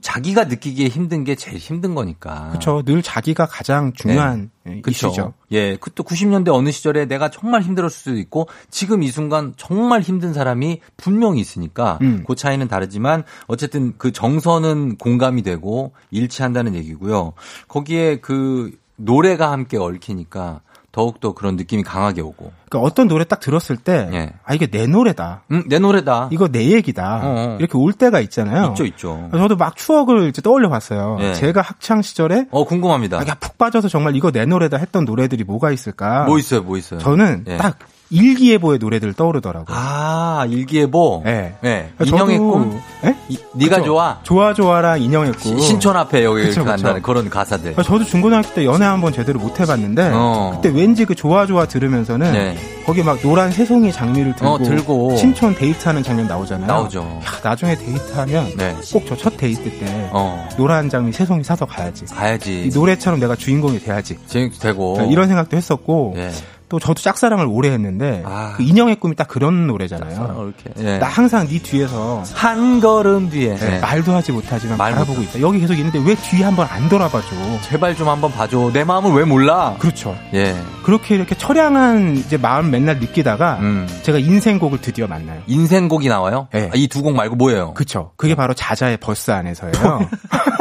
자기가 0.00 0.44
느끼기에 0.44 0.88
힘든 0.88 1.24
게 1.24 1.34
제일 1.34 1.58
힘든 1.58 1.94
거니까. 1.94 2.48
그렇죠. 2.48 2.82
늘 2.82 3.02
자기가 3.02 3.46
가장 3.46 3.92
중요한 3.92 4.50
네. 4.64 4.80
그쵸. 4.80 5.08
이슈죠. 5.08 5.34
예, 5.52 5.76
그때 5.76 6.02
90년대 6.02 6.48
어느 6.48 6.70
시절에 6.70 7.06
내가 7.06 7.30
정말 7.30 7.62
힘들었을 7.62 7.90
수도 7.90 8.16
있고 8.16 8.48
지금 8.70 9.02
이 9.02 9.08
순간 9.08 9.52
정말 9.56 10.00
힘든 10.00 10.32
사람이 10.32 10.80
분명히 10.96 11.40
있으니까 11.40 11.98
음. 12.02 12.24
그 12.26 12.34
차이는 12.34 12.68
다르지만 12.68 13.24
어쨌든 13.46 13.94
그 13.98 14.12
정서는 14.12 14.96
공감이 14.96 15.42
되고 15.42 15.92
일치한다는 16.10 16.74
얘기고요. 16.74 17.34
거기에 17.68 18.20
그 18.20 18.72
노래가 18.96 19.50
함께 19.50 19.76
얽히니까 19.76 20.60
더욱더 20.94 21.32
그런 21.32 21.56
느낌이 21.56 21.82
강하게 21.82 22.20
오고. 22.20 22.52
그러니까 22.68 22.86
어떤 22.88 23.08
노래 23.08 23.24
딱 23.24 23.40
들었을 23.40 23.76
때, 23.76 24.08
예. 24.12 24.30
아 24.44 24.54
이게 24.54 24.68
내 24.68 24.86
노래다. 24.86 25.42
음, 25.50 25.64
내 25.68 25.80
노래다. 25.80 26.28
이거 26.30 26.46
내 26.46 26.70
얘기다. 26.70 27.16
어, 27.16 27.20
어. 27.24 27.56
이렇게 27.58 27.76
올 27.76 27.92
때가 27.92 28.20
있잖아요. 28.20 28.68
있죠, 28.68 28.84
있죠. 28.84 29.28
저도 29.32 29.56
막 29.56 29.74
추억을 29.76 30.28
이제 30.28 30.40
떠올려 30.40 30.68
봤어요. 30.68 31.16
예. 31.20 31.34
제가 31.34 31.62
학창 31.62 32.00
시절에 32.00 32.46
어, 32.52 32.64
궁금합니다. 32.64 33.18
아, 33.18 33.34
푹 33.40 33.58
빠져서 33.58 33.88
정말 33.88 34.14
이거 34.14 34.30
내 34.30 34.44
노래다 34.46 34.76
했던 34.76 35.04
노래들이 35.04 35.42
뭐가 35.42 35.72
있을까? 35.72 36.26
뭐 36.26 36.38
있어요, 36.38 36.62
뭐 36.62 36.78
있어요? 36.78 37.00
저는 37.00 37.44
예. 37.48 37.56
딱 37.56 37.76
일기예보의 38.10 38.78
노래들 38.78 39.12
떠오르더라고요. 39.14 39.76
아, 39.76 40.46
일기예보? 40.48 41.22
네. 41.24 41.54
네. 41.62 41.90
저도- 41.98 42.06
인형의 42.08 42.38
꿈? 42.38 42.80
예? 43.04 43.16
이- 43.28 43.38
네가 43.54 43.76
그쵸. 43.76 43.86
좋아? 43.86 44.18
좋아 44.22 44.54
좋아랑 44.54 45.00
인형의 45.02 45.32
꿈. 45.32 45.58
신촌 45.58 45.96
앞에 45.96 46.24
여기 46.24 46.42
그쵸, 46.44 46.60
이렇게 46.60 46.60
그쵸. 46.60 46.64
간다는 46.64 47.02
그런 47.02 47.30
가사들. 47.30 47.74
아, 47.76 47.82
저도 47.82 48.04
중고등학교 48.04 48.54
때 48.54 48.64
연애 48.64 48.84
한번 48.84 49.12
제대로 49.12 49.40
못 49.40 49.58
해봤는데 49.58 50.10
어. 50.12 50.52
그때 50.54 50.68
왠지 50.76 51.04
그 51.04 51.14
좋아 51.14 51.46
좋아 51.46 51.66
들으면서는 51.66 52.32
네. 52.32 52.56
거기 52.86 53.02
막 53.02 53.18
노란 53.22 53.50
세 53.50 53.61
송이 53.61 53.90
장미를 53.92 54.34
들고, 54.36 54.52
어, 54.52 54.58
들고. 54.58 55.16
신촌 55.16 55.54
데이트하는 55.54 56.02
장면 56.02 56.26
나오잖아요. 56.28 56.66
나오죠. 56.66 57.00
야, 57.00 57.30
나중에 57.42 57.74
데이트하면 57.76 58.56
네. 58.58 58.76
꼭 58.92 59.06
저 59.06 59.16
첫 59.16 59.36
데이트 59.38 59.62
때 59.78 60.10
어. 60.12 60.46
노란 60.58 60.90
장미 60.90 61.10
세 61.12 61.21
송이 61.21 61.42
사서 61.42 61.64
가야지. 61.64 62.04
가야지. 62.06 62.64
이 62.66 62.68
노래처럼 62.78 63.18
내가 63.20 63.34
주인공이 63.34 63.80
돼야지. 63.80 64.18
되고. 64.60 64.96
네, 64.98 65.08
이런 65.08 65.28
생각도 65.28 65.56
했었고 65.56 66.14
예. 66.18 66.30
또 66.74 66.80
저도 66.80 67.00
짝사랑을 67.02 67.46
오래 67.48 67.70
했는데 67.70 68.24
아. 68.26 68.54
그 68.56 68.64
인형의 68.64 68.96
꿈이 68.96 69.14
딱 69.14 69.28
그런 69.28 69.68
노래잖아요. 69.68 70.52
이렇게. 70.66 70.84
예. 70.84 70.98
나 70.98 71.06
항상 71.06 71.46
네 71.46 71.60
뒤에서 71.62 72.24
한 72.34 72.80
걸음 72.80 73.30
뒤에. 73.30 73.54
네, 73.54 73.76
예. 73.76 73.78
말도 73.78 74.12
하지 74.12 74.32
못하지만 74.32 74.76
말 74.76 74.90
바라보고 74.92 75.20
못- 75.20 75.24
있다. 75.28 75.40
여기 75.40 75.60
계속 75.60 75.74
있는데 75.74 76.00
왜 76.04 76.16
뒤에 76.16 76.42
한번 76.42 76.66
안 76.68 76.88
돌아봐줘? 76.88 77.28
제발 77.62 77.94
좀 77.94 78.08
한번 78.08 78.32
봐줘. 78.32 78.72
내 78.72 78.82
마음을 78.82 79.12
왜 79.12 79.24
몰라? 79.24 79.76
그렇죠. 79.78 80.16
예. 80.34 80.56
그렇게 80.82 81.14
이렇게 81.14 81.36
처량한 81.36 82.16
이제 82.16 82.36
마음 82.36 82.72
맨날 82.72 82.98
느끼다가 82.98 83.58
음. 83.60 83.86
제가 84.02 84.18
인생곡을 84.18 84.80
드디어 84.80 85.06
만나요. 85.06 85.42
인생곡이 85.46 86.08
나와요? 86.08 86.48
네. 86.52 86.70
이두 86.74 87.02
곡 87.02 87.14
말고 87.14 87.36
뭐예요? 87.36 87.74
그쵸. 87.74 88.10
그게 88.16 88.34
바로 88.34 88.52
자자의 88.52 88.96
버스 88.96 89.30
안에서예요. 89.30 89.72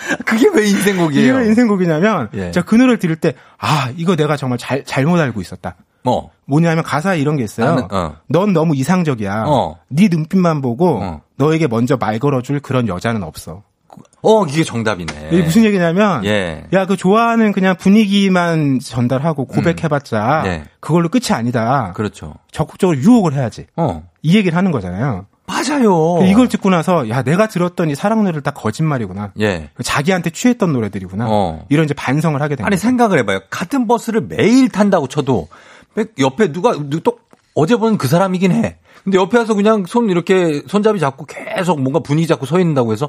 그게 0.24 0.48
왜 0.54 0.68
인생곡이에요? 0.68 1.22
이게 1.22 1.30
왜 1.38 1.46
인생곡이냐면 1.46 2.28
예. 2.34 2.50
제가 2.50 2.64
그 2.66 2.74
노래를 2.74 2.98
들을 2.98 3.16
때 3.16 3.34
아 3.58 3.90
이거 3.96 4.16
내가 4.16 4.36
정말 4.36 4.58
잘 4.58 4.84
잘못 4.84 5.18
알고 5.20 5.40
있었다. 5.40 5.76
뭐? 6.02 6.30
뭐냐면 6.46 6.82
가사에 6.82 7.18
이런 7.20 7.36
게 7.36 7.44
있어요. 7.44 7.66
나는, 7.66 7.84
어. 7.90 8.16
넌 8.28 8.52
너무 8.54 8.74
이상적이야. 8.74 9.44
어. 9.46 9.76
네 9.88 10.08
눈빛만 10.10 10.62
보고 10.62 10.98
어. 11.02 11.20
너에게 11.36 11.66
먼저 11.66 11.96
말 11.98 12.18
걸어줄 12.18 12.60
그런 12.60 12.88
여자는 12.88 13.22
없어. 13.22 13.62
어, 14.22 14.44
이게 14.46 14.64
정답이네. 14.64 15.30
이게 15.32 15.42
무슨 15.42 15.64
얘기냐면 15.64 16.24
예. 16.24 16.64
야 16.72 16.86
그 16.86 16.96
좋아하는 16.96 17.52
그냥 17.52 17.74
분위기만 17.76 18.78
전달하고 18.80 19.44
고백해봤자 19.46 20.42
예. 20.46 20.64
그걸로 20.80 21.08
끝이 21.08 21.32
아니다. 21.32 21.92
그렇죠. 21.94 22.34
적극적으로 22.50 22.98
유혹을 22.98 23.34
해야지. 23.34 23.66
어. 23.76 24.08
이 24.22 24.36
얘기를 24.36 24.56
하는 24.56 24.70
거잖아요. 24.72 25.26
맞아요. 25.50 26.20
이걸 26.26 26.48
듣고 26.48 26.70
나서 26.70 27.08
야 27.08 27.22
내가 27.22 27.48
들었던 27.48 27.90
이 27.90 27.94
사랑 27.94 28.20
노래를 28.20 28.40
다 28.42 28.52
거짓말이구나. 28.52 29.32
예. 29.40 29.70
자기한테 29.82 30.30
취했던 30.30 30.72
노래들이구나. 30.72 31.26
어. 31.28 31.66
이런 31.68 31.84
이제 31.84 31.94
반성을 31.94 32.40
하게 32.40 32.56
된 32.56 32.66
아니. 32.66 32.76
생각을 32.76 33.18
해봐요. 33.18 33.40
같은 33.50 33.86
버스를 33.86 34.20
매일 34.22 34.68
탄다고 34.68 35.08
쳐도 35.08 35.48
옆에 36.18 36.52
누가 36.52 36.72
누- 36.78 37.00
또 37.00 37.18
어제 37.54 37.76
본 37.76 37.98
그 37.98 38.06
사람이긴 38.06 38.52
해. 38.52 38.76
근데 39.02 39.18
옆에 39.18 39.38
와서 39.38 39.54
그냥 39.54 39.84
손 39.86 40.08
이렇게 40.10 40.62
손잡이 40.68 41.00
잡고 41.00 41.24
계속 41.26 41.80
뭔가 41.80 41.98
분위기 42.00 42.26
잡고 42.28 42.46
서 42.46 42.60
있는다고 42.60 42.92
해서 42.92 43.08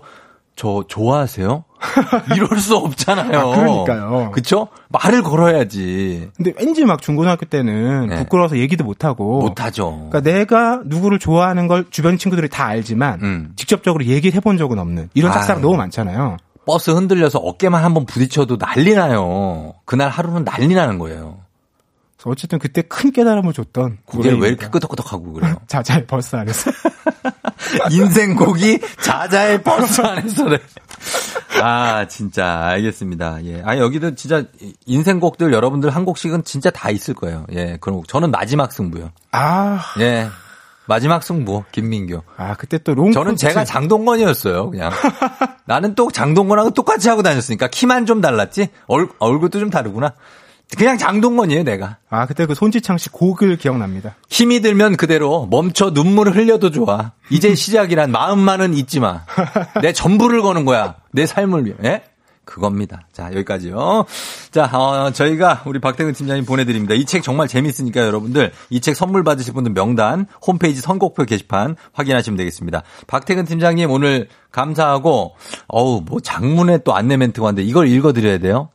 저 0.62 0.84
좋아하세요? 0.88 1.64
이럴 2.36 2.60
수 2.60 2.76
없잖아요. 2.76 3.40
아, 3.40 3.56
그러니까요. 3.56 4.30
그쵸? 4.32 4.68
말을 4.90 5.24
걸어야지. 5.24 6.30
근데 6.38 6.54
왠지 6.60 6.86
막 6.86 7.02
중고등학교 7.02 7.48
때는 7.48 8.10
네. 8.10 8.18
부끄러워서 8.18 8.60
얘기도 8.60 8.84
못 8.84 9.04
하고. 9.04 9.42
못하죠. 9.42 10.08
그러니까 10.12 10.22
내가 10.22 10.82
누구를 10.86 11.18
좋아하는 11.18 11.68
걸 11.68 11.86
주변 11.90 12.20
친구들이 12.20 12.48
다 12.48 12.68
알지만 12.68 13.20
음. 13.24 13.54
직접적으로 13.56 14.06
얘기를 14.06 14.36
해본 14.36 14.60
적은 14.60 14.78
없는 14.78 15.10
이런 15.16 15.32
짝사랑 15.32 15.58
아유. 15.58 15.66
너무 15.66 15.78
많잖아요. 15.78 16.38
버스 16.68 16.92
흔들려서 16.92 17.40
어깨만 17.40 17.84
한번 17.84 18.06
부딪혀도 18.06 18.60
난리 18.60 18.94
나요. 18.94 19.74
그날 19.86 20.10
하루는 20.10 20.46
난리 20.46 20.76
나는 20.76 21.00
거예요. 21.00 21.40
어쨌든 22.30 22.60
그때 22.60 22.82
큰 22.82 23.12
깨달음을 23.12 23.54
줬던 23.54 24.00
그게 24.06 24.30
왜 24.30 24.36
노래입니다. 24.36 24.48
이렇게 24.48 24.68
끄덕끄덕하고 24.70 25.34
그래요? 25.34 25.56
자, 25.68 25.82
잘 25.82 26.06
버스 26.06 26.36
안에서. 26.36 26.72
인생 27.92 28.36
곡이 28.36 28.80
자자의 29.02 29.64
버스 29.64 30.02
안에서래. 30.02 30.60
아, 31.62 32.08
진짜, 32.08 32.62
알겠습니다. 32.66 33.44
예. 33.46 33.62
아, 33.66 33.78
여기도 33.78 34.16
진짜 34.16 34.44
인생 34.86 35.20
곡들 35.20 35.54
여러분들 35.54 35.90
한 35.90 36.06
곡씩은 36.06 36.44
진짜 36.44 36.70
다 36.70 36.90
있을 36.90 37.14
거예요. 37.14 37.46
예, 37.54 37.78
곡. 37.80 38.08
저는 38.08 38.32
마지막 38.32 38.72
승부요. 38.72 39.12
아. 39.32 39.82
예. 40.00 40.28
마지막 40.88 41.24
승부, 41.24 41.64
김민규. 41.72 42.22
아, 42.38 42.56
그때 42.56 42.78
또 42.78 42.94
롱. 42.94 43.12
저는 43.12 43.36
제가 43.38 43.64
장동건이었어요, 43.64 44.72
그냥. 44.72 44.92
나는 45.66 45.96
또 45.96 46.12
장동건하고 46.12 46.72
똑같이 46.72 47.08
하고 47.08 47.22
다녔으니까 47.24 47.70
키만 47.70 48.06
좀 48.06 48.20
달랐지? 48.20 48.70
얼, 48.88 49.08
얼굴도 49.20 49.60
좀 49.60 49.70
다르구나. 49.70 50.14
그냥 50.78 50.98
장동건이에요, 50.98 51.64
내가. 51.64 51.98
아, 52.10 52.26
그때 52.26 52.46
그 52.46 52.56
손지창 52.56 52.98
씨 52.98 53.10
곡을 53.10 53.58
기억납니다. 53.58 54.16
힘이 54.30 54.62
들면 54.62 54.98
그대로 54.98 55.48
멈춰 55.52 55.90
눈물을 55.92 56.36
흘려도 56.36 56.72
좋아. 56.72 57.12
이제 57.30 57.54
시작이란 57.56 58.12
마음만은 58.12 58.74
잊지 58.74 59.00
마. 59.00 59.24
내 59.82 59.92
전부를 59.94 60.42
거는 60.42 60.66
거야. 60.66 60.96
내 61.12 61.26
삶을 61.26 61.66
위해. 61.66 61.76
예? 61.84 62.04
그겁니다. 62.44 63.08
자, 63.14 63.28
여기까지요. 63.28 64.06
자, 64.52 64.66
어, 64.74 65.12
저희가 65.12 65.62
우리 65.66 65.80
박태근 65.80 66.14
팀장님 66.14 66.44
보내드립니다. 66.46 66.96
이 66.96 67.06
책 67.06 67.22
정말 67.24 67.48
재밌으니까 67.48 68.02
여러분들 68.02 68.52
이 68.70 68.82
책 68.82 68.96
선물 68.96 69.24
받으실 69.24 69.54
분들 69.54 69.74
명단 69.74 70.26
홈페이지 70.46 70.82
선곡표 70.82 71.24
게시판 71.26 71.76
확인하시면 71.94 72.36
되겠습니다. 72.38 72.82
박태근 73.08 73.46
팀장님 73.46 73.90
오늘 73.92 74.28
감사하고 74.52 75.36
어우 75.68 76.02
뭐 76.06 76.20
장문에 76.20 76.80
또 76.80 76.94
안내 76.96 77.16
멘트가 77.16 77.46
왔는데 77.46 77.68
이걸 77.70 77.88
읽어드려야 77.88 78.40
돼요. 78.40 78.70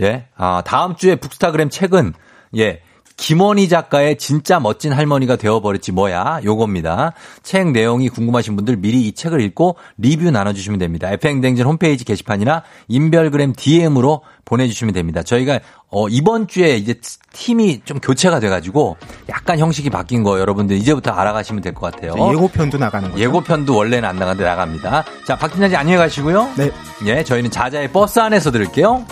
예. 0.00 0.26
아, 0.36 0.62
다음 0.64 0.96
주에 0.96 1.16
북스타그램 1.16 1.68
책은, 1.70 2.14
예. 2.58 2.80
김원희 3.18 3.68
작가의 3.68 4.16
진짜 4.16 4.58
멋진 4.58 4.90
할머니가 4.92 5.36
되어버렸지 5.36 5.92
뭐야 5.92 6.40
요겁니다. 6.44 7.12
책 7.42 7.68
내용이 7.70 8.08
궁금하신 8.08 8.56
분들 8.56 8.78
미리 8.78 9.06
이 9.06 9.12
책을 9.12 9.40
읽고 9.42 9.76
리뷰 9.98 10.30
나눠주시면 10.30 10.78
됩니다. 10.80 11.08
FM댕진 11.12 11.64
홈페이지 11.66 12.04
게시판이나 12.04 12.62
인별그램 12.88 13.52
DM으로 13.54 14.22
보내주시면 14.46 14.94
됩니다. 14.94 15.22
저희가 15.22 15.60
어, 15.90 16.08
이번 16.08 16.48
주에 16.48 16.74
이제 16.76 16.94
팀이 17.32 17.82
좀 17.84 18.00
교체가 18.00 18.40
돼가지고 18.40 18.96
약간 19.28 19.58
형식이 19.58 19.90
바뀐 19.90 20.22
거 20.24 20.40
여러분들 20.40 20.74
이제부터 20.76 21.12
알아가시면 21.12 21.62
될 21.62 21.74
것 21.74 21.92
같아요. 21.94 22.14
예고편도 22.32 22.78
나가는 22.78 23.08
거죠. 23.10 23.22
예고편도 23.22 23.76
원래는 23.76 24.08
안 24.08 24.16
나가는데 24.16 24.42
나갑니다. 24.42 25.04
자, 25.26 25.36
박 25.36 25.52
팀장님 25.52 25.76
안녕히 25.78 25.98
가시고요. 25.98 26.54
네. 26.56 26.70
예, 27.06 27.22
저희는 27.22 27.50
자자의 27.50 27.92
버스 27.92 28.18
안에서 28.18 28.50
들을게요. 28.50 29.04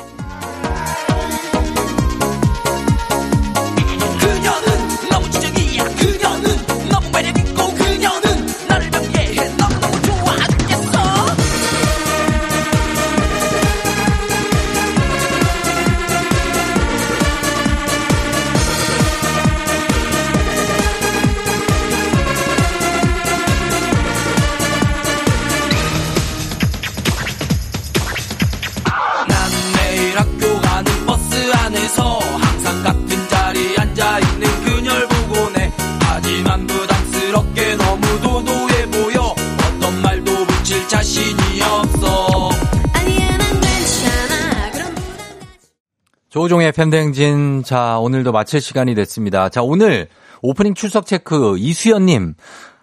조우종의 46.41 46.73
FM대행진. 46.73 47.65
자, 47.65 47.99
오늘도 47.99 48.33
마칠 48.33 48.63
시간이 48.63 48.95
됐습니다. 48.95 49.51
자, 49.51 49.61
오늘 49.61 50.09
오프닝 50.41 50.73
출석 50.73 51.05
체크 51.05 51.57
이수연님. 51.59 52.33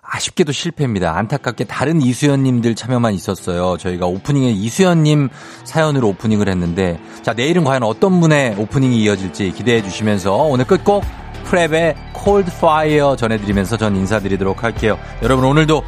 아쉽게도 0.04 0.52
실패입니다. 0.52 1.18
안타깝게 1.18 1.64
다른 1.64 2.00
이수연님들 2.00 2.76
참여만 2.76 3.16
있었어요. 3.16 3.78
저희가 3.78 4.06
오프닝에 4.06 4.52
이수연님 4.52 5.30
사연으로 5.64 6.10
오프닝을 6.10 6.50
했는데, 6.50 7.00
자, 7.24 7.34
내일은 7.34 7.64
과연 7.64 7.82
어떤 7.82 8.22
분의 8.22 8.58
오프닝이 8.60 9.02
이어질지 9.02 9.52
기대해 9.54 9.82
주시면서 9.82 10.36
오늘 10.36 10.66
끝곡 10.66 11.04
PREP의 11.46 11.96
Cold 12.14 12.60
Fire 12.60 13.16
전해드리면서 13.16 13.78
전 13.78 13.96
인사드리도록 13.96 14.64
할게요. 14.64 15.00
여러분 15.24 15.46
오늘도 15.46 15.82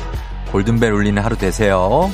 골든벨 0.51 0.91
울리는 0.91 1.21
하루 1.21 1.37
되세요. 1.37 2.09